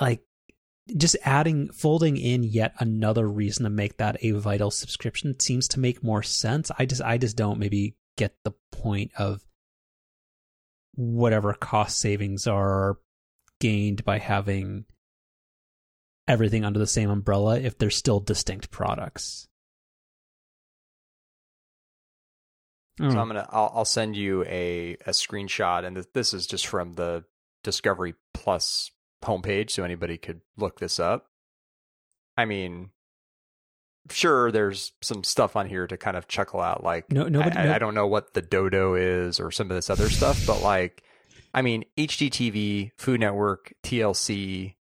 Like 0.00 0.25
just 0.94 1.16
adding 1.24 1.68
folding 1.72 2.16
in 2.16 2.44
yet 2.44 2.74
another 2.78 3.26
reason 3.26 3.64
to 3.64 3.70
make 3.70 3.96
that 3.96 4.18
a 4.22 4.30
vital 4.32 4.70
subscription 4.70 5.38
seems 5.40 5.68
to 5.68 5.80
make 5.80 6.04
more 6.04 6.22
sense. 6.22 6.70
I 6.78 6.86
just 6.86 7.02
I 7.02 7.18
just 7.18 7.36
don't 7.36 7.58
maybe 7.58 7.96
get 8.16 8.36
the 8.44 8.52
point 8.72 9.10
of 9.18 9.44
whatever 10.94 11.52
cost 11.52 11.98
savings 11.98 12.46
are 12.46 12.98
gained 13.60 14.04
by 14.04 14.18
having 14.18 14.84
everything 16.28 16.64
under 16.64 16.78
the 16.78 16.86
same 16.86 17.10
umbrella 17.10 17.58
if 17.58 17.78
they're 17.78 17.90
still 17.90 18.20
distinct 18.20 18.70
products. 18.70 19.48
So 22.98 23.10
hmm. 23.10 23.18
I'm 23.18 23.26
gonna 23.26 23.46
I'll, 23.50 23.72
I'll 23.74 23.84
send 23.84 24.16
you 24.16 24.44
a 24.44 24.96
a 25.04 25.10
screenshot, 25.10 25.84
and 25.84 25.96
this, 25.96 26.06
this 26.14 26.34
is 26.34 26.46
just 26.46 26.66
from 26.66 26.94
the 26.94 27.24
Discovery 27.62 28.14
Plus 28.32 28.90
homepage, 29.24 29.70
so 29.70 29.82
anybody 29.84 30.16
could 30.18 30.40
look 30.56 30.78
this 30.78 30.98
up. 31.00 31.26
I 32.36 32.44
mean, 32.44 32.90
sure, 34.10 34.52
there's 34.52 34.92
some 35.02 35.24
stuff 35.24 35.56
on 35.56 35.66
here 35.66 35.86
to 35.86 35.96
kind 35.96 36.16
of 36.16 36.28
chuckle 36.28 36.60
out, 36.60 36.84
like 36.84 37.10
No- 37.10 37.28
nobody- 37.28 37.56
I, 37.56 37.64
no- 37.64 37.74
I 37.74 37.78
don't 37.78 37.94
know 37.94 38.06
what 38.06 38.34
the 38.34 38.42
Dodo 38.42 38.94
is 38.94 39.40
or 39.40 39.50
some 39.50 39.70
of 39.70 39.76
this 39.76 39.90
other 39.90 40.08
stuff, 40.10 40.46
but 40.46 40.62
like, 40.62 41.02
I 41.54 41.62
mean, 41.62 41.84
HGTV, 41.96 42.92
Food 42.98 43.20
Network, 43.20 43.72
TLC, 43.82 44.74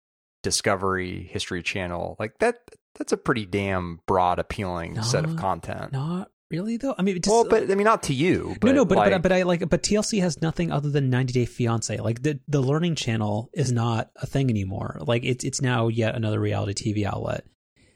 Discovery, 0.42 1.28
History 1.30 1.62
Channel, 1.62 2.16
like 2.18 2.38
that. 2.38 2.56
That's 2.98 3.12
a 3.12 3.16
pretty 3.16 3.46
damn 3.46 4.00
broad, 4.06 4.38
appealing 4.38 5.00
set 5.02 5.24
of 5.24 5.36
content. 5.36 5.92
Not 5.92 6.30
really 6.52 6.76
though. 6.76 6.94
I 6.96 7.02
mean, 7.02 7.16
just, 7.16 7.28
well, 7.28 7.44
but 7.44 7.68
uh, 7.68 7.72
I 7.72 7.74
mean, 7.74 7.84
not 7.84 8.04
to 8.04 8.14
you. 8.14 8.54
But 8.60 8.68
no, 8.68 8.72
no, 8.72 8.84
but, 8.84 8.98
like, 8.98 9.10
but 9.12 9.22
but 9.22 9.32
I 9.32 9.42
like 9.42 9.68
but 9.68 9.82
TLC 9.82 10.20
has 10.20 10.40
nothing 10.40 10.70
other 10.70 10.90
than 10.90 11.10
90 11.10 11.32
Day 11.32 11.46
Fiance. 11.46 11.96
Like 11.98 12.22
the 12.22 12.38
the 12.46 12.60
Learning 12.60 12.94
Channel 12.94 13.50
is 13.54 13.72
not 13.72 14.10
a 14.16 14.26
thing 14.26 14.50
anymore. 14.50 14.98
Like 15.00 15.24
it's 15.24 15.44
it's 15.44 15.60
now 15.60 15.88
yet 15.88 16.14
another 16.14 16.38
reality 16.38 16.92
TV 16.92 17.04
outlet. 17.04 17.44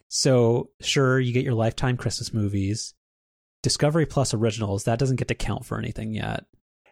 So 0.09 0.70
sure, 0.80 1.20
you 1.20 1.32
get 1.32 1.44
your 1.44 1.54
Lifetime 1.54 1.96
Christmas 1.96 2.32
movies, 2.32 2.94
Discovery 3.62 4.07
Plus 4.07 4.34
originals. 4.34 4.84
That 4.84 4.98
doesn't 4.98 5.16
get 5.16 5.28
to 5.28 5.34
count 5.34 5.66
for 5.66 5.78
anything 5.78 6.12
yet. 6.12 6.44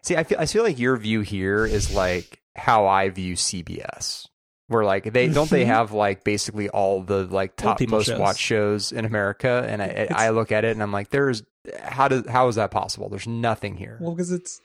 See, 0.03 0.15
I 0.15 0.23
feel 0.23 0.39
I 0.39 0.45
feel 0.45 0.63
like 0.63 0.77
your 0.77 0.95
view 0.97 1.21
here 1.21 1.65
is 1.65 1.93
like 1.93 2.41
how 2.55 2.85
I 2.85 3.09
view 3.09 3.35
CBS. 3.35 4.27
Where 4.67 4.83
like 4.83 5.11
they 5.13 5.27
don't 5.27 5.49
they 5.49 5.65
have 5.65 5.91
like 5.93 6.23
basically 6.23 6.69
all 6.69 7.01
the 7.01 7.25
like 7.25 7.55
top 7.55 7.79
most 7.87 8.07
shows. 8.07 8.19
watched 8.19 8.39
shows 8.39 8.91
in 8.91 9.05
America, 9.05 9.65
and 9.67 9.81
I 9.81 10.07
I 10.11 10.29
look 10.29 10.51
at 10.51 10.65
it 10.65 10.71
and 10.71 10.83
I'm 10.83 10.91
like, 10.91 11.09
there's 11.09 11.43
how 11.81 12.07
does 12.07 12.27
how 12.27 12.47
is 12.47 12.55
that 12.55 12.71
possible? 12.71 13.09
There's 13.09 13.27
nothing 13.27 13.77
here. 13.77 13.97
Well, 14.01 14.13
because 14.15 14.31
it's 14.31 14.59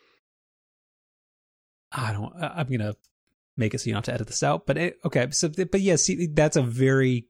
I 1.93 2.13
don't. 2.13 2.33
I- 2.37 2.55
I'm 2.61 2.67
gonna 2.69 2.95
make 3.57 3.75
it 3.75 3.81
so 3.81 3.87
you 3.87 3.93
don't 3.93 3.99
have 4.07 4.13
to 4.13 4.15
edit 4.15 4.27
this 4.29 4.43
out. 4.43 4.67
But 4.67 4.79
it, 4.79 4.99
okay, 5.05 5.29
so 5.31 5.49
but 5.49 5.81
yeah, 5.81 5.97
see, 5.97 6.27
that's 6.27 6.57
a 6.57 6.63
very 6.63 7.27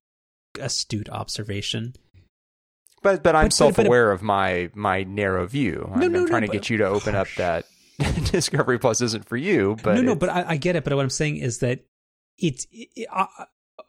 astute 0.61 1.09
observation. 1.09 1.95
But 3.03 3.23
but 3.23 3.35
I'm 3.35 3.45
But- 3.45 3.49
but- 3.49 3.53
self 3.55 3.79
aware 3.79 4.11
of 4.13 4.23
my 4.23 4.71
my 4.75 5.05
narrow 5.05 5.47
view. 5.47 5.89
I'm, 5.93 6.01
No, 6.01 6.07
I'm 6.07 6.13
no, 6.13 6.21
no, 6.21 6.27
trying 6.27 6.43
to 6.43 6.49
but- 6.49 6.53
get 6.55 6.71
you 6.71 6.77
to 6.79 6.85
open 6.87 7.15
up 7.15 7.29
that 7.37 7.65
Discovery 8.31 8.79
Plus 8.79 9.01
isn't 9.01 9.27
for 9.29 9.37
you. 9.37 9.77
But 9.83 9.95
no, 9.97 10.03
no, 10.03 10.15
but 10.15 10.29
I, 10.31 10.45
I 10.51 10.57
get 10.57 10.77
it. 10.77 10.85
But 10.85 10.95
what 10.95 11.03
I'm 11.03 11.11
saying 11.11 11.37
is 11.39 11.59
that 11.59 11.81
it's 12.39 12.67
it, 12.71 13.07
uh, 13.11 13.27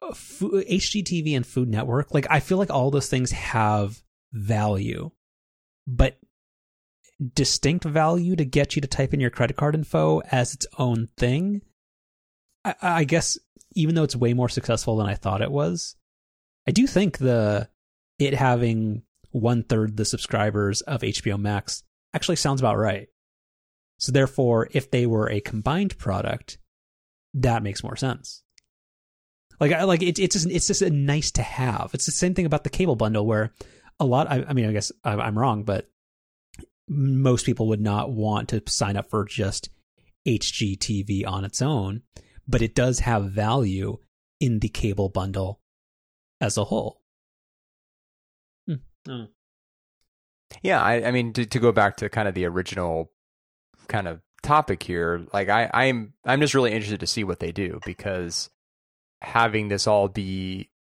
uh, 0.02 0.14
Fu- 0.14 0.64
HGTV 0.64 1.36
and 1.36 1.46
Food 1.46 1.70
Network. 1.70 2.14
Like 2.14 2.28
I 2.30 2.40
feel 2.40 2.58
like 2.58 2.70
all 2.70 2.92
those 2.92 3.10
things 3.10 3.32
have 3.32 4.02
value, 4.34 5.12
but 5.88 6.18
distinct 7.34 7.86
value 7.86 8.36
to 8.36 8.46
get 8.46 8.76
you 8.76 8.82
to 8.82 8.88
type 8.88 9.14
in 9.14 9.20
your 9.20 9.30
credit 9.30 9.58
card 9.58 9.76
info 9.76 10.22
as 10.32 10.54
its 10.54 10.66
own 10.78 11.10
thing. 11.18 11.62
I, 12.66 12.76
I 12.82 13.04
guess 13.04 13.38
even 13.74 13.96
though 13.96 14.04
it's 14.04 14.16
way 14.16 14.34
more 14.34 14.50
successful 14.50 14.98
than 14.98 15.08
I 15.08 15.16
thought 15.16 15.42
it 15.42 15.52
was, 15.52 15.96
I 16.68 16.72
do 16.72 16.88
think 16.88 17.18
the 17.18 17.70
it 18.20 18.34
having 18.34 19.04
one 19.32 19.64
third 19.64 19.98
the 19.98 20.06
subscribers 20.06 20.82
of 20.82 21.02
HBO 21.02 21.40
Max 21.40 21.84
actually 22.14 22.36
sounds 22.36 22.62
about 22.62 22.78
right. 22.78 23.08
So 23.98 24.12
therefore, 24.12 24.68
if 24.72 24.90
they 24.90 25.06
were 25.06 25.30
a 25.30 25.42
combined 25.42 25.98
product, 25.98 26.58
that 27.36 27.64
makes 27.64 27.84
more 27.84 27.96
sense. 27.96 28.44
Like, 29.60 29.80
like 29.84 30.02
it, 30.02 30.18
it's 30.18 30.34
just 30.34 30.50
it's 30.50 30.68
just 30.68 30.82
a 30.82 30.90
nice 30.90 31.30
to 31.32 31.44
have. 31.44 31.92
It's 31.94 32.08
the 32.08 32.12
same 32.12 32.34
thing 32.34 32.48
about 32.48 32.64
the 32.64 32.70
cable 32.72 32.96
bundle, 32.96 33.28
where 33.28 33.54
a 34.02 34.06
lot. 34.06 34.30
I, 34.30 34.44
I 34.48 34.54
mean, 34.54 34.68
I 34.68 34.74
guess 34.74 34.92
I'm, 35.04 35.20
I'm 35.22 35.38
wrong, 35.40 35.64
but 35.64 35.90
most 36.88 37.46
people 37.46 37.68
would 37.68 37.80
not 37.82 38.12
want 38.12 38.50
to 38.50 38.62
sign 38.68 38.98
up 38.98 39.10
for 39.10 39.24
just 39.24 39.70
HGTV 40.28 41.26
on 41.26 41.46
its 41.46 41.62
own, 41.62 42.02
but 42.48 42.62
it 42.62 42.76
does 42.76 43.00
have 43.00 43.32
value 43.32 43.98
in 44.40 44.60
the 44.60 44.70
cable 44.70 45.10
bundle 45.10 45.62
as 46.42 46.58
a 46.58 46.66
whole. 46.66 47.02
Hmm. 48.68 48.76
Oh. 49.08 49.28
Yeah, 50.62 50.82
I, 50.82 51.08
I 51.08 51.12
mean 51.12 51.32
to, 51.34 51.46
to 51.46 51.60
go 51.60 51.72
back 51.72 51.98
to 51.98 52.10
kind 52.10 52.28
of 52.28 52.34
the 52.34 52.46
original 52.46 53.12
kind 53.88 54.08
of 54.08 54.20
topic 54.44 54.84
here, 54.84 55.26
like 55.34 55.50
I, 55.50 55.70
I'm 55.74 56.14
I'm 56.26 56.42
just 56.42 56.54
really 56.54 56.72
interested 56.72 57.00
to 57.00 57.08
see 57.08 57.24
what 57.24 57.40
they 57.40 57.52
do 57.52 57.80
because 57.86 58.50
having 59.22 59.68
this 59.70 59.88
all 59.88 60.08
be 60.08 60.72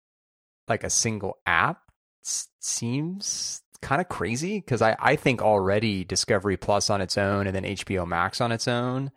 like 0.67 0.83
a 0.83 0.89
single 0.89 1.37
app 1.45 1.77
s- 1.77 1.90
seems 2.23 3.61
kind 3.81 4.01
of 4.01 4.09
crazy 4.09 4.59
because 4.59 4.81
I, 4.81 4.95
I 4.99 5.15
think 5.15 5.41
already 5.41 6.03
Discovery 6.03 6.57
Plus 6.57 6.89
on 6.89 7.01
its 7.01 7.17
own 7.17 7.47
and 7.47 7.55
then 7.55 7.63
HBO 7.63 8.07
Max 8.07 8.39
on 8.39 8.51
its 8.51 8.67
own, 8.67 9.11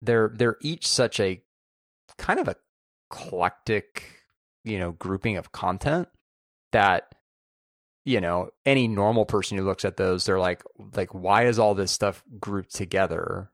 they're 0.00 0.32
they're 0.34 0.56
each 0.60 0.88
such 0.88 1.20
a 1.20 1.42
kind 2.18 2.40
of 2.40 2.48
a 2.48 2.56
eclectic, 3.10 4.04
you 4.64 4.78
know, 4.78 4.92
grouping 4.92 5.36
of 5.36 5.52
content 5.52 6.08
that 6.72 7.14
you 8.04 8.20
know 8.20 8.50
any 8.66 8.88
normal 8.88 9.26
person 9.26 9.58
who 9.58 9.64
looks 9.64 9.84
at 9.84 9.96
those 9.96 10.24
they're 10.24 10.40
like 10.40 10.64
like 10.96 11.14
why 11.14 11.44
is 11.44 11.58
all 11.58 11.74
this 11.74 11.92
stuff 11.92 12.22
grouped 12.40 12.74
together? 12.74 13.50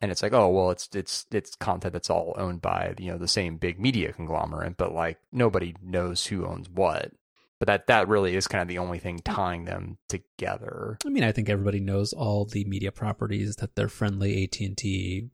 And 0.00 0.12
it's 0.12 0.22
like 0.22 0.32
oh 0.32 0.48
well 0.48 0.70
it's 0.70 0.88
it's 0.94 1.26
it's 1.32 1.56
content 1.56 1.92
that's 1.92 2.10
all 2.10 2.34
owned 2.38 2.62
by 2.62 2.94
you 2.98 3.10
know 3.10 3.18
the 3.18 3.28
same 3.28 3.56
big 3.56 3.80
media 3.80 4.12
conglomerate 4.12 4.76
but 4.76 4.94
like 4.94 5.18
nobody 5.32 5.74
knows 5.82 6.26
who 6.26 6.46
owns 6.46 6.70
what 6.70 7.12
but 7.60 7.66
that 7.66 7.86
that 7.88 8.08
really 8.08 8.36
is 8.36 8.46
kind 8.46 8.62
of 8.62 8.68
the 8.68 8.78
only 8.78 8.98
thing 8.98 9.18
tying 9.24 9.64
them 9.64 9.98
together 10.08 10.98
I 11.04 11.08
mean, 11.08 11.24
I 11.24 11.32
think 11.32 11.48
everybody 11.48 11.80
knows 11.80 12.12
all 12.12 12.44
the 12.44 12.64
media 12.64 12.92
properties 12.92 13.56
that 13.56 13.74
their 13.76 13.88
friendly 13.88 14.44
AT 14.44 14.60
and 14.60 14.76
T 14.76 15.30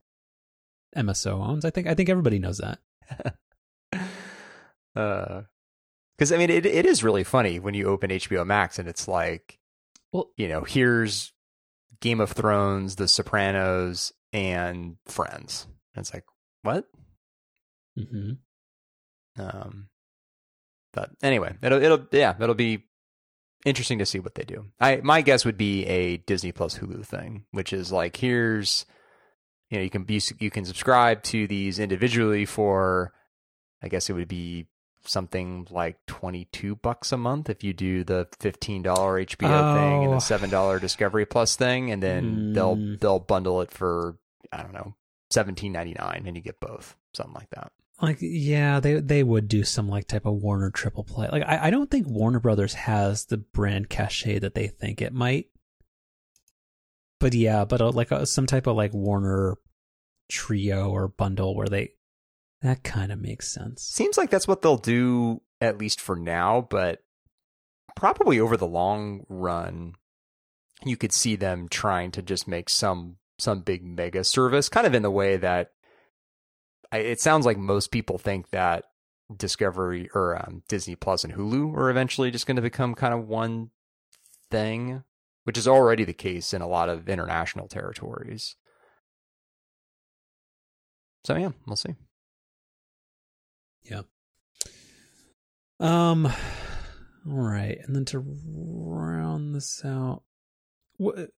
MSO 0.97 1.33
owns. 1.47 1.65
I 1.65 1.71
think 1.71 1.87
I 1.87 1.95
think 1.95 2.09
everybody 2.09 2.39
knows 2.39 2.59
that. 2.59 2.79
uh 4.97 5.43
because 6.17 6.33
i 6.33 6.37
mean 6.37 6.51
it, 6.51 6.65
it 6.67 6.87
is 6.87 7.03
really 7.03 7.25
funny 7.25 7.59
when 7.59 7.75
you 7.75 7.87
open 7.87 8.11
hbo 8.11 8.47
max 8.47 8.79
and 8.79 8.89
it's 8.89 9.09
like 9.09 9.59
Well- 10.13 10.31
you 10.37 10.49
know 10.49 10.63
here's 10.63 11.33
game 12.01 12.21
of 12.21 12.31
thrones 12.33 12.97
the 12.97 13.09
sopranos 13.09 14.13
and 14.33 14.97
friends 15.07 15.67
and 15.95 16.03
it's 16.03 16.15
like 16.15 16.25
what 16.63 16.87
hmm 17.97 18.33
um 19.39 19.89
but 20.95 21.11
anyway 21.23 21.53
it'll 21.63 21.83
it'll 21.83 22.07
yeah 22.13 22.35
it'll 22.41 22.55
be 22.55 22.85
interesting 23.67 23.99
to 23.99 24.07
see 24.07 24.19
what 24.21 24.35
they 24.35 24.45
do 24.45 24.65
i 24.81 24.97
my 25.03 25.21
guess 25.23 25.45
would 25.45 25.59
be 25.59 25.85
a 25.87 26.17
disney 26.19 26.53
plus 26.53 26.79
hulu 26.79 27.05
thing 27.05 27.45
which 27.51 27.73
is 27.73 27.91
like 27.93 28.17
here's 28.17 28.87
you 29.71 29.77
know 29.79 29.83
you 29.85 29.91
can 29.91 30.05
be 30.05 30.21
you 30.39 30.51
can 30.51 30.65
subscribe 30.65 31.23
to 31.23 31.47
these 31.47 31.79
individually 31.79 32.45
for 32.45 33.13
i 33.83 33.89
guess 33.89 34.09
it 34.09 34.13
would 34.15 34.29
be 34.29 34.67
something 35.07 35.67
like 35.71 35.97
22 36.07 36.77
bucks 36.77 37.13
a 37.13 37.17
month 37.19 37.51
if 37.51 37.63
you 37.63 37.75
do 37.75 38.05
the 38.05 38.27
$15 38.41 38.83
hbo 38.83 39.75
thing 39.75 40.05
and 40.05 40.13
Oh. 40.15 40.19
the 40.19 40.49
$7 40.49 40.81
discovery 40.81 41.27
plus 41.27 41.57
thing 41.57 41.91
and 41.91 42.03
then 42.03 42.53
they'll 42.55 42.77
Hmm. 42.77 42.95
they'll 43.01 43.19
bundle 43.19 43.61
it 43.61 43.71
for 43.71 44.17
i 44.53 44.63
don't 44.63 44.73
know 44.73 44.95
17.99 45.35 46.27
and 46.27 46.37
you 46.37 46.43
get 46.43 46.61
both 46.61 46.97
something 47.13 47.35
like 47.35 47.51
that 47.51 47.73
Like, 48.03 48.19
yeah, 48.21 48.81
they 48.81 48.95
they 48.95 49.23
would 49.23 49.49
do 49.49 49.63
some 49.63 49.89
like 49.89 50.07
type 50.07 50.27
of 50.27 50.35
Warner 50.35 50.71
triple 50.71 51.05
play. 51.05 51.29
Like, 51.31 51.45
I, 51.45 51.67
I 51.67 51.71
don't 51.71 51.91
think 51.91 52.09
Warner 52.09 52.41
Brothers 52.41 52.75
has 52.75 53.27
the 53.27 53.37
brand 53.37 53.89
cachet 53.89 54.41
that 54.41 54.55
they 54.55 54.67
think 54.67 55.01
it 55.01 55.13
might. 55.13 55.47
But 57.21 57.35
yeah, 57.35 57.65
but 57.65 57.81
uh, 57.81 57.91
like 57.91 58.11
uh, 58.11 58.25
some 58.25 58.47
type 58.47 58.67
of 58.67 58.77
like 58.77 58.93
Warner 58.93 59.57
trio 60.29 60.91
or 60.91 61.09
bundle 61.09 61.55
where 61.55 61.69
they 61.69 61.93
that 62.63 62.83
kind 62.83 63.13
of 63.13 63.21
makes 63.21 63.49
sense. 63.49 63.83
Seems 63.83 64.19
like 64.19 64.31
that's 64.31 64.49
what 64.49 64.63
they'll 64.63 64.77
do 64.77 65.43
at 65.61 65.79
least 65.79 66.01
for 66.01 66.17
now, 66.17 66.67
but 66.69 67.01
probably 67.95 68.41
over 68.41 68.57
the 68.57 68.67
long 68.67 69.25
run, 69.29 69.95
you 70.85 70.97
could 70.97 71.13
see 71.13 71.37
them 71.37 71.69
trying 71.69 72.11
to 72.11 72.23
just 72.23 72.49
make 72.49 72.69
some 72.69 73.17
some 73.39 73.61
big 73.61 73.85
mega 73.85 74.25
service, 74.25 74.69
kind 74.69 74.87
of 74.87 74.95
in 74.95 75.03
the 75.03 75.11
way 75.11 75.37
that 75.37 75.74
It 76.99 77.21
sounds 77.21 77.47
like 77.47 77.59
most 77.59 77.91
people 77.91 78.19
think 78.19 78.51
that 78.51 78.85
Discovery 79.35 80.09
or 80.15 80.37
um, 80.37 80.63
Disney 80.69 80.97
Plus 80.97 81.25
and 81.25 81.35
Hulu 81.35 81.75
are 81.75 81.91
eventually 81.91 82.31
just 82.31 82.47
going 82.47 82.57
to 82.57 82.63
become 82.63 82.95
kind 82.95 83.15
of 83.15 83.27
one 83.27 83.71
thing, 84.51 85.03
which 85.45 85.59
is 85.59 85.67
already 85.67 86.05
the 86.05 86.13
case 86.13 86.53
in 86.53 86.63
a 86.63 86.69
lot 86.69 86.89
of 86.89 87.09
international 87.09 87.69
territories. 87.69 88.57
So 91.25 91.37
yeah, 91.37 91.53
we'll 91.67 91.77
see. 91.77 91.95
Yeah. 93.83 94.03
Um, 95.81 96.27
all 97.27 97.33
right, 97.33 97.79
and 97.83 97.97
then 97.97 98.05
to 98.07 98.19
round 98.19 99.55
this 99.55 99.85
out, 99.85 100.23
what 100.99 101.31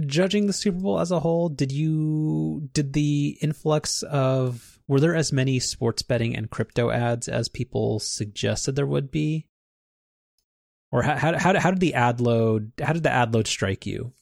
judging 0.00 0.46
the 0.46 0.52
Super 0.52 0.78
Bowl 0.78 1.00
as 1.00 1.10
a 1.10 1.20
whole, 1.20 1.48
did 1.48 1.72
you 1.72 2.68
did 2.72 2.92
the 2.92 3.38
influx 3.40 4.02
of 4.02 4.80
were 4.88 5.00
there 5.00 5.14
as 5.14 5.32
many 5.32 5.58
sports 5.60 6.02
betting 6.02 6.36
and 6.36 6.50
crypto 6.50 6.90
ads 6.90 7.28
as 7.28 7.48
people 7.48 7.98
suggested 7.98 8.72
there 8.74 8.86
would 8.86 9.10
be? 9.10 9.48
Or 10.90 11.02
how 11.02 11.16
how 11.16 11.38
how, 11.38 11.58
how 11.58 11.70
did 11.70 11.80
the 11.80 11.94
ad 11.94 12.20
load 12.20 12.72
how 12.82 12.92
did 12.92 13.02
the 13.02 13.12
ad 13.12 13.34
load 13.34 13.46
strike 13.46 13.86
you? 13.86 14.12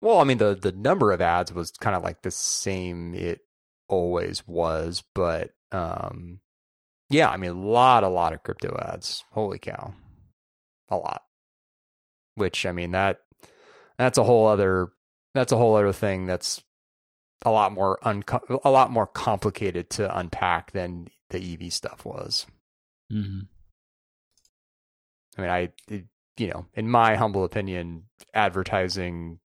Well, 0.00 0.18
I 0.18 0.24
mean 0.24 0.38
the 0.38 0.54
the 0.54 0.72
number 0.72 1.12
of 1.12 1.20
ads 1.20 1.52
was 1.52 1.70
kind 1.72 1.96
of 1.96 2.02
like 2.02 2.22
the 2.22 2.30
same 2.30 3.14
it 3.14 3.40
always 3.88 4.46
was, 4.46 5.02
but 5.14 5.50
um 5.72 6.40
yeah, 7.10 7.30
I 7.30 7.38
mean 7.38 7.50
a 7.50 7.54
lot 7.54 8.04
a 8.04 8.08
lot 8.08 8.32
of 8.32 8.42
crypto 8.42 8.76
ads. 8.78 9.24
Holy 9.32 9.58
cow. 9.58 9.94
A 10.90 10.96
lot. 10.96 11.22
Which 12.34 12.64
I 12.64 12.72
mean 12.72 12.92
that 12.92 13.20
that's 13.98 14.18
a 14.18 14.24
whole 14.24 14.46
other 14.46 14.88
that's 15.34 15.52
a 15.52 15.56
whole 15.56 15.76
other 15.76 15.92
thing 15.92 16.26
that's 16.26 16.62
a 17.44 17.50
lot 17.50 17.72
more 17.72 17.98
unco- 18.02 18.60
a 18.64 18.70
lot 18.70 18.90
more 18.90 19.06
complicated 19.06 19.90
to 19.90 20.18
unpack 20.18 20.72
than 20.72 21.08
the 21.30 21.54
EV 21.54 21.72
stuff 21.72 22.04
was. 22.04 22.46
Mm-hmm. 23.12 23.40
I 25.36 25.40
mean, 25.40 25.50
I 25.50 26.04
you 26.36 26.46
know, 26.48 26.66
in 26.74 26.88
my 26.88 27.16
humble 27.16 27.44
opinion, 27.44 28.04
advertising 28.32 29.40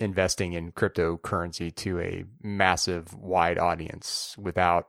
investing 0.00 0.52
in 0.52 0.72
cryptocurrency 0.72 1.74
to 1.74 1.98
a 2.00 2.24
massive 2.42 3.14
wide 3.14 3.58
audience 3.58 4.36
without 4.38 4.88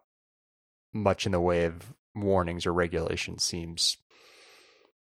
much 0.93 1.25
in 1.25 1.31
the 1.31 1.39
way 1.39 1.65
of 1.65 1.93
warnings 2.15 2.65
or 2.65 2.73
regulations 2.73 3.43
seems 3.43 3.97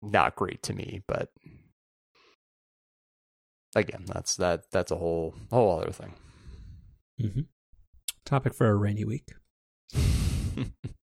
not 0.02 0.36
great 0.36 0.62
to 0.62 0.72
me, 0.72 1.02
but 1.06 1.30
again, 3.74 4.04
that's 4.06 4.36
that 4.36 4.70
that's 4.70 4.90
a 4.90 4.96
whole 4.96 5.34
whole 5.50 5.80
other 5.80 5.92
thing. 5.92 6.14
Mm-hmm. 7.20 7.40
Topic 8.24 8.54
for 8.54 8.68
a 8.68 8.74
rainy 8.74 9.04
week. 9.04 9.28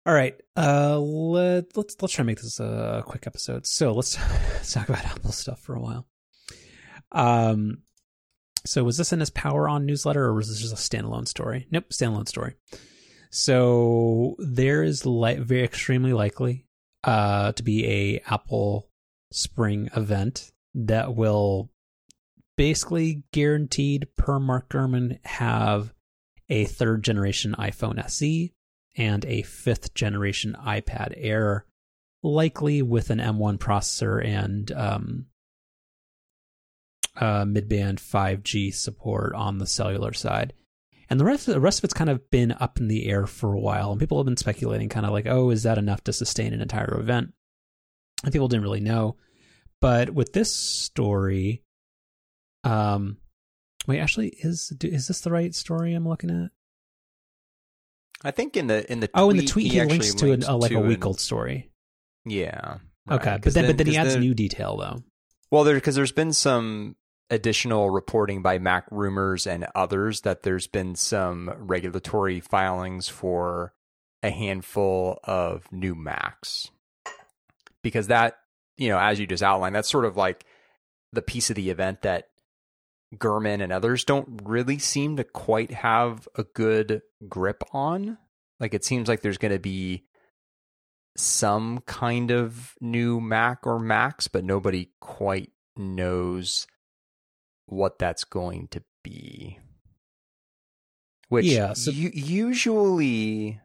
All 0.05 0.13
right, 0.13 0.35
uh, 0.57 0.97
let 0.99 1.75
let's 1.75 1.95
let's 2.01 2.13
try 2.13 2.23
to 2.23 2.27
make 2.27 2.41
this 2.41 2.59
a 2.59 3.03
quick 3.05 3.27
episode. 3.27 3.67
So 3.67 3.93
let's, 3.93 4.17
let's 4.17 4.73
talk 4.73 4.89
about 4.89 5.05
Apple 5.05 5.31
stuff 5.31 5.59
for 5.59 5.75
a 5.75 5.81
while. 5.81 6.07
Um, 7.11 7.83
so 8.65 8.83
was 8.83 8.97
this 8.97 9.13
in 9.13 9.19
his 9.19 9.29
Power 9.29 9.67
On 9.67 9.85
newsletter, 9.85 10.23
or 10.23 10.33
was 10.33 10.49
this 10.49 10.61
just 10.61 10.73
a 10.73 10.77
standalone 10.97 11.27
story? 11.27 11.67
Nope, 11.71 11.89
standalone 11.89 12.27
story. 12.27 12.55
So 13.31 14.35
there 14.39 14.83
is 14.83 15.05
li- 15.05 15.37
very 15.37 15.63
extremely 15.63 16.13
likely 16.13 16.65
uh, 17.03 17.51
to 17.53 17.63
be 17.63 17.85
a 17.85 18.23
Apple 18.31 18.89
Spring 19.31 19.89
event 19.95 20.51
that 20.73 21.15
will 21.15 21.69
basically 22.59 23.23
guaranteed 23.31 24.05
per 24.17 24.37
Mark 24.37 24.67
Gurman 24.67 25.17
have 25.23 25.93
a 26.49 26.65
third 26.65 27.05
generation 27.05 27.55
iPhone 27.57 28.03
SE 28.07 28.51
and 28.97 29.23
a 29.23 29.43
fifth 29.43 29.93
generation 29.93 30.57
iPad 30.59 31.13
Air, 31.15 31.65
likely 32.21 32.81
with 32.81 33.11
an 33.11 33.19
M1 33.19 33.59
processor 33.59 34.21
and 34.21 34.73
um, 34.73 35.27
uh, 37.15 37.45
mid-band 37.45 37.99
5G 37.99 38.73
support 38.73 39.33
on 39.35 39.59
the 39.59 39.65
cellular 39.65 40.11
side. 40.11 40.51
And 41.09 41.17
the 41.17 41.23
rest, 41.23 41.45
the 41.45 41.61
rest 41.61 41.79
of 41.79 41.85
it's 41.85 41.93
kind 41.93 42.09
of 42.09 42.29
been 42.29 42.51
up 42.51 42.77
in 42.77 42.89
the 42.89 43.07
air 43.07 43.25
for 43.25 43.53
a 43.53 43.59
while, 43.59 43.91
and 43.91 44.01
people 44.01 44.17
have 44.17 44.25
been 44.25 44.35
speculating, 44.35 44.89
kind 44.89 45.05
of 45.05 45.13
like, 45.13 45.27
"Oh, 45.27 45.49
is 45.49 45.63
that 45.63 45.77
enough 45.77 46.03
to 46.03 46.11
sustain 46.11 46.53
an 46.53 46.59
entire 46.59 46.99
event?" 46.99 47.31
And 48.25 48.33
people 48.33 48.49
didn't 48.49 48.63
really 48.63 48.81
know. 48.81 49.15
But 49.79 50.09
with 50.09 50.33
this 50.33 50.53
story, 50.53 51.63
um, 52.63 53.17
wait, 53.87 53.99
actually, 53.99 54.29
is 54.39 54.73
is 54.81 55.07
this 55.07 55.21
the 55.21 55.31
right 55.31 55.53
story 55.53 55.93
I'm 55.93 56.07
looking 56.07 56.29
at? 56.29 56.51
I 58.23 58.31
think 58.31 58.57
in 58.57 58.67
the 58.67 58.89
in 58.91 58.99
the 58.99 59.09
oh, 59.13 59.29
in 59.29 59.37
the 59.37 59.43
tweet, 59.43 59.71
tweet 59.71 59.71
he, 59.71 59.79
he, 59.79 59.85
links 59.85 60.13
to 60.15 60.31
an, 60.33 60.43
a, 60.43 60.57
like 60.57 60.71
a 60.71 60.79
an- 60.79 60.87
week 60.87 61.05
old 61.05 61.19
story. 61.19 61.69
Yeah. 62.25 62.77
Okay, 63.09 63.31
but 63.31 63.41
'cause 63.41 63.53
then, 63.53 63.65
but 63.65 63.77
then 63.77 63.87
he 63.87 63.97
adds 63.97 64.13
then- 64.13 64.21
new 64.21 64.33
detail 64.33 64.77
though. 64.77 65.03
Well, 65.51 65.63
there 65.63 65.75
because 65.75 65.95
there's 65.95 66.11
been 66.11 66.33
some 66.33 66.95
additional 67.31 67.89
reporting 67.89 68.41
by 68.41 68.57
Mac 68.59 68.85
Rumors 68.91 69.47
and 69.47 69.67
others 69.75 70.21
that 70.21 70.43
there's 70.43 70.67
been 70.67 70.95
some 70.95 71.51
regulatory 71.57 72.39
filings 72.39 73.07
for 73.07 73.73
a 74.21 74.29
handful 74.29 75.19
of 75.23 75.71
new 75.71 75.95
Macs. 75.95 76.69
Because 77.81 78.07
that, 78.07 78.39
you 78.77 78.89
know, 78.89 78.99
as 78.99 79.19
you 79.19 79.27
just 79.27 79.43
outlined, 79.43 79.75
that's 79.75 79.89
sort 79.89 80.05
of 80.05 80.17
like 80.17 80.45
the 81.13 81.21
piece 81.21 81.49
of 81.49 81.55
the 81.55 81.69
event 81.69 82.01
that 82.01 82.28
Gurman 83.15 83.61
and 83.61 83.71
others 83.71 84.03
don't 84.03 84.41
really 84.43 84.77
seem 84.77 85.17
to 85.17 85.23
quite 85.23 85.71
have 85.71 86.27
a 86.35 86.43
good 86.43 87.01
grip 87.27 87.63
on. 87.73 88.17
Like 88.59 88.73
it 88.73 88.83
seems 88.85 89.07
like 89.07 89.21
there's 89.21 89.37
going 89.37 89.53
to 89.53 89.59
be 89.59 90.05
some 91.17 91.79
kind 91.85 92.31
of 92.31 92.75
new 92.81 93.19
Mac 93.19 93.65
or 93.65 93.79
Macs, 93.79 94.27
but 94.27 94.43
nobody 94.43 94.91
quite 95.01 95.51
knows 95.75 96.67
what 97.65 97.99
that's 97.99 98.23
going 98.23 98.67
to 98.69 98.83
be. 99.03 99.57
Which 101.29 101.45
Yeah, 101.45 101.73
so- 101.73 101.91
u- 101.91 102.11
usually, 102.13 103.59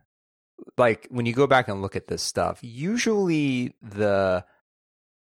like 0.79 1.07
when 1.11 1.27
you 1.27 1.33
go 1.33 1.47
back 1.47 1.69
and 1.69 1.83
look 1.83 1.97
at 1.97 2.07
this 2.07 2.23
stuff, 2.23 2.59
usually 2.63 3.75
the 3.83 4.45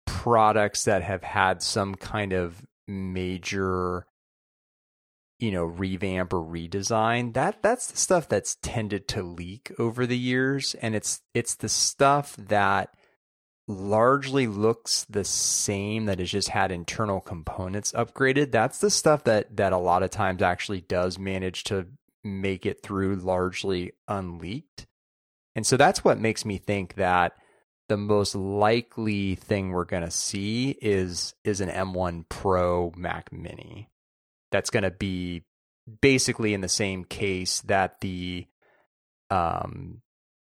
products 0.07 0.85
that 0.85 1.03
have 1.03 1.23
had 1.23 1.63
some 1.63 1.95
kind 1.95 2.33
of 2.33 2.67
major 2.89 4.07
you 5.39 5.53
know 5.53 5.65
revamp 5.65 6.33
or 6.33 6.43
redesign 6.43 7.35
that 7.35 7.63
that's 7.63 7.91
the 7.91 7.97
stuff 7.97 8.29
that's 8.29 8.57
tended 8.57 9.07
to 9.07 9.23
leak 9.23 9.71
over 9.79 10.07
the 10.07 10.19
years 10.19 10.75
and 10.83 10.97
it's 10.97 11.21
it's 11.35 11.55
the 11.55 11.69
stuff 11.69 12.35
that 12.37 12.95
largely 13.69 14.47
looks 14.47 15.05
the 15.11 15.25
same 15.25 16.07
that 16.07 16.19
has 16.19 16.31
just 16.31 16.49
had 16.49 16.73
internal 16.73 17.21
components 17.21 17.93
upgraded. 17.93 18.51
That's 18.51 18.79
the 18.79 18.91
stuff 18.91 19.25
that 19.25 19.57
that 19.59 19.75
a 19.75 19.79
lot 19.79 20.03
of 20.03 20.11
times 20.11 20.43
actually 20.43 20.81
does 20.81 21.19
manage 21.19 21.65
to 21.65 21.87
make 22.25 22.65
it 22.65 22.83
through 22.83 23.17
largely 23.17 23.93
unleaked. 24.09 24.87
And 25.55 25.67
so 25.67 25.77
that's 25.77 26.03
what 26.03 26.19
makes 26.19 26.45
me 26.45 26.57
think 26.57 26.95
that 26.95 27.35
the 27.89 27.97
most 27.97 28.35
likely 28.35 29.35
thing 29.35 29.71
we're 29.71 29.85
going 29.85 30.03
to 30.03 30.11
see 30.11 30.77
is 30.83 31.35
is 31.45 31.61
an 31.61 31.71
M1 31.71 32.29
Pro 32.29 32.93
Mac 32.97 33.33
Mini. 33.33 33.91
That's 34.51 34.71
going 34.71 34.83
to 34.83 34.91
be 34.91 35.45
basically 36.01 36.55
in 36.55 36.61
the 36.61 36.69
same 36.69 37.05
case 37.05 37.61
that 37.63 38.01
the 38.01 38.47
um 39.31 40.03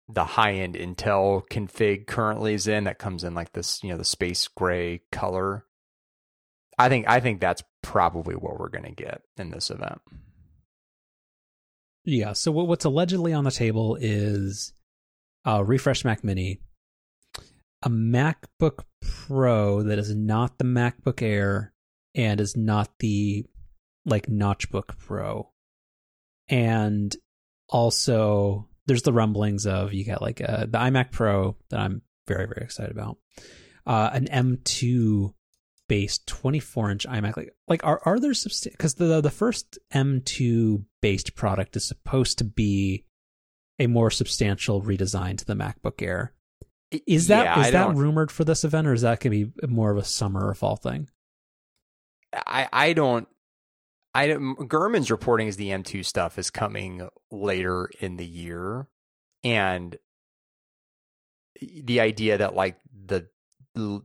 the 0.09 0.24
high-end 0.24 0.74
Intel 0.74 1.43
config 1.49 2.07
currently 2.07 2.55
is 2.55 2.66
in 2.66 2.84
that 2.84 2.99
comes 2.99 3.24
in 3.24 3.34
like 3.34 3.53
this, 3.53 3.82
you 3.84 3.91
know, 3.91 3.99
the 3.99 4.05
space 4.05 4.49
gray 4.49 5.03
color. 5.12 5.66
I 6.78 6.89
think 6.89 7.09
I 7.09 7.20
think 7.20 7.41
that's 7.41 7.62
probably 7.82 8.34
what 8.34 8.59
we're 8.59 8.70
going 8.70 8.84
to 8.84 9.03
get 9.03 9.22
in 9.36 9.51
this 9.51 9.70
event. 9.70 10.01
Yeah. 12.05 12.32
So 12.32 12.51
what, 12.51 12.66
what's 12.66 12.86
allegedly 12.86 13.34
on 13.34 13.45
the 13.45 13.51
table 13.51 13.99
is 14.01 14.72
a 15.45 15.62
refresh 15.62 16.05
Mac 16.05 16.24
Mini, 16.24 16.61
a 17.83 17.91
MacBook 17.91 18.85
Pro 19.01 19.83
that 19.83 19.99
is 19.99 20.14
not 20.14 20.59
the 20.59 20.64
MacBook 20.64 21.22
Air 21.22 21.72
and 22.14 22.41
is 22.41 22.57
not 22.57 22.91
the 22.99 23.47
like 24.05 24.26
Notchbook 24.26 24.99
Pro, 24.99 25.51
and 26.49 27.14
also 27.68 28.68
there's 28.87 29.03
the 29.03 29.12
rumblings 29.12 29.66
of 29.66 29.93
you 29.93 30.05
got 30.05 30.22
like 30.22 30.41
uh, 30.41 30.66
the 30.66 30.79
iMac 30.79 31.12
Pro 31.12 31.57
that 31.70 31.81
I'm 31.81 32.03
very 32.26 32.47
very 32.47 32.64
excited 32.64 32.91
about, 32.91 33.18
uh, 33.87 34.11
an 34.12 34.26
M2 34.26 35.33
based 35.89 36.26
24 36.26 36.91
inch 36.91 37.07
iMac. 37.07 37.37
Like 37.37 37.55
like 37.68 37.85
are 37.85 38.01
are 38.05 38.18
there 38.18 38.33
substan 38.33 38.72
because 38.72 38.95
the 38.95 39.20
the 39.20 39.31
first 39.31 39.79
M2 39.93 40.85
based 41.01 41.35
product 41.35 41.76
is 41.76 41.85
supposed 41.85 42.39
to 42.39 42.45
be 42.45 43.05
a 43.79 43.87
more 43.87 44.11
substantial 44.11 44.83
redesign 44.83 45.39
to 45.39 45.45
the 45.45 45.55
MacBook 45.55 46.03
Air. 46.03 46.35
Is 47.07 47.26
that 47.28 47.59
is 47.59 47.62
Yeah, 47.64 47.68
I 47.68 47.70
that 47.70 47.84
don't- 47.86 47.97
rumored 47.97 48.30
for 48.30 48.45
this 48.45 48.64
event, 48.64 48.86
or 48.86 48.93
is 48.95 49.03
that 49.03 49.20
going 49.20 49.32
to 49.39 49.47
be 49.51 49.66
more 49.66 49.91
of 49.91 49.99
a 49.99 50.05
summer 50.05 50.47
or 50.49 50.55
fall 50.55 50.76
thing? 50.76 51.09
I 52.34 52.68
I 52.72 52.93
don't. 52.93 53.28
I 54.14 54.26
don't, 54.26 54.57
Gurman's 54.68 55.11
reporting 55.11 55.49
is 55.49 55.57
the 55.57 55.68
M2 55.68 56.05
stuff 56.05 56.39
is 56.39 56.51
coming 56.51 57.07
later 57.30 57.91
in 58.01 58.16
the 58.16 58.24
year, 58.26 58.89
and 59.45 59.97
the 61.61 62.01
idea 62.01 62.39
that 62.39 62.55
like 62.55 62.78
the 63.07 63.28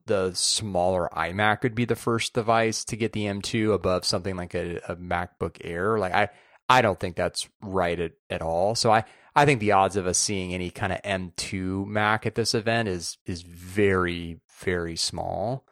the 0.05 0.31
smaller 0.35 1.09
iMac 1.13 1.63
would 1.63 1.73
be 1.73 1.85
the 1.85 1.95
first 1.95 2.33
device 2.33 2.83
to 2.85 2.95
get 2.95 3.13
the 3.13 3.25
M2 3.25 3.73
above 3.73 4.05
something 4.05 4.35
like 4.35 4.53
a, 4.53 4.77
a 4.87 4.95
MacBook 4.95 5.57
Air. 5.63 5.97
Like 5.97 6.13
I 6.13 6.29
I 6.69 6.81
don't 6.81 6.99
think 6.99 7.15
that's 7.15 7.49
right 7.61 7.99
at, 7.99 8.11
at 8.29 8.41
all. 8.41 8.75
So 8.75 8.91
I 8.91 9.05
I 9.35 9.45
think 9.45 9.59
the 9.59 9.71
odds 9.71 9.95
of 9.95 10.05
us 10.05 10.17
seeing 10.17 10.53
any 10.53 10.69
kind 10.69 10.93
of 10.93 11.01
M2 11.01 11.87
Mac 11.87 12.25
at 12.25 12.35
this 12.35 12.53
event 12.53 12.87
is 12.87 13.17
is 13.25 13.41
very 13.41 14.39
very 14.61 14.95
small. 14.95 15.65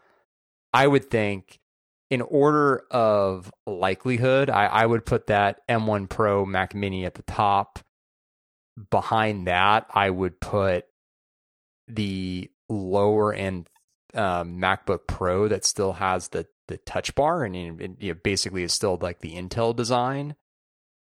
I 0.74 0.88
would 0.88 1.10
think 1.10 1.60
in 2.10 2.22
order 2.22 2.84
of 2.92 3.52
likelihood, 3.66 4.50
I, 4.50 4.66
I 4.66 4.86
would 4.86 5.06
put 5.06 5.28
that 5.28 5.62
M1 5.70 6.10
Pro 6.10 6.46
Mac 6.46 6.76
Mini 6.76 7.06
at 7.06 7.16
the 7.16 7.24
top. 7.24 7.80
Behind 8.90 9.48
that, 9.48 9.86
I 9.94 10.10
would 10.10 10.40
put 10.40 10.86
the 11.88 12.50
lower 12.70 13.34
end 13.34 13.70
um, 14.14 14.60
MacBook 14.60 15.08
Pro 15.08 15.48
that 15.48 15.66
still 15.66 15.94
has 15.94 16.30
the 16.30 16.48
the 16.68 16.78
touch 16.78 17.14
bar 17.16 17.44
and 17.44 17.56
it, 17.82 18.02
know, 18.02 18.14
basically 18.24 18.64
is 18.64 18.74
still 18.74 18.98
like 19.02 19.20
the 19.20 19.36
Intel 19.36 19.76
design. 19.76 20.36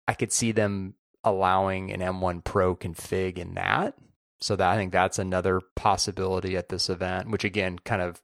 I 0.07 0.13
could 0.13 0.31
see 0.31 0.51
them 0.51 0.95
allowing 1.23 1.91
an 1.91 1.99
M1 1.99 2.43
Pro 2.43 2.75
config 2.75 3.37
in 3.37 3.55
that. 3.55 3.95
So 4.41 4.55
that 4.55 4.69
I 4.69 4.77
think 4.77 4.91
that's 4.91 5.19
another 5.19 5.61
possibility 5.75 6.55
at 6.55 6.69
this 6.69 6.89
event, 6.89 7.29
which 7.29 7.43
again 7.43 7.77
kind 7.79 8.01
of 8.01 8.21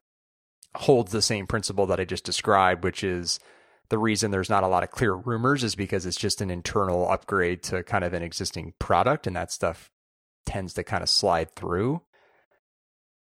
holds 0.76 1.12
the 1.12 1.22
same 1.22 1.48
principle 1.48 1.86
that 1.88 2.00
I 2.00 2.06
just 2.06 2.24
described, 2.24 2.84
which 2.84 3.04
is 3.04 3.40
the 3.90 3.98
reason 3.98 4.32
there's 4.32 4.50
not 4.50 4.64
a 4.64 4.68
lot 4.68 4.84
of 4.84 4.92
clear 4.92 5.14
rumors 5.14 5.64
is 5.64 5.76
because 5.76 6.06
it's 6.06 6.18
just 6.18 6.42
an 6.42 6.50
internal 6.50 7.10
upgrade 7.10 7.64
to 7.64 7.84
kind 7.84 8.04
of 8.04 8.14
an 8.14 8.24
existing 8.24 8.74
product 8.80 9.28
and 9.28 9.36
that 9.36 9.52
stuff 9.52 9.92
tends 10.46 10.74
to 10.74 10.84
kind 10.84 11.04
of 11.04 11.10
slide 11.10 11.52
through. 11.52 12.02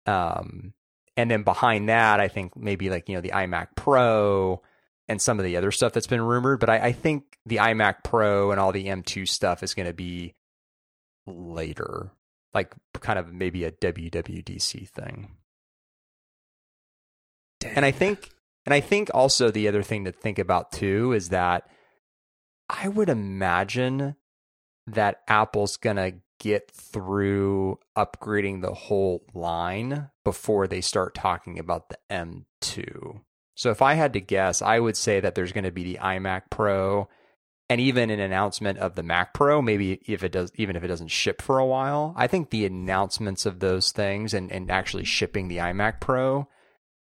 Um 0.06 0.74
and 1.16 1.30
then 1.30 1.44
behind 1.44 1.90
that, 1.90 2.22
I 2.22 2.30
think 2.30 2.56
maybe 2.56 2.90
like, 2.90 3.10
you 3.10 3.16
know, 3.16 3.22
the 3.22 3.32
iMac 3.32 3.70
Pro 3.76 4.62
and 5.10 5.20
some 5.20 5.40
of 5.40 5.46
the 5.46 5.58
other 5.58 5.72
stuff 5.72 5.92
that's 5.92 6.08
been 6.08 6.22
rumored. 6.22 6.60
But 6.60 6.70
I, 6.70 6.78
I 6.78 6.92
think 6.92 7.40
the 7.46 7.58
iMac 7.58 8.04
Pro 8.04 8.52
and 8.52 8.60
all 8.60 8.72
the 8.72 8.86
M2 8.86 9.28
stuff 9.28 9.64
is 9.64 9.74
going 9.74 9.88
to 9.88 9.94
be 9.94 10.36
later, 11.26 12.12
like 12.54 12.74
kind 13.02 13.18
of 13.18 13.34
maybe 13.34 13.66
a 13.66 13.72
WWDC 13.72 14.88
thing. 14.88 15.32
Damn. 17.60 17.74
And 17.78 17.86
I 17.86 17.92
think, 17.92 18.30
and 18.66 18.74
I 18.74 18.80
think 18.80 19.10
also 19.14 19.50
the 19.50 19.68
other 19.68 19.84
thing 19.84 20.06
to 20.06 20.12
think 20.12 20.38
about 20.38 20.72
too 20.72 21.12
is 21.12 21.30
that 21.30 21.68
I 22.70 22.88
would 22.88 23.10
imagine 23.10 24.16
that 24.86 25.22
Apple's 25.28 25.76
going 25.76 25.98
to 25.98 26.14
get 26.40 26.70
through 26.72 27.80
upgrading 27.98 28.62
the 28.62 28.74
whole 28.74 29.24
line 29.34 30.10
before 30.24 30.68
they 30.68 30.82
start 30.82 31.16
talking 31.16 31.58
about 31.58 31.90
the 31.90 31.98
M2. 32.10 33.22
So 33.60 33.72
if 33.72 33.82
I 33.82 33.96
had 33.96 34.14
to 34.14 34.22
guess, 34.22 34.62
I 34.62 34.80
would 34.80 34.96
say 34.96 35.20
that 35.20 35.36
there's 35.36 35.52
going 35.52 35.66
to 35.66 35.72
be 35.72 35.84
the 35.84 36.00
iMac 36.02 36.44
Pro 36.50 37.10
and 37.68 37.82
even 37.82 38.10
an 38.10 38.22
announcement 38.22 38.80
of 38.80 38.96
the 38.96 39.04
Mac 39.04 39.34
Pro, 39.34 39.62
maybe 39.62 40.00
if 40.08 40.24
it 40.24 40.32
does 40.32 40.50
even 40.56 40.78
if 40.78 40.84
it 40.86 40.88
doesn't 40.88 41.10
ship 41.10 41.42
for 41.42 41.60
a 41.60 41.66
while. 41.66 42.14
I 42.16 42.28
think 42.28 42.52
the 42.52 42.66
announcements 42.66 43.46
of 43.46 43.60
those 43.60 43.92
things 43.92 44.34
and, 44.34 44.50
and 44.50 44.72
actually 44.72 45.04
shipping 45.04 45.50
the 45.50 45.58
iMac 45.58 46.00
Pro 46.00 46.48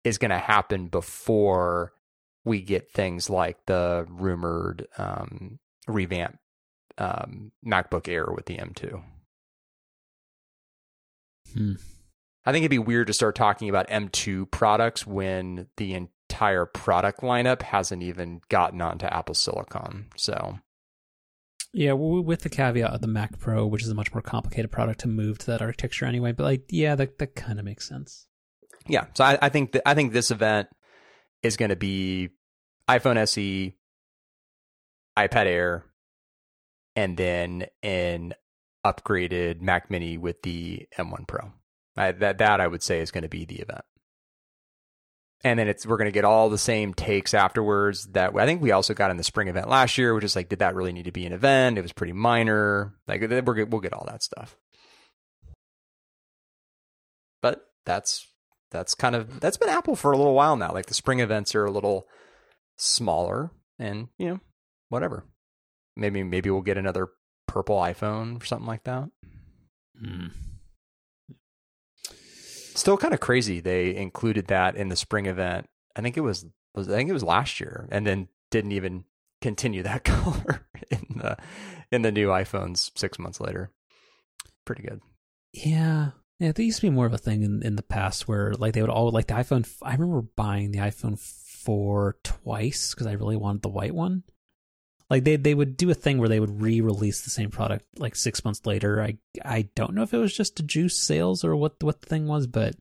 is 0.02 0.18
going 0.18 0.32
to 0.32 0.38
happen 0.38 0.88
before 0.88 1.92
we 2.44 2.60
get 2.62 2.90
things 2.90 3.30
like 3.30 3.64
the 3.66 4.04
rumored 4.08 4.88
um, 4.98 5.60
revamp 5.86 6.36
um, 6.98 7.52
MacBook 7.64 8.08
Air 8.08 8.26
with 8.26 8.46
the 8.46 8.56
M2. 8.56 9.00
Hmm. 11.54 11.72
I 12.44 12.50
think 12.50 12.64
it'd 12.64 12.72
be 12.72 12.78
weird 12.80 13.06
to 13.06 13.12
start 13.12 13.36
talking 13.36 13.68
about 13.68 13.88
M2 13.88 14.50
products 14.50 15.06
when 15.06 15.68
the 15.76 16.08
entire 16.30 16.64
product 16.64 17.22
lineup 17.22 17.62
hasn't 17.62 18.02
even 18.02 18.40
gotten 18.48 18.80
onto 18.80 19.06
Apple 19.06 19.34
Silicon. 19.34 20.06
So, 20.16 20.58
yeah, 21.72 21.92
well, 21.92 22.22
with 22.22 22.42
the 22.42 22.48
caveat 22.48 22.92
of 22.92 23.00
the 23.00 23.08
Mac 23.08 23.38
Pro, 23.40 23.66
which 23.66 23.82
is 23.82 23.88
a 23.88 23.94
much 23.94 24.14
more 24.14 24.22
complicated 24.22 24.70
product 24.70 25.00
to 25.00 25.08
move 25.08 25.38
to 25.38 25.46
that 25.46 25.60
architecture 25.60 26.04
anyway. 26.04 26.30
But 26.32 26.44
like, 26.44 26.64
yeah, 26.70 26.94
that 26.94 27.18
that 27.18 27.34
kind 27.34 27.58
of 27.58 27.64
makes 27.64 27.88
sense. 27.88 28.26
Yeah, 28.86 29.06
so 29.14 29.24
I, 29.24 29.38
I 29.42 29.48
think 29.48 29.72
that 29.72 29.88
I 29.88 29.94
think 29.94 30.12
this 30.12 30.30
event 30.30 30.68
is 31.42 31.56
going 31.56 31.70
to 31.70 31.76
be 31.76 32.30
iPhone 32.88 33.16
SE, 33.16 33.74
iPad 35.18 35.46
Air, 35.46 35.84
and 36.94 37.16
then 37.16 37.66
an 37.82 38.34
upgraded 38.86 39.60
Mac 39.60 39.90
Mini 39.90 40.16
with 40.16 40.42
the 40.42 40.86
M1 40.96 41.26
Pro. 41.26 41.52
I, 41.96 42.12
that 42.12 42.38
that 42.38 42.60
I 42.60 42.68
would 42.68 42.84
say 42.84 43.00
is 43.00 43.10
going 43.10 43.22
to 43.22 43.28
be 43.28 43.44
the 43.44 43.56
event. 43.56 43.84
And 45.42 45.58
then 45.58 45.68
it's 45.68 45.86
we're 45.86 45.96
going 45.96 46.06
to 46.06 46.12
get 46.12 46.26
all 46.26 46.50
the 46.50 46.58
same 46.58 46.92
takes 46.92 47.32
afterwards 47.32 48.06
that 48.12 48.36
I 48.36 48.44
think 48.44 48.60
we 48.60 48.72
also 48.72 48.92
got 48.92 49.10
in 49.10 49.16
the 49.16 49.24
spring 49.24 49.48
event 49.48 49.70
last 49.70 49.96
year, 49.96 50.14
which 50.14 50.24
is 50.24 50.36
like, 50.36 50.50
did 50.50 50.58
that 50.58 50.74
really 50.74 50.92
need 50.92 51.06
to 51.06 51.12
be 51.12 51.24
an 51.24 51.32
event? 51.32 51.78
It 51.78 51.82
was 51.82 51.92
pretty 51.92 52.12
minor. 52.12 52.94
Like 53.08 53.22
we're 53.22 53.64
we'll 53.64 53.80
get 53.80 53.94
all 53.94 54.06
that 54.06 54.22
stuff. 54.22 54.56
But 57.40 57.64
that's 57.86 58.26
that's 58.70 58.94
kind 58.94 59.16
of 59.16 59.40
that's 59.40 59.56
been 59.56 59.70
Apple 59.70 59.96
for 59.96 60.12
a 60.12 60.16
little 60.16 60.34
while 60.34 60.56
now. 60.56 60.72
Like 60.72 60.86
the 60.86 60.94
spring 60.94 61.20
events 61.20 61.54
are 61.54 61.64
a 61.64 61.70
little 61.70 62.06
smaller, 62.76 63.50
and 63.78 64.08
you 64.18 64.28
know 64.28 64.40
whatever. 64.90 65.24
Maybe 65.96 66.22
maybe 66.22 66.50
we'll 66.50 66.60
get 66.60 66.78
another 66.78 67.08
purple 67.48 67.76
iPhone 67.76 68.40
or 68.40 68.44
something 68.44 68.68
like 68.68 68.84
that. 68.84 69.08
Mm. 70.02 70.32
Still 72.80 72.96
kind 72.96 73.12
of 73.12 73.20
crazy. 73.20 73.60
They 73.60 73.94
included 73.94 74.46
that 74.46 74.74
in 74.74 74.88
the 74.88 74.96
spring 74.96 75.26
event. 75.26 75.68
I 75.94 76.00
think 76.00 76.16
it 76.16 76.22
was, 76.22 76.46
was 76.74 76.88
I 76.88 76.96
think 76.96 77.10
it 77.10 77.12
was 77.12 77.22
last 77.22 77.60
year, 77.60 77.86
and 77.92 78.06
then 78.06 78.28
didn't 78.50 78.72
even 78.72 79.04
continue 79.42 79.82
that 79.82 80.02
color 80.04 80.66
in 80.90 81.18
the 81.18 81.36
in 81.92 82.00
the 82.00 82.10
new 82.10 82.28
iPhones 82.28 82.90
six 82.96 83.18
months 83.18 83.38
later. 83.38 83.70
Pretty 84.64 84.82
good. 84.82 85.02
Yeah. 85.52 86.12
Yeah, 86.38 86.52
there 86.52 86.64
used 86.64 86.80
to 86.80 86.86
be 86.86 86.90
more 86.90 87.04
of 87.04 87.12
a 87.12 87.18
thing 87.18 87.42
in, 87.42 87.62
in 87.62 87.76
the 87.76 87.82
past 87.82 88.26
where 88.26 88.54
like 88.54 88.72
they 88.72 88.80
would 88.80 88.88
all 88.88 89.10
like 89.10 89.26
the 89.26 89.34
iPhone. 89.34 89.70
I 89.82 89.92
remember 89.92 90.22
buying 90.22 90.70
the 90.70 90.78
iPhone 90.78 91.18
four 91.18 92.16
twice 92.24 92.94
because 92.94 93.06
I 93.06 93.12
really 93.12 93.36
wanted 93.36 93.60
the 93.60 93.68
white 93.68 93.94
one, 93.94 94.22
like 95.10 95.24
they 95.24 95.36
they 95.36 95.54
would 95.54 95.76
do 95.76 95.90
a 95.90 95.94
thing 95.94 96.18
where 96.18 96.28
they 96.28 96.40
would 96.40 96.62
re-release 96.62 97.22
the 97.22 97.30
same 97.30 97.50
product 97.50 97.84
like 97.98 98.14
six 98.14 98.44
months 98.44 98.64
later. 98.64 99.02
I 99.02 99.18
I 99.44 99.68
don't 99.74 99.94
know 99.94 100.02
if 100.02 100.14
it 100.14 100.18
was 100.18 100.34
just 100.34 100.56
to 100.56 100.62
juice 100.62 100.96
sales 100.96 101.44
or 101.44 101.56
what 101.56 101.82
what 101.82 102.00
the 102.00 102.06
thing 102.06 102.28
was, 102.28 102.46
but 102.46 102.76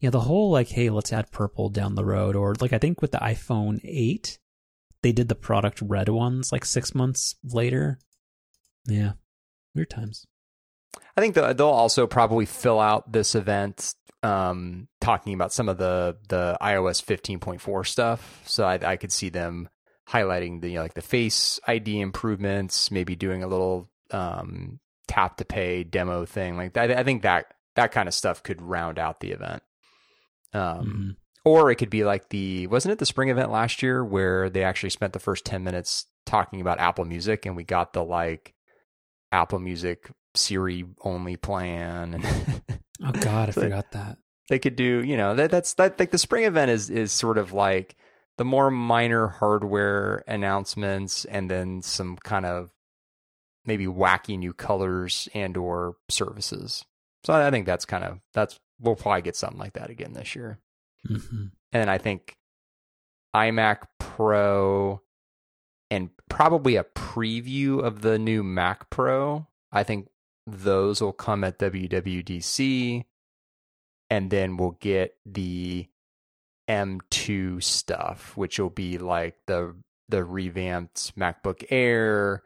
yeah, 0.00 0.10
the 0.10 0.20
whole 0.20 0.50
like 0.50 0.68
hey 0.68 0.90
let's 0.90 1.12
add 1.12 1.30
purple 1.30 1.68
down 1.68 1.94
the 1.94 2.04
road 2.04 2.34
or 2.34 2.54
like 2.60 2.72
I 2.72 2.78
think 2.78 3.00
with 3.00 3.12
the 3.12 3.18
iPhone 3.18 3.80
eight 3.84 4.38
they 5.02 5.12
did 5.12 5.28
the 5.28 5.34
product 5.34 5.80
red 5.80 6.08
ones 6.08 6.50
like 6.50 6.64
six 6.64 6.94
months 6.94 7.36
later. 7.44 7.98
Yeah, 8.86 9.12
weird 9.74 9.90
times. 9.90 10.26
I 11.16 11.20
think 11.20 11.34
they'll 11.34 11.62
also 11.62 12.06
probably 12.06 12.46
fill 12.46 12.80
out 12.80 13.12
this 13.12 13.34
event 13.34 13.94
um, 14.22 14.88
talking 15.00 15.34
about 15.34 15.52
some 15.52 15.68
of 15.68 15.78
the 15.78 16.16
the 16.28 16.56
iOS 16.60 17.04
15.4 17.04 17.86
stuff. 17.86 18.42
So 18.46 18.64
I, 18.64 18.78
I 18.82 18.96
could 18.96 19.12
see 19.12 19.28
them 19.28 19.68
highlighting 20.08 20.60
the 20.60 20.68
you 20.68 20.74
know, 20.76 20.82
like 20.82 20.94
the 20.94 21.02
face 21.02 21.60
ID 21.66 22.00
improvements, 22.00 22.90
maybe 22.90 23.16
doing 23.16 23.42
a 23.42 23.48
little 23.48 23.90
um, 24.10 24.80
tap 25.08 25.36
to 25.38 25.44
pay 25.44 25.84
demo 25.84 26.24
thing. 26.24 26.56
Like 26.56 26.76
I, 26.76 26.84
I 26.84 27.04
think 27.04 27.22
that 27.22 27.46
that 27.76 27.92
kind 27.92 28.08
of 28.08 28.14
stuff 28.14 28.42
could 28.42 28.62
round 28.62 28.98
out 28.98 29.20
the 29.20 29.32
event. 29.32 29.62
Um, 30.52 30.62
mm-hmm. 30.62 31.10
Or 31.44 31.70
it 31.70 31.76
could 31.76 31.90
be 31.90 32.04
like 32.04 32.30
the 32.30 32.66
wasn't 32.68 32.92
it 32.92 32.98
the 32.98 33.06
spring 33.06 33.28
event 33.28 33.50
last 33.50 33.82
year 33.82 34.04
where 34.04 34.48
they 34.48 34.64
actually 34.64 34.90
spent 34.90 35.12
the 35.12 35.18
first 35.18 35.44
ten 35.44 35.62
minutes 35.62 36.06
talking 36.24 36.60
about 36.60 36.80
Apple 36.80 37.04
Music 37.04 37.44
and 37.44 37.54
we 37.54 37.64
got 37.64 37.92
the 37.92 38.02
like 38.02 38.54
Apple 39.30 39.58
Music 39.58 40.10
Siri 40.34 40.86
only 41.02 41.36
plan. 41.36 42.14
And 42.14 42.24
oh 43.04 43.12
God, 43.12 43.48
I 43.48 43.50
so 43.52 43.62
forgot 43.62 43.92
that. 43.92 44.18
They 44.48 44.58
could 44.58 44.76
do, 44.76 45.02
you 45.02 45.16
know, 45.16 45.34
that 45.34 45.50
that's 45.50 45.74
that 45.74 45.98
like 45.98 46.10
the 46.10 46.18
spring 46.18 46.44
event 46.44 46.70
is 46.70 46.88
is 46.88 47.12
sort 47.12 47.36
of 47.36 47.52
like 47.52 47.96
the 48.36 48.44
more 48.44 48.70
minor 48.70 49.28
hardware 49.28 50.24
announcements 50.26 51.24
and 51.24 51.50
then 51.50 51.82
some 51.82 52.16
kind 52.16 52.46
of 52.46 52.70
maybe 53.64 53.86
wacky 53.86 54.38
new 54.38 54.52
colors 54.52 55.28
and 55.34 55.56
or 55.56 55.96
services. 56.08 56.84
So 57.24 57.32
I 57.32 57.50
think 57.50 57.66
that's 57.66 57.84
kind 57.84 58.04
of 58.04 58.20
that's 58.32 58.58
we'll 58.80 58.96
probably 58.96 59.22
get 59.22 59.36
something 59.36 59.58
like 59.58 59.74
that 59.74 59.90
again 59.90 60.12
this 60.12 60.34
year. 60.34 60.58
Mm-hmm. 61.08 61.46
And 61.72 61.90
I 61.90 61.98
think 61.98 62.36
iMac 63.34 63.82
Pro 63.98 65.00
and 65.90 66.10
probably 66.28 66.76
a 66.76 66.84
preview 66.84 67.82
of 67.82 68.02
the 68.02 68.18
new 68.18 68.42
Mac 68.42 68.90
Pro. 68.90 69.46
I 69.72 69.82
think 69.82 70.08
those 70.46 71.00
will 71.00 71.12
come 71.12 71.44
at 71.44 71.58
WWDC 71.58 73.04
and 74.10 74.30
then 74.30 74.56
we'll 74.56 74.76
get 74.80 75.16
the 75.24 75.88
M2 76.68 77.62
stuff, 77.62 78.36
which 78.36 78.58
will 78.58 78.70
be 78.70 78.98
like 78.98 79.36
the 79.46 79.74
the 80.08 80.24
revamped 80.24 81.16
MacBook 81.16 81.64
Air, 81.70 82.42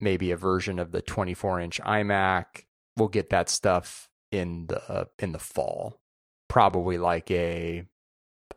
maybe 0.00 0.30
a 0.30 0.36
version 0.36 0.78
of 0.78 0.90
the 0.92 1.02
24 1.02 1.60
inch 1.60 1.80
iMac. 1.80 2.64
We'll 2.96 3.08
get 3.08 3.30
that 3.30 3.48
stuff 3.48 4.08
in 4.30 4.66
the 4.66 5.08
in 5.18 5.32
the 5.32 5.38
fall, 5.38 6.00
probably 6.48 6.98
like 6.98 7.30
a 7.30 7.84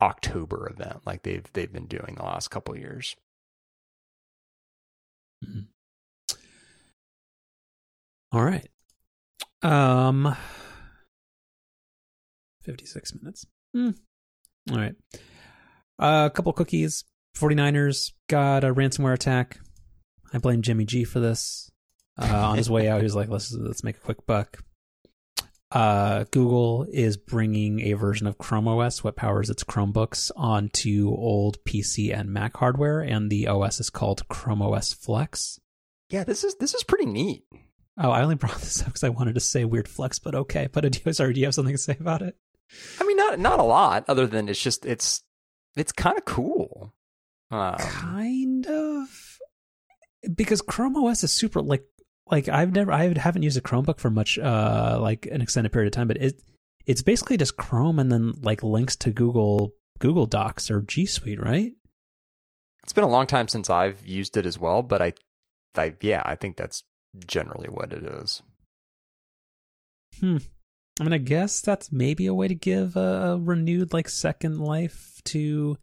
October 0.02 0.70
event, 0.70 1.02
like 1.06 1.24
they've 1.24 1.46
they've 1.54 1.72
been 1.72 1.88
doing 1.88 2.16
the 2.16 2.24
last 2.24 2.50
couple 2.50 2.78
years. 2.78 3.16
Mm-hmm. 5.46 5.62
All 8.32 8.44
right. 8.44 8.68
Um, 9.64 10.36
56 12.64 13.16
minutes. 13.16 13.46
Hmm. 13.74 13.92
All 14.72 14.78
right. 14.78 14.96
Uh, 16.00 16.28
a 16.28 16.30
couple 16.30 16.54
cookies 16.54 17.04
49ers 17.38 18.14
got 18.28 18.64
a 18.64 18.74
ransomware 18.74 19.14
attack. 19.14 19.60
I 20.34 20.40
blame 20.40 20.62
Jimmy 20.62 20.86
G 20.86 21.04
for 21.04 21.20
this. 21.20 21.72
Uh, 22.20 22.50
on 22.50 22.58
his 22.58 22.70
way 22.70 22.90
out, 22.90 22.98
he 22.98 23.04
was 23.04 23.16
like, 23.16 23.30
"Let's 23.30 23.52
let's 23.54 23.84
make 23.84 23.98
a 23.98 24.02
quick 24.02 24.26
buck." 24.26 24.64
Uh, 25.72 26.24
Google 26.32 26.88
is 26.92 27.18
bringing 27.18 27.82
a 27.82 27.94
version 27.94 28.26
of 28.26 28.38
Chrome 28.38 28.68
OS, 28.68 29.04
what 29.04 29.16
powers 29.16 29.50
its 29.50 29.64
Chromebooks, 29.64 30.32
onto 30.36 31.10
old 31.10 31.58
PC 31.66 32.18
and 32.18 32.34
Mac 32.34 32.58
hardware, 32.58 33.02
and 33.02 33.30
the 33.30 33.48
OS 33.48 33.80
is 33.80 33.90
called 33.90 34.28
Chrome 34.30 34.62
OS 34.62 34.94
Flex. 34.94 35.60
Yeah, 36.10 36.24
this 36.24 36.44
is 36.44 36.56
this 36.56 36.74
is 36.74 36.84
pretty 36.84 37.06
neat. 37.06 37.44
Oh, 38.00 38.10
I 38.10 38.24
only 38.24 38.36
brought 38.36 38.56
this 38.62 38.82
up 38.82 38.88
because 38.88 39.04
I 39.04 39.10
wanted 39.10 39.36
to 39.36 39.42
say 39.42 39.64
weird 39.64 39.88
flex, 39.88 40.18
but 40.20 40.34
okay. 40.34 40.68
But 40.72 40.92
do 40.92 41.00
you, 41.06 41.14
sorry, 41.14 41.34
do 41.34 41.40
you 41.40 41.46
have 41.46 41.56
something 41.56 41.76
to 41.76 41.82
say 41.82 41.98
about 42.00 42.22
it? 42.24 42.36
I 43.00 43.06
mean, 43.06 43.18
not 43.18 43.40
not 43.40 43.60
a 43.60 43.64
lot, 43.64 44.06
other 44.08 44.28
than 44.28 44.50
it's 44.50 44.62
just 44.62 44.86
it's 44.86 45.24
it's 45.76 45.92
kind 45.92 46.18
of 46.18 46.26
cool. 46.26 46.94
Um, 47.50 47.76
kind 47.78 48.68
of, 48.68 49.40
because 50.36 50.62
Chrome 50.62 50.98
OS 50.98 51.24
is 51.24 51.32
super 51.32 51.62
like 51.62 51.84
like 52.30 52.50
I've 52.50 52.74
never 52.74 52.92
I 52.92 53.14
haven't 53.18 53.44
used 53.44 53.58
a 53.58 53.62
Chromebook 53.62 54.00
for 54.00 54.10
much 54.10 54.38
uh 54.38 55.00
like 55.02 55.28
an 55.28 55.42
extended 55.42 55.72
period 55.72 55.88
of 55.88 55.94
time, 55.94 56.08
but 56.08 56.18
it 56.18 56.42
it's 56.86 57.02
basically 57.02 57.38
just 57.38 57.58
Chrome 57.58 58.00
and 58.00 58.12
then 58.12 58.34
like 58.42 58.64
links 58.64 58.96
to 58.98 59.12
Google 59.12 59.74
Google 60.00 60.26
Docs 60.26 60.70
or 60.70 60.82
G 60.82 61.06
Suite, 61.06 61.42
right? 61.42 61.74
It's 62.84 62.94
been 62.94 63.04
a 63.04 63.10
long 63.10 63.28
time 63.28 63.48
since 63.48 63.70
I've 63.70 64.06
used 64.06 64.38
it 64.38 64.46
as 64.46 64.58
well, 64.58 64.82
but 64.82 65.02
I, 65.02 65.14
I 65.76 65.94
yeah, 66.02 66.22
I 66.26 66.36
think 66.36 66.56
that's 66.56 66.84
generally 67.26 67.68
what 67.68 67.92
it 67.92 68.04
is. 68.04 68.42
Hmm. 70.20 70.38
I 71.00 71.04
mean, 71.04 71.14
I 71.14 71.20
guess 71.20 71.62
that's 71.62 71.92
maybe 71.92 72.26
a 72.26 72.34
way 72.34 72.48
to 72.48 72.56
give 72.56 72.96
a, 72.96 73.38
renewed 73.40 73.94
like 73.94 74.10
second 74.10 74.60
life 74.60 75.22
to 75.26 75.78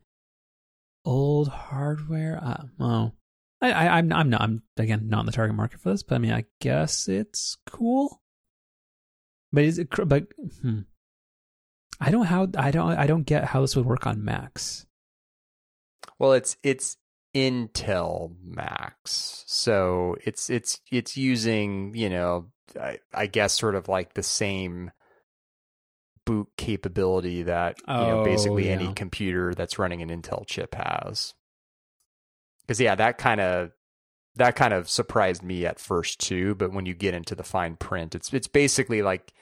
old 1.05 1.49
hardware. 1.49 2.41
Uh, 2.43 2.65
oh, 2.81 3.13
I, 3.61 3.73
I, 3.73 3.99
I'm, 3.99 4.13
I'm 4.13 4.31
not, 4.31 4.41
I'm 4.41 4.63
again 4.77 5.09
not 5.09 5.21
in 5.21 5.27
the 5.27 5.33
target 5.33 5.57
market 5.57 5.81
for 5.81 5.91
this, 5.91 6.03
but 6.03 6.17
I 6.17 6.19
mean, 6.19 6.33
I 6.33 6.45
guess 6.61 7.09
it's 7.09 7.57
cool. 7.67 8.21
But 9.53 9.65
is 9.65 9.79
it? 9.79 9.89
But 9.91 10.27
hmm. 10.63 10.81
I 12.01 12.11
don't 12.11 12.27
how 12.27 12.49
I 12.57 12.71
don't 12.73 12.93
I 12.93 13.07
don't 13.07 13.23
get 13.23 13.45
how 13.45 13.61
this 13.61 13.77
would 13.77 13.87
work 13.87 14.07
on 14.07 14.25
Macs. 14.25 14.87
Well, 16.19 16.33
it's 16.33 16.57
it's 16.65 16.97
Intel 17.35 18.35
Macs, 18.43 19.45
so 19.47 20.17
it's 20.25 20.51
it's 20.51 20.81
it's 20.91 21.17
using 21.17 21.95
you 21.95 22.11
know 22.11 22.51
I, 22.81 22.99
I 23.13 23.27
guess 23.27 23.53
sort 23.53 23.77
of 23.77 23.89
like 23.89 24.15
the 24.15 24.23
same 24.23 24.91
boot 26.25 26.49
capability 26.57 27.43
that 27.43 27.77
you 27.87 27.95
know 27.95 28.21
Oh, 28.21 28.25
basically 28.25 28.67
yeah. 28.67 28.73
any 28.73 28.93
computer 28.95 29.55
that's 29.55 29.79
running 29.79 30.03
an 30.03 30.09
Intel 30.09 30.47
chip 30.47 30.75
has. 30.75 31.35
Because 32.63 32.81
yeah, 32.81 32.95
that 32.95 33.19
kind 33.19 33.41
of 33.41 33.71
that 34.37 34.57
kind 34.57 34.73
of 34.75 34.89
surprised 34.89 35.43
me 35.43 35.65
at 35.67 35.79
first 35.79 36.19
too. 36.21 36.55
But 36.55 36.73
when 36.73 36.87
you 36.87 36.95
get 36.95 37.15
into 37.15 37.35
the 37.35 37.45
fine 37.45 37.77
print, 37.77 38.15
it's 38.15 38.33
it's 38.33 38.49
basically 38.49 39.03
like 39.03 39.33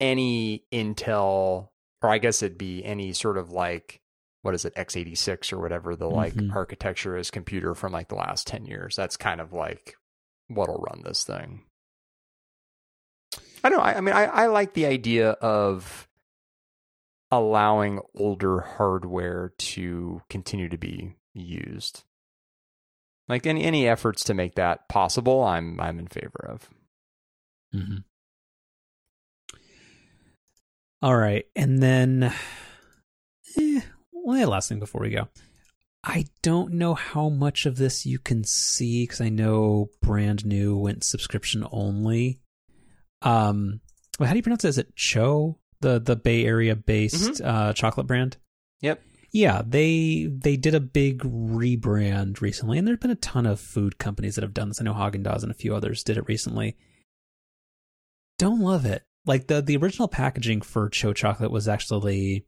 any 0.00 0.64
Intel, 0.72 1.68
or 2.02 2.10
I 2.10 2.18
guess 2.18 2.42
it'd 2.42 2.58
be 2.58 2.84
any 2.84 3.12
sort 3.12 3.38
of 3.38 3.50
like 3.50 4.00
what 4.42 4.54
is 4.54 4.64
it 4.64 4.74
x86 4.76 5.52
or 5.52 5.58
whatever 5.58 5.96
the 5.96 6.08
like 6.08 6.34
Mhm. 6.34 6.54
architecture 6.54 7.16
is 7.16 7.32
computer 7.32 7.74
from 7.74 7.92
like 7.92 8.06
the 8.08 8.14
last 8.14 8.46
10 8.46 8.64
years 8.64 8.94
that's 8.94 9.16
kind 9.16 9.40
of 9.40 9.52
like 9.52 9.96
what'll 10.46 10.76
run 10.88 11.02
this 11.04 11.24
thing 11.24 11.64
i 13.66 13.68
don't 13.68 13.78
know 13.78 13.84
i, 13.84 13.94
I 13.94 14.00
mean 14.00 14.14
I, 14.14 14.24
I 14.24 14.46
like 14.46 14.74
the 14.74 14.86
idea 14.86 15.30
of 15.30 16.08
allowing 17.30 18.00
older 18.14 18.60
hardware 18.60 19.52
to 19.58 20.22
continue 20.30 20.68
to 20.68 20.78
be 20.78 21.16
used 21.34 22.04
like 23.28 23.46
any 23.46 23.64
any 23.64 23.88
efforts 23.88 24.24
to 24.24 24.34
make 24.34 24.54
that 24.54 24.88
possible 24.88 25.42
i'm 25.42 25.80
i'm 25.80 25.98
in 25.98 26.06
favor 26.06 26.46
of 26.48 26.70
Mm-hmm. 27.76 27.96
All 31.02 31.16
right, 31.16 31.44
and 31.54 31.82
then, 31.82 32.32
eh, 33.58 33.80
last 34.24 34.68
thing 34.68 34.78
before 34.78 35.02
we 35.02 35.10
go, 35.10 35.28
I 36.02 36.24
don't 36.42 36.74
know 36.74 36.94
how 36.94 37.28
much 37.28 37.66
of 37.66 37.76
this 37.76 38.06
you 38.06 38.18
can 38.18 38.44
see 38.44 39.02
because 39.04 39.20
I 39.20 39.28
know 39.28 39.90
brand 40.00 40.46
new 40.46 40.76
went 40.76 41.04
subscription 41.04 41.66
only. 41.70 42.40
Um, 43.26 43.80
well, 44.20 44.28
how 44.28 44.32
do 44.32 44.38
you 44.38 44.42
pronounce 44.42 44.64
it? 44.64 44.68
Is 44.68 44.78
it 44.78 44.94
TCHO, 44.94 45.56
the 45.80 45.98
the 45.98 46.16
Bay 46.16 46.44
Area 46.44 46.76
based 46.76 47.40
uh, 47.42 47.72
chocolate 47.72 48.06
brand? 48.06 48.36
yep 48.80 49.02
Yeah, 49.32 49.62
they 49.66 50.28
they 50.30 50.56
did 50.56 50.74
a 50.74 50.80
big 50.80 51.18
rebrand 51.22 52.40
recently, 52.40 52.78
and 52.78 52.86
there've 52.86 53.00
been 53.00 53.10
a 53.10 53.16
ton 53.16 53.46
of 53.46 53.58
food 53.58 53.98
companies 53.98 54.36
that 54.36 54.42
have 54.42 54.54
done 54.54 54.68
this. 54.68 54.80
I 54.80 54.84
know 54.84 54.94
Haagen 54.94 55.24
Dazs 55.24 55.42
and 55.42 55.50
a 55.50 55.54
few 55.54 55.74
others 55.74 56.04
did 56.04 56.16
it 56.16 56.28
recently. 56.28 56.76
Don't 58.38 58.60
love 58.60 58.86
it. 58.86 59.02
Like 59.26 59.48
the 59.48 59.60
the 59.60 59.76
original 59.76 60.08
packaging 60.08 60.60
for 60.60 60.88
TCHO 60.88 61.14
chocolate 61.14 61.50
was 61.50 61.66
actually 61.66 62.46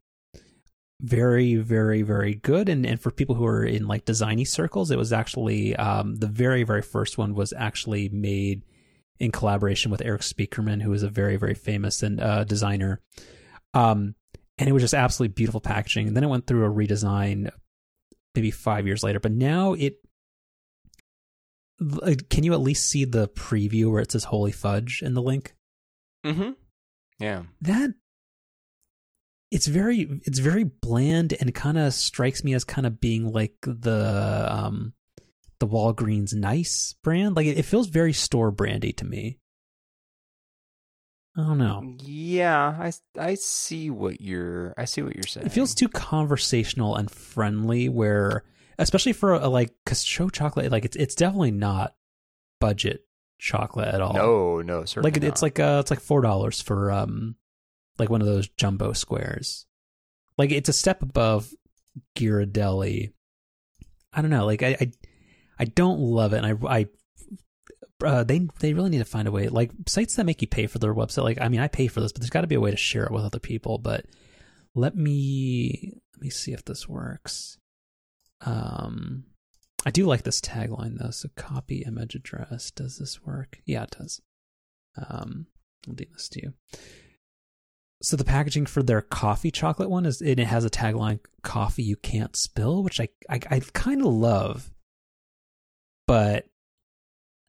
very 1.00 1.54
very 1.54 2.02
very 2.02 2.34
good 2.34 2.68
and 2.68 2.84
and 2.84 3.00
for 3.00 3.12
people 3.12 3.36
who 3.36 3.46
are 3.46 3.64
in 3.64 3.86
like 3.86 4.04
designy 4.04 4.44
circles 4.44 4.90
it 4.90 4.98
was 4.98 5.12
actually 5.12 5.76
um 5.76 6.16
the 6.16 6.26
very 6.26 6.64
very 6.64 6.82
first 6.82 7.16
one 7.16 7.34
was 7.34 7.52
actually 7.56 8.08
made 8.08 8.64
in 9.20 9.32
collaboration 9.32 9.90
with 9.90 10.02
Erik 10.02 10.22
Spiekermann 10.22 10.82
who 10.82 10.92
is 10.92 11.02
a 11.02 11.08
very 11.08 11.36
very 11.36 11.54
famous 11.54 12.02
and 12.02 12.20
uh 12.20 12.44
designer. 12.44 13.00
Um 13.74 14.14
and 14.58 14.68
it 14.68 14.72
was 14.72 14.82
just 14.82 14.94
absolutely 14.94 15.34
beautiful 15.34 15.60
packaging. 15.60 16.08
And 16.08 16.16
then 16.16 16.24
it 16.24 16.28
went 16.28 16.46
through 16.46 16.66
a 16.66 16.74
redesign 16.74 17.50
maybe 18.34 18.50
5 18.50 18.86
years 18.86 19.02
later. 19.02 19.20
But 19.20 19.32
now 19.32 19.74
it 19.74 19.96
like, 21.80 22.28
can 22.28 22.42
you 22.44 22.52
at 22.52 22.60
least 22.60 22.88
see 22.88 23.04
the 23.04 23.28
preview 23.28 23.90
where 23.90 24.02
it 24.02 24.10
says 24.10 24.24
holy 24.24 24.52
fudge 24.52 25.00
in 25.02 25.14
the 25.14 25.22
link? 25.22 25.54
Mm-hmm. 26.26 26.50
Yeah. 27.18 27.42
That 27.60 27.94
it's 29.50 29.66
very 29.66 30.20
it's 30.24 30.40
very 30.40 30.64
bland 30.64 31.34
and 31.40 31.54
kind 31.54 31.78
of 31.78 31.94
strikes 31.94 32.44
me 32.44 32.52
as 32.54 32.64
kind 32.64 32.86
of 32.86 33.00
being 33.00 33.32
like 33.32 33.54
the 33.62 34.46
um 34.50 34.92
the 35.60 35.66
Walgreens 35.66 36.34
nice 36.34 36.94
brand? 37.02 37.36
Like 37.36 37.46
it, 37.46 37.58
it 37.58 37.64
feels 37.64 37.88
very 37.88 38.12
store 38.12 38.50
brandy 38.50 38.92
to 38.94 39.04
me. 39.04 39.38
I 41.36 41.42
don't 41.42 41.58
know. 41.58 41.94
Yeah 42.00 42.76
i 42.80 42.92
i 43.16 43.34
see 43.34 43.90
what 43.90 44.20
you're 44.20 44.74
i 44.76 44.84
see 44.86 45.02
what 45.02 45.14
you're 45.14 45.22
saying 45.22 45.46
it 45.46 45.52
feels 45.52 45.72
too 45.72 45.88
conversational 45.88 46.96
and 46.96 47.08
friendly 47.08 47.88
where 47.88 48.42
especially 48.76 49.12
for 49.12 49.34
a, 49.34 49.48
like 49.48 49.72
cuz 49.86 50.04
TCHO 50.04 50.32
chocolate 50.32 50.72
like 50.72 50.84
it's 50.84 50.96
it's 50.96 51.14
definitely 51.14 51.52
not 51.52 51.94
budget 52.60 53.04
chocolate 53.38 53.94
at 53.94 54.00
all. 54.00 54.14
No 54.14 54.62
no 54.62 54.84
certainly 54.84 55.10
like 55.10 55.16
it, 55.16 55.24
it's 55.24 55.42
like 55.42 55.60
uh 55.60 55.78
it's 55.80 55.90
like 55.90 56.00
four 56.00 56.20
dollars 56.20 56.60
for 56.60 56.90
um 56.90 57.36
like 57.98 58.10
one 58.10 58.20
of 58.20 58.26
those 58.26 58.48
jumbo 58.48 58.92
squares. 58.92 59.66
Like 60.36 60.50
it's 60.50 60.68
a 60.68 60.72
step 60.72 61.02
above 61.02 61.52
Ghirardelli. 62.16 63.12
I 64.12 64.20
don't 64.22 64.30
know 64.30 64.46
like 64.46 64.62
I 64.62 64.76
I, 64.80 64.92
I 65.58 65.64
don't 65.64 66.00
love 66.00 66.32
it 66.32 66.44
and 66.44 66.46
I 66.46 66.78
I 66.78 66.86
uh, 68.04 68.22
they 68.22 68.46
they 68.60 68.74
really 68.74 68.90
need 68.90 68.98
to 68.98 69.04
find 69.04 69.26
a 69.26 69.32
way 69.32 69.48
like 69.48 69.72
sites 69.86 70.14
that 70.16 70.26
make 70.26 70.40
you 70.40 70.48
pay 70.48 70.66
for 70.66 70.78
their 70.78 70.94
website 70.94 71.24
like 71.24 71.40
I 71.40 71.48
mean 71.48 71.60
I 71.60 71.68
pay 71.68 71.88
for 71.88 72.00
this 72.00 72.12
but 72.12 72.20
there's 72.20 72.30
got 72.30 72.42
to 72.42 72.46
be 72.46 72.54
a 72.54 72.60
way 72.60 72.70
to 72.70 72.76
share 72.76 73.04
it 73.04 73.12
with 73.12 73.24
other 73.24 73.40
people 73.40 73.78
but 73.78 74.06
let 74.74 74.96
me 74.96 75.94
let 76.14 76.22
me 76.22 76.30
see 76.30 76.52
if 76.52 76.64
this 76.64 76.88
works 76.88 77.58
um 78.42 79.24
I 79.86 79.90
do 79.90 80.06
like 80.06 80.22
this 80.22 80.40
tagline 80.40 80.98
though. 80.98 81.10
So 81.10 81.28
copy 81.36 81.82
image 81.86 82.14
address. 82.14 82.70
Does 82.70 82.98
this 82.98 83.24
work? 83.24 83.60
Yeah, 83.64 83.84
it 83.84 83.96
does. 83.98 84.20
Um, 84.96 85.46
I'll 85.86 85.94
do 85.94 86.04
this 86.12 86.28
to 86.30 86.42
you. 86.42 86.54
So 88.02 88.16
the 88.16 88.24
packaging 88.24 88.66
for 88.66 88.82
their 88.82 89.00
coffee 89.00 89.50
chocolate 89.50 89.90
one 89.90 90.06
is 90.06 90.22
it 90.22 90.38
has 90.38 90.64
a 90.64 90.70
tagline 90.70 91.20
"Coffee 91.42 91.82
you 91.82 91.96
can't 91.96 92.36
spill," 92.36 92.82
which 92.82 93.00
I 93.00 93.08
I, 93.28 93.40
I 93.50 93.60
kind 93.72 94.00
of 94.00 94.12
love, 94.12 94.70
but 96.08 96.46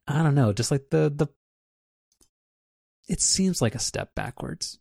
I 0.06 0.22
don't 0.22 0.36
know. 0.36 0.52
Just 0.52 0.70
like 0.70 0.90
the 0.90 1.12
the, 1.12 1.26
it 3.08 3.20
seems 3.20 3.60
like 3.60 3.74
a 3.74 3.80
step 3.80 4.14
backwards. 4.14 4.78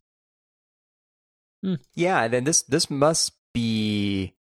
Hmm. 1.64 1.76
Yeah, 1.96 2.24
and 2.24 2.34
then 2.34 2.44
this 2.44 2.62
this 2.64 2.92
must 2.92 3.32
be 3.54 4.36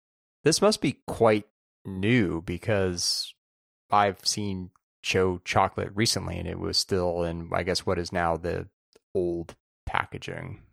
this 0.43 0.61
must 0.61 0.81
be 0.81 0.99
quite 1.07 1.45
new 1.85 2.41
because 2.41 3.33
I've 3.91 4.25
seen 4.25 4.71
TCHO 5.05 5.45
chocolate 5.45 5.91
recently 5.93 6.37
and 6.37 6.47
it 6.47 6.59
was 6.59 6.77
still 6.77 7.23
in 7.23 7.49
I 7.53 7.63
guess 7.63 7.85
what 7.85 7.99
is 7.99 8.11
now 8.11 8.37
the 8.37 8.67
old 9.13 9.55
packaging. 9.85 10.63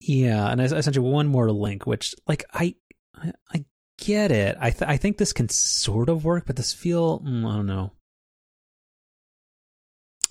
Yeah, 0.00 0.50
and 0.50 0.60
I, 0.60 0.64
I 0.64 0.80
sent 0.80 0.96
you 0.96 1.02
one 1.02 1.28
more 1.28 1.50
link, 1.50 1.86
which 1.86 2.14
like 2.26 2.44
I 2.52 2.74
I, 3.14 3.32
I 3.52 3.64
get 3.98 4.30
it. 4.30 4.56
I 4.60 4.70
th- 4.70 4.88
I 4.88 4.96
think 4.96 5.16
this 5.18 5.32
can 5.32 5.48
sort 5.48 6.08
of 6.08 6.24
work, 6.24 6.44
but 6.46 6.56
this 6.56 6.72
feel 6.72 7.20
mm, 7.20 7.48
I 7.50 7.56
don't 7.56 7.66
know. 7.66 7.92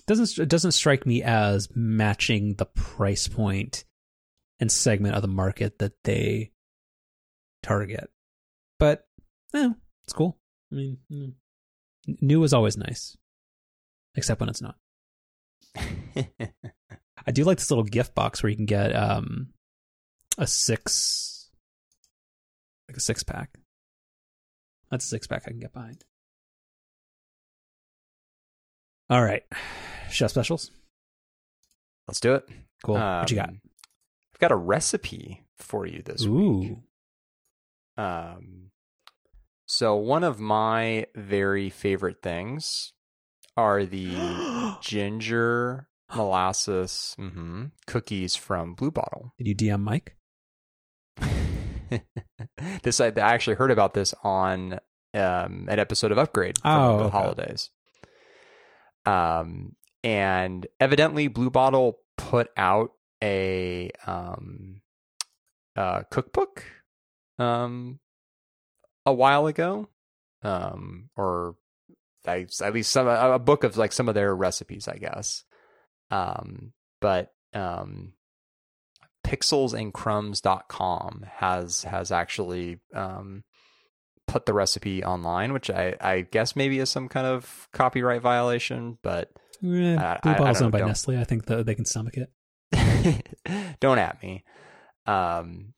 Doesn't 0.06 0.38
it 0.38 0.48
doesn't 0.48 0.72
strike 0.72 1.06
me 1.06 1.22
as 1.22 1.68
matching 1.74 2.54
the 2.54 2.66
price 2.66 3.26
point 3.28 3.84
and 4.60 4.70
segment 4.70 5.14
of 5.14 5.22
the 5.22 5.28
market 5.28 5.78
that 5.78 5.92
they 6.04 6.52
target. 7.62 8.10
but 8.78 9.06
eh, 9.54 9.70
it's 10.04 10.12
cool. 10.12 10.38
I 10.70 10.74
mean, 10.74 10.98
mm, 11.10 11.32
new 12.20 12.42
is 12.44 12.52
always 12.52 12.76
nice, 12.76 13.16
except 14.14 14.40
when 14.40 14.48
it's 14.50 14.62
not. 14.62 14.76
I 17.26 17.30
do 17.32 17.44
like 17.44 17.58
this 17.58 17.70
little 17.70 17.84
gift 17.84 18.14
box 18.14 18.42
where 18.42 18.50
you 18.50 18.56
can 18.56 18.66
get 18.66 18.94
um 18.94 19.48
a 20.36 20.46
six, 20.46 21.33
like 22.94 22.98
a 22.98 23.00
six 23.00 23.24
pack. 23.24 23.50
That's 24.90 25.04
a 25.04 25.08
six 25.08 25.26
pack 25.26 25.42
I 25.46 25.50
can 25.50 25.58
get 25.58 25.72
behind. 25.72 26.04
All 29.10 29.22
right, 29.22 29.42
chef 30.10 30.30
specials. 30.30 30.70
Let's 32.06 32.20
do 32.20 32.34
it. 32.34 32.48
Cool. 32.84 32.94
what 32.94 33.30
you 33.30 33.36
got? 33.36 33.48
Um, 33.50 33.60
I've 34.34 34.40
got 34.40 34.52
a 34.52 34.56
recipe 34.56 35.42
for 35.58 35.86
you 35.86 36.02
this 36.02 36.22
week. 36.26 36.30
Ooh, 36.72 36.82
Um, 37.96 38.70
so 39.66 39.96
one 39.96 40.24
of 40.24 40.38
my 40.40 41.06
very 41.14 41.70
favorite 41.70 42.22
things 42.22 42.92
are 43.56 43.84
the 43.84 44.76
ginger 44.82 45.88
molasses 46.14 47.14
mhm, 47.18 47.70
cookies 47.86 48.36
from 48.36 48.74
Blue 48.74 48.90
Bottle. 48.90 49.32
did 49.38 49.48
you 49.48 49.54
DM 49.54 49.80
Mike? 49.80 50.16
This 52.82 53.00
I, 53.00 53.06
I 53.08 53.20
actually 53.20 53.56
heard 53.56 53.70
about 53.70 53.94
this 53.94 54.14
on 54.22 54.74
um, 55.14 55.66
an 55.68 55.78
episode 55.78 56.12
of 56.12 56.18
Upgrade 56.18 56.58
from 56.60 56.70
Oh, 56.70 56.98
the 56.98 57.04
okay. 57.04 57.10
holidays. 57.18 57.70
Um, 59.06 59.76
and 60.02 60.66
evidently, 60.80 61.28
Blue 61.28 61.50
Bottle 61.50 61.98
put 62.16 62.50
out 62.56 62.92
a 63.22 63.90
um, 64.06 64.80
uh, 65.76 66.02
cookbook 66.10 66.64
um, 67.38 68.00
a 69.06 69.12
while 69.12 69.46
ago, 69.46 69.88
um, 70.42 71.10
or 71.16 71.56
I, 72.26 72.46
at 72.62 72.74
least 72.74 72.92
some 72.92 73.06
a 73.08 73.38
book 73.38 73.64
of 73.64 73.76
like 73.76 73.92
some 73.92 74.08
of 74.08 74.14
their 74.14 74.34
recipes, 74.34 74.88
I 74.88 74.96
guess. 74.96 75.44
Um, 76.10 76.72
but 77.00 77.32
um, 77.52 78.12
pixelsandcrumbs.com 79.24 81.24
has 81.36 81.84
has 81.84 82.12
actually 82.12 82.78
um, 82.94 83.44
put 84.26 84.46
the 84.46 84.52
recipe 84.54 85.04
online, 85.04 85.52
which 85.52 85.70
I, 85.70 85.94
I 86.00 86.20
guess 86.22 86.56
maybe 86.56 86.78
is 86.78 86.90
some 86.90 87.08
kind 87.08 87.26
of 87.26 87.68
copyright 87.72 88.22
violation, 88.22 88.98
but 89.02 89.30
I- 89.62 89.66
Blue 89.66 89.96
I- 89.96 90.20
I 90.34 90.38
Bottle's 90.38 90.58
don't 90.58 90.66
owned 90.66 90.72
by 90.72 90.78
know. 90.80 90.86
Nestle. 90.88 91.18
I 91.18 91.24
think 91.24 91.46
that 91.46 91.66
they 91.66 91.74
can 91.74 91.84
stomach 91.84 92.16
it. 92.16 92.30
don't 93.80 93.98
at 93.98 94.22
me. 94.22 94.44
Um, 95.06 95.74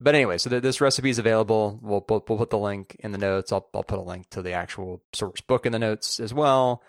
but 0.00 0.14
anyway, 0.14 0.38
so 0.38 0.48
th- 0.50 0.62
this 0.62 0.80
recipe 0.80 1.10
is 1.10 1.18
available. 1.18 1.78
We'll, 1.82 2.04
we'll 2.08 2.24
we'll 2.28 2.38
put 2.38 2.50
the 2.50 2.58
link 2.58 2.96
in 3.00 3.12
the 3.12 3.18
notes. 3.18 3.52
I'll 3.52 3.68
I'll 3.74 3.82
put 3.82 3.98
a 3.98 4.02
link 4.02 4.30
to 4.30 4.42
the 4.42 4.52
actual 4.52 5.02
source 5.12 5.40
book 5.42 5.66
in 5.66 5.72
the 5.72 5.78
notes 5.78 6.20
as 6.20 6.32
well. 6.32 6.82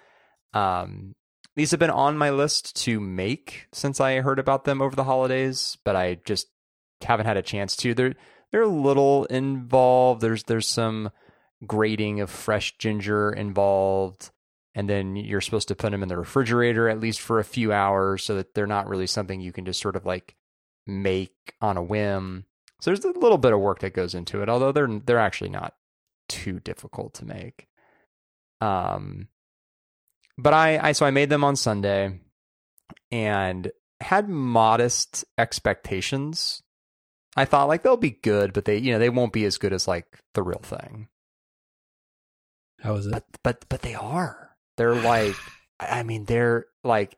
Um, 0.53 1.16
these 1.62 1.70
have 1.70 1.80
been 1.80 1.91
on 1.91 2.18
my 2.18 2.32
list 2.32 2.76
to 2.76 2.99
make 2.99 3.68
since 3.72 3.99
I 3.99 4.22
heard 4.22 4.39
about 4.39 4.64
them 4.64 4.82
over 4.82 4.95
the 4.95 5.03
holidays, 5.03 5.78
but 5.86 5.95
I 5.95 6.16
just 6.26 6.47
haven't 7.03 7.28
had 7.28 7.38
a 7.38 7.43
chance 7.43 7.76
to. 7.78 7.93
They're 7.93 8.16
they're 8.51 8.64
a 8.64 8.68
little 8.68 9.26
involved. 9.26 10.22
There's 10.22 10.41
there's 10.45 10.68
some 10.68 11.12
grating 11.68 12.20
of 12.20 12.32
fresh 12.32 12.76
ginger 12.80 13.32
involved 13.32 14.32
and 14.74 14.89
then 14.89 15.16
you're 15.16 15.39
supposed 15.39 15.68
to 15.68 15.76
put 15.76 15.91
them 15.91 16.01
in 16.01 16.09
the 16.09 16.18
refrigerator 16.18 16.89
at 16.89 16.99
least 16.99 17.22
for 17.22 17.38
a 17.38 17.43
few 17.43 17.72
hours 17.72 18.24
so 18.24 18.34
that 18.38 18.55
they're 18.55 18.66
not 18.66 18.89
really 18.89 19.05
something 19.05 19.39
you 19.39 19.51
can 19.51 19.66
just 19.66 19.82
sort 19.82 19.95
of 19.95 20.03
like 20.03 20.36
make 20.88 21.53
on 21.62 21.78
a 21.78 21.84
whim. 21.84 22.43
So 22.80 22.89
there's 22.89 23.05
a 23.05 23.20
little 23.20 23.38
bit 23.38 23.53
of 23.53 23.59
work 23.59 23.82
that 23.82 23.93
goes 23.93 24.16
into 24.16 24.41
it, 24.41 24.49
although 24.49 24.72
they're 24.72 24.99
they're 25.05 25.20
actually 25.20 25.51
not 25.51 25.76
too 26.28 26.59
difficult 26.59 27.14
to 27.14 27.26
make. 27.26 27.68
Um 28.62 29.28
but 30.38 30.54
I, 30.54 30.90
I 30.90 30.92
so 30.94 31.06
I 31.06 31.12
made 31.12 31.30
them 31.30 31.44
on 31.44 31.56
Sunday 31.56 32.20
and 33.12 33.72
had 34.00 34.30
modest 34.30 35.26
expectations. 35.38 36.64
I 37.36 37.46
thought 37.46 37.68
like 37.68 37.84
they'll 37.84 37.98
be 37.98 38.12
good, 38.12 38.54
but 38.54 38.66
they 38.66 38.78
you 38.78 38.92
know, 38.94 39.00
they 39.00 39.10
won't 39.10 39.34
be 39.34 39.46
as 39.46 39.58
good 39.58 39.74
as 39.74 39.88
like 39.88 40.06
the 40.34 40.44
real 40.44 40.60
thing 40.64 41.08
How 42.82 42.96
is 42.96 43.06
it? 43.08 43.12
but 43.12 43.26
but 43.44 43.66
but 43.70 43.82
they 43.82 43.96
are. 43.96 44.56
They're 44.78 44.96
like, 44.96 45.36
I 45.80 46.04
mean, 46.04 46.26
they're 46.26 46.66
like, 46.84 47.18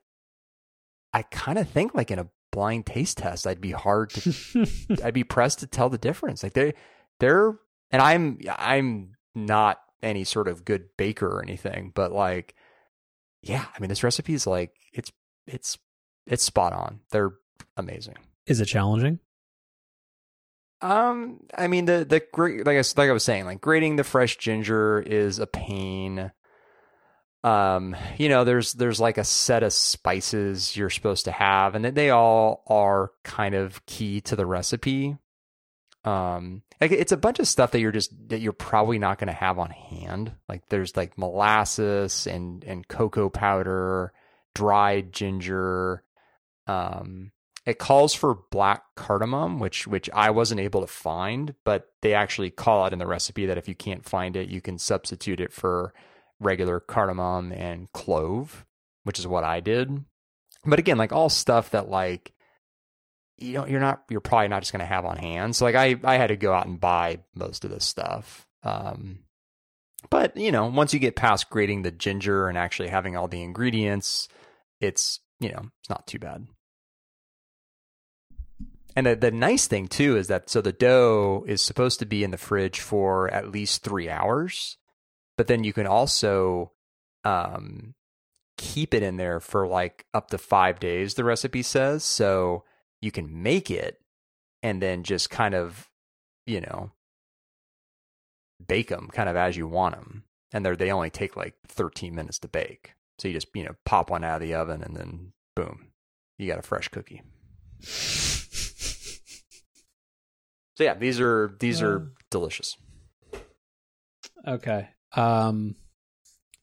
I 1.13 1.23
kind 1.23 1.57
of 1.57 1.69
think 1.69 1.93
like 1.93 2.11
in 2.11 2.19
a 2.19 2.29
blind 2.51 2.85
taste 2.85 3.17
test, 3.19 3.45
I'd 3.47 3.61
be 3.61 3.71
hard 3.71 4.11
to, 4.11 4.67
I'd 5.03 5.13
be 5.13 5.23
pressed 5.23 5.59
to 5.59 5.67
tell 5.67 5.89
the 5.89 5.97
difference. 5.97 6.43
Like 6.43 6.53
they, 6.53 6.73
they're, 7.19 7.55
and 7.91 8.01
I'm, 8.01 8.39
I'm 8.47 9.13
not 9.35 9.79
any 10.01 10.23
sort 10.23 10.47
of 10.47 10.65
good 10.65 10.85
baker 10.97 11.27
or 11.27 11.41
anything, 11.43 11.91
but 11.93 12.11
like, 12.11 12.55
yeah, 13.43 13.65
I 13.75 13.79
mean, 13.79 13.89
this 13.89 14.03
recipe 14.03 14.33
is 14.33 14.47
like, 14.47 14.73
it's, 14.91 15.11
it's, 15.45 15.77
it's 16.25 16.43
spot 16.43 16.73
on. 16.73 17.01
They're 17.11 17.33
amazing. 17.77 18.15
is 18.47 18.59
it 18.61 18.65
challenging? 18.65 19.19
Um, 20.81 21.39
I 21.57 21.67
mean 21.67 21.85
the 21.85 22.03
the 22.03 22.21
great 22.33 22.65
like 22.65 22.75
I 22.77 22.83
like 22.97 23.09
I 23.09 23.13
was 23.13 23.23
saying, 23.23 23.45
like 23.45 23.61
grating 23.61 23.95
the 23.95 24.03
fresh 24.03 24.37
ginger 24.37 24.99
is 24.99 25.39
a 25.39 25.47
pain. 25.47 26.31
Um, 27.41 27.95
you 28.17 28.27
know, 28.27 28.43
there's 28.43 28.73
there's 28.73 28.99
like 28.99 29.17
a 29.17 29.23
set 29.23 29.63
of 29.63 29.71
spices 29.71 30.75
you're 30.75 30.89
supposed 30.89 31.23
to 31.25 31.31
have, 31.31 31.75
and 31.75 31.85
that 31.85 31.95
they 31.95 32.09
all 32.09 32.63
are 32.67 33.11
kind 33.23 33.55
of 33.55 33.85
key 33.85 34.19
to 34.21 34.35
the 34.35 34.45
recipe. 34.45 35.17
Um, 36.05 36.63
like 36.81 36.91
it's 36.91 37.11
a 37.13 37.17
bunch 37.17 37.39
of 37.39 37.47
stuff 37.47 37.71
that 37.71 37.79
you're 37.79 37.91
just 37.91 38.11
that 38.29 38.41
you're 38.41 38.51
probably 38.53 38.99
not 38.99 39.17
going 39.17 39.27
to 39.27 39.33
have 39.33 39.57
on 39.57 39.69
hand. 39.69 40.33
Like 40.49 40.67
there's 40.69 40.97
like 40.97 41.17
molasses 41.17 42.27
and 42.27 42.63
and 42.63 42.87
cocoa 42.87 43.29
powder, 43.29 44.11
dried 44.53 45.13
ginger, 45.13 46.03
um, 46.67 47.31
it 47.65 47.79
calls 47.79 48.13
for 48.13 48.39
black 48.51 48.83
cardamom, 48.95 49.59
which 49.59 49.87
which 49.87 50.09
I 50.13 50.31
wasn't 50.31 50.59
able 50.59 50.81
to 50.81 50.87
find, 50.87 51.55
but 51.63 51.87
they 52.01 52.13
actually 52.13 52.49
call 52.49 52.83
out 52.83 52.93
in 52.93 52.99
the 52.99 53.07
recipe 53.07 53.45
that 53.45 53.57
if 53.57 53.69
you 53.69 53.75
can't 53.75 54.03
find 54.03 54.35
it, 54.35 54.49
you 54.49 54.59
can 54.59 54.77
substitute 54.77 55.39
it 55.39 55.53
for 55.53 55.93
regular 56.39 56.81
cardamom 56.81 57.53
and 57.53 57.91
clove, 57.93 58.65
which 59.03 59.17
is 59.17 59.27
what 59.27 59.45
I 59.45 59.61
did. 59.61 60.03
But 60.65 60.79
again, 60.79 60.97
like 60.97 61.13
all 61.13 61.29
stuff 61.29 61.71
that 61.71 61.89
like 61.89 62.32
you 63.37 63.53
know 63.53 63.65
you're 63.65 63.79
not 63.79 64.03
you're 64.09 64.21
probably 64.21 64.47
not 64.47 64.61
just 64.61 64.71
going 64.71 64.81
to 64.81 64.85
have 64.85 65.05
on 65.05 65.17
hand. 65.17 65.55
So 65.55 65.65
like 65.65 65.75
I 65.75 65.95
I 66.03 66.17
had 66.17 66.27
to 66.27 66.35
go 66.35 66.53
out 66.53 66.67
and 66.67 66.79
buy 66.79 67.19
most 67.35 67.65
of 67.65 67.71
this 67.71 67.85
stuff. 67.85 68.47
Um 68.63 69.19
but 70.09 70.35
you 70.37 70.51
know, 70.51 70.67
once 70.67 70.93
you 70.93 70.99
get 70.99 71.15
past 71.15 71.49
grating 71.49 71.81
the 71.81 71.91
ginger 71.91 72.47
and 72.47 72.57
actually 72.57 72.89
having 72.89 73.15
all 73.15 73.27
the 73.27 73.41
ingredients, 73.41 74.27
it's, 74.79 75.19
you 75.39 75.49
know, 75.49 75.69
it's 75.79 75.89
not 75.89 76.07
too 76.07 76.19
bad. 76.19 76.47
And 78.95 79.07
the, 79.07 79.15
the 79.15 79.31
nice 79.31 79.67
thing 79.67 79.87
too 79.87 80.17
is 80.17 80.27
that 80.27 80.49
so 80.49 80.61
the 80.61 80.71
dough 80.71 81.45
is 81.47 81.63
supposed 81.63 81.99
to 81.99 82.05
be 82.05 82.23
in 82.23 82.31
the 82.31 82.37
fridge 82.37 82.79
for 82.79 83.29
at 83.31 83.51
least 83.51 83.83
three 83.83 84.09
hours, 84.09 84.77
but 85.35 85.47
then 85.47 85.63
you 85.63 85.73
can 85.73 85.87
also 85.87 86.73
um, 87.23 87.95
keep 88.57 88.93
it 88.93 89.01
in 89.01 89.17
there 89.17 89.39
for 89.39 89.67
like 89.67 90.05
up 90.13 90.29
to 90.29 90.37
five 90.37 90.79
days. 90.79 91.15
The 91.15 91.23
recipe 91.23 91.63
says 91.63 92.03
so 92.03 92.65
you 93.03 93.11
can 93.11 93.43
make 93.43 93.69
it 93.69 93.99
and 94.63 94.81
then 94.81 95.03
just 95.03 95.29
kind 95.29 95.53
of 95.53 95.89
you 96.45 96.61
know 96.61 96.91
bake 98.65 98.87
them 98.87 99.09
kind 99.11 99.27
of 99.27 99.35
as 99.35 99.57
you 99.57 99.67
want 99.67 99.95
them, 99.95 100.23
and 100.53 100.65
they 100.65 100.73
they 100.75 100.91
only 100.91 101.09
take 101.09 101.35
like 101.35 101.55
thirteen 101.67 102.15
minutes 102.15 102.39
to 102.39 102.47
bake. 102.47 102.93
So 103.19 103.27
you 103.27 103.33
just 103.33 103.47
you 103.53 103.65
know 103.65 103.75
pop 103.85 104.09
one 104.09 104.23
out 104.23 104.41
of 104.41 104.47
the 104.47 104.55
oven 104.55 104.81
and 104.81 104.95
then 104.95 105.33
boom, 105.55 105.89
you 106.37 106.47
got 106.47 106.59
a 106.59 106.63
fresh 106.63 106.87
cookie. 106.87 107.21
So 110.75 110.83
yeah, 110.85 110.93
these 110.95 111.19
are 111.19 111.55
these 111.59 111.81
are 111.81 112.13
delicious. 112.31 112.77
Okay. 114.47 114.89
Um. 115.15 115.75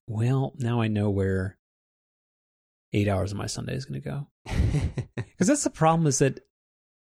Well, 0.09 0.55
now 0.57 0.81
I 0.81 0.89
know 0.89 1.11
where 1.11 1.59
eight 2.93 3.07
hours 3.09 3.31
of 3.31 3.39
my 3.39 3.47
Sunday 3.47 3.77
is 3.77 3.85
going 3.85 4.01
to 4.01 4.09
go. 4.09 4.30
Because 4.47 5.47
that's 5.49 5.65
the 5.65 5.71
problem 5.71 6.07
is 6.07 6.19
that 6.19 6.41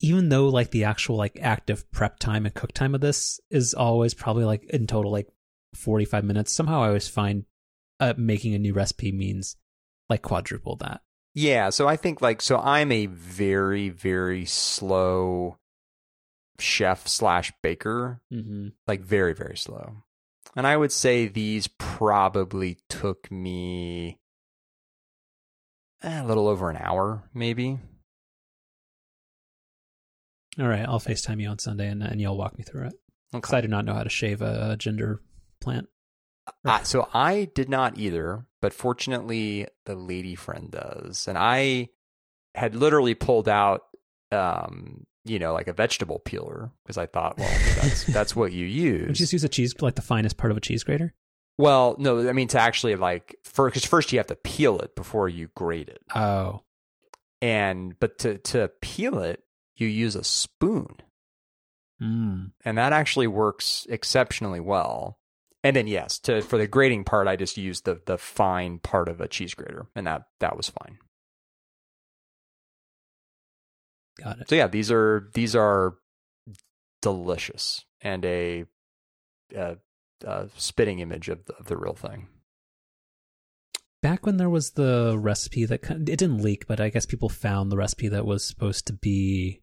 even 0.01 0.29
though 0.29 0.49
like 0.49 0.71
the 0.71 0.85
actual 0.85 1.17
like 1.17 1.39
active 1.41 1.91
prep 1.91 2.19
time 2.19 2.47
and 2.47 2.55
cook 2.55 2.73
time 2.73 2.95
of 2.95 3.01
this 3.01 3.41
is 3.51 3.75
always 3.75 4.15
probably 4.15 4.45
like 4.45 4.65
in 4.71 4.87
total 4.87 5.11
like 5.11 5.29
45 5.75 6.25
minutes, 6.25 6.53
somehow 6.53 6.83
I 6.83 6.89
always 6.89 7.09
find 7.09 7.45
uh, 8.01 8.15
making 8.17 8.55
a 8.55 8.59
new 8.59 8.73
recipe 8.75 9.11
means 9.13 9.57
like 10.09 10.23
quadruple 10.23 10.77
that. 10.77 11.01
yeah, 11.35 11.71
so 11.71 11.89
I 11.89 11.97
think 11.97 12.23
like 12.23 12.41
so 12.41 12.59
I'm 12.59 12.93
a 12.93 13.07
very 13.07 13.89
very 13.89 14.45
slow 14.45 15.59
chef 16.59 17.07
slash 17.09 17.53
baker, 17.63 18.21
Mm-hmm. 18.33 18.69
like 18.87 19.01
very 19.01 19.35
very 19.35 19.57
slow, 19.57 20.05
and 20.57 20.67
I 20.67 20.77
would 20.77 20.93
say 20.93 21.27
these 21.29 21.67
probably 21.79 22.79
took 22.89 23.31
me 23.31 24.19
eh, 26.03 26.23
a 26.23 26.27
little 26.27 26.49
over 26.49 26.71
an 26.71 26.77
hour, 26.77 27.23
maybe. 27.35 27.79
All 30.59 30.67
right, 30.67 30.87
I'll 30.87 30.99
FaceTime 31.01 31.41
you 31.41 31.49
on 31.49 31.59
Sunday 31.59 31.89
and, 31.89 32.03
and 32.03 32.21
you'll 32.21 32.37
walk 32.37 32.59
me 32.59 32.65
through 32.65 32.89
it. 32.89 32.95
Because 33.33 33.53
I 33.53 33.61
do 33.61 33.69
not 33.69 33.85
know 33.85 33.95
how 33.95 34.03
to 34.03 34.11
shave 34.11 34.41
a 34.41 34.77
ginger 34.79 35.21
plant. 35.61 35.87
Uh, 36.65 36.83
so 36.83 37.09
I 37.13 37.51
did 37.55 37.69
not 37.69 37.99
either, 37.99 38.47
but 38.63 38.73
fortunately 38.73 39.67
the 39.85 39.95
lady 39.95 40.35
friend 40.35 40.71
does. 40.71 41.29
And 41.29 41.37
I 41.37 41.91
had 42.55 42.75
literally 42.75 43.15
pulled 43.15 43.49
out 43.49 43.83
um, 44.33 45.07
you 45.25 45.39
know, 45.39 45.53
like 45.53 45.69
a 45.69 45.73
vegetable 45.73 46.19
peeler 46.19 46.71
because 46.83 46.99
I 46.99 47.07
thought, 47.07 47.39
well, 47.39 47.51
that's 47.77 48.05
that's 48.13 48.37
what 48.37 48.53
you 48.53 48.67
use. 48.67 49.03
Would 49.03 49.09
you 49.11 49.15
just 49.15 49.33
use 49.33 49.45
a 49.45 49.49
cheese 49.49 49.75
like 49.81 49.95
the 49.95 50.03
finest 50.03 50.37
part 50.37 50.51
of 50.51 50.57
a 50.57 50.61
cheese 50.61 50.85
grater? 50.85 51.15
Well, 51.59 51.97
no, 51.99 52.29
I 52.29 52.33
mean 52.33 52.49
to 52.49 52.61
actually 52.61 52.95
like 52.95 53.37
first 53.43 53.75
because 53.75 53.85
first 53.85 54.13
you 54.13 54.19
have 54.19 54.29
to 54.29 54.37
peel 54.37 54.79
it 54.79 54.95
before 54.95 55.29
you 55.29 55.51
grate 55.55 55.89
it. 55.89 56.03
Oh. 56.15 56.63
And 57.43 57.99
but 57.99 58.19
to 58.21 58.39
to 58.39 58.71
peel 58.81 59.19
it, 59.19 59.43
you 59.77 59.87
use 59.89 60.15
a 60.15 60.25
spoon. 60.25 60.97
Mm. 62.01 62.53
And 62.65 62.79
that 62.79 62.93
actually 62.93 63.27
works 63.27 63.87
exceptionally 63.91 64.61
well. 64.61 65.19
And 65.65 65.75
then 65.75 65.89
yes, 65.89 66.19
to 66.21 66.41
for 66.43 66.57
the 66.57 66.69
grating 66.69 67.03
part, 67.03 67.27
I 67.27 67.35
just 67.35 67.57
used 67.57 67.85
the 67.85 68.01
the 68.07 68.19
fine 68.19 68.79
part 68.79 69.09
of 69.09 69.21
a 69.21 69.27
cheese 69.29 69.55
grater, 69.55 69.87
and 69.97 70.07
that 70.07 70.23
that 70.39 70.57
was 70.57 70.69
fine. 70.71 70.99
Got 74.23 74.41
it. 74.41 74.49
So 74.49 74.55
yeah, 74.55 74.69
these 74.69 74.91
are 74.93 75.29
these 75.35 75.57
are 75.57 75.97
delicious 77.03 77.85
and 78.01 78.25
a, 78.25 78.65
a, 79.55 79.77
a 80.25 80.49
spitting 80.57 81.01
image 81.01 81.29
of 81.29 81.45
the, 81.47 81.55
of 81.55 81.67
the 81.67 81.77
real 81.77 81.95
thing. 81.95 82.29
Back 84.01 84.25
when 84.25 84.37
there 84.37 84.51
was 84.51 84.73
the 84.73 85.17
recipe 85.19 85.65
that 85.65 85.91
it 85.91 86.05
didn't 86.05 86.43
leak, 86.43 86.67
but 86.69 86.81
I 86.81 86.89
guess 86.89 87.05
people 87.05 87.29
found 87.29 87.73
the 87.73 87.77
recipe 87.77 88.09
that 88.09 88.25
was 88.25 88.45
supposed 88.45 88.87
to 88.87 88.93
be 88.93 89.61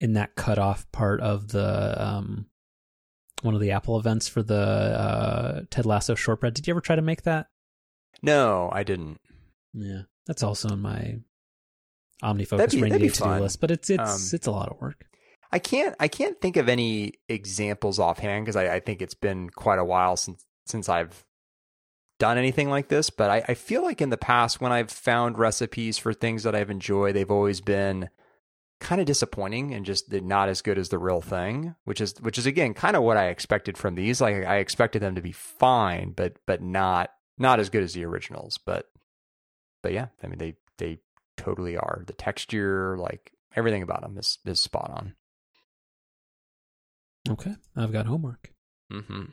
in 0.00 0.12
that 0.12 0.36
cutoff 0.36 0.90
part 0.92 1.20
of 1.20 1.48
the 1.48 2.00
um, 2.00 2.46
one 3.42 3.54
of 3.54 3.60
the 3.60 3.72
Apple 3.72 3.98
events 3.98 4.28
for 4.28 4.42
the 4.42 4.54
uh, 4.54 5.60
Ted 5.70 5.84
Lasso 5.84 6.14
shortbread. 6.14 6.54
Did 6.54 6.66
you 6.66 6.72
ever 6.72 6.80
try 6.80 6.96
to 6.96 7.02
make 7.02 7.22
that? 7.22 7.48
No, 8.22 8.70
I 8.72 8.82
didn't. 8.82 9.18
Yeah, 9.74 10.02
that's 10.26 10.42
also 10.42 10.68
in 10.68 10.80
my 10.80 11.16
OmniFocus 12.22 12.80
rainy 12.80 13.08
to 13.08 13.22
do 13.22 13.28
list, 13.40 13.60
but 13.60 13.70
it's 13.70 13.90
it's 13.90 14.32
um, 14.32 14.36
it's 14.36 14.46
a 14.46 14.50
lot 14.50 14.70
of 14.70 14.80
work. 14.80 15.06
I 15.56 15.58
can't 15.58 15.96
I 15.98 16.08
can't 16.08 16.38
think 16.38 16.58
of 16.58 16.68
any 16.68 17.14
examples 17.30 17.98
offhand 17.98 18.44
because 18.44 18.56
I, 18.56 18.74
I, 18.74 18.80
think 18.80 19.00
it's 19.00 19.14
been 19.14 19.48
quite 19.48 19.78
a 19.78 19.84
while 19.86 20.18
since 20.18 20.44
since 20.66 20.86
I've 20.86 21.24
done 22.18 22.36
anything 22.36 22.68
like 22.68 22.88
this. 22.88 23.08
But 23.08 23.30
I, 23.30 23.42
I 23.48 23.54
feel 23.54 23.82
like 23.82 24.02
in 24.02 24.10
the 24.10 24.18
past 24.18 24.60
when 24.60 24.70
I've 24.70 24.90
found 24.90 25.38
recipes 25.38 25.96
for 25.96 26.12
things 26.12 26.42
that 26.42 26.54
I've 26.54 26.68
enjoyed, 26.68 27.16
they've 27.16 27.30
always 27.30 27.62
been 27.62 28.10
kind 28.80 29.00
of 29.00 29.06
disappointing 29.06 29.72
and 29.72 29.86
just 29.86 30.12
not 30.12 30.50
as 30.50 30.60
good 30.60 30.76
as 30.76 30.90
the 30.90 30.98
real 30.98 31.22
thing, 31.22 31.74
which 31.84 32.02
is 32.02 32.12
which 32.20 32.36
is 32.36 32.44
again 32.44 32.74
kind 32.74 32.94
of 32.94 33.02
what 33.02 33.16
I 33.16 33.28
expected 33.28 33.78
from 33.78 33.94
these. 33.94 34.20
Like 34.20 34.44
I 34.44 34.58
expected 34.58 35.00
them 35.00 35.14
to 35.14 35.22
be 35.22 35.32
fine, 35.32 36.10
but 36.10 36.36
but 36.46 36.60
not 36.60 37.12
not 37.38 37.60
as 37.60 37.70
good 37.70 37.82
as 37.82 37.94
the 37.94 38.04
originals. 38.04 38.58
But 38.58 38.90
but 39.82 39.94
yeah, 39.94 40.08
I 40.22 40.26
mean 40.26 40.36
they 40.36 40.56
they 40.76 40.98
totally 41.38 41.78
are. 41.78 42.02
The 42.06 42.12
texture, 42.12 42.98
like 42.98 43.32
everything 43.54 43.80
about 43.80 44.02
them, 44.02 44.18
is 44.18 44.36
is 44.44 44.60
spot 44.60 44.90
on. 44.94 45.14
Okay, 47.28 47.54
I've 47.76 47.92
got 47.92 48.06
homework. 48.06 48.52
Mm-hmm. 48.92 49.24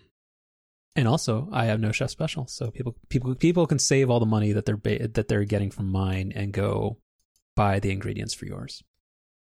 And 0.96 1.08
also, 1.08 1.50
I 1.52 1.66
have 1.66 1.80
no 1.80 1.92
chef 1.92 2.12
special, 2.12 2.48
so 2.48 2.70
people 2.70 2.96
people 3.10 3.34
people 3.36 3.66
can 3.66 3.80
save 3.80 4.10
all 4.10 4.20
the 4.20 4.26
money 4.26 4.52
that 4.52 4.66
they're 4.66 4.78
ba- 4.78 5.08
that 5.08 5.28
they're 5.28 5.44
getting 5.44 5.72
from 5.72 5.90
mine 5.90 6.32
and 6.36 6.54
go 6.54 6.98
buy 7.56 7.80
the 7.80 7.92
ingredients 7.92 8.34
for 8.34 8.46
yours. 8.46 8.84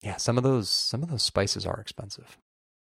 Yeah, 0.02 0.18
some 0.18 0.38
of 0.38 0.44
those 0.44 0.70
some 0.70 1.02
of 1.02 1.10
those 1.10 1.24
spices 1.24 1.66
are 1.66 1.80
expensive. 1.80 2.38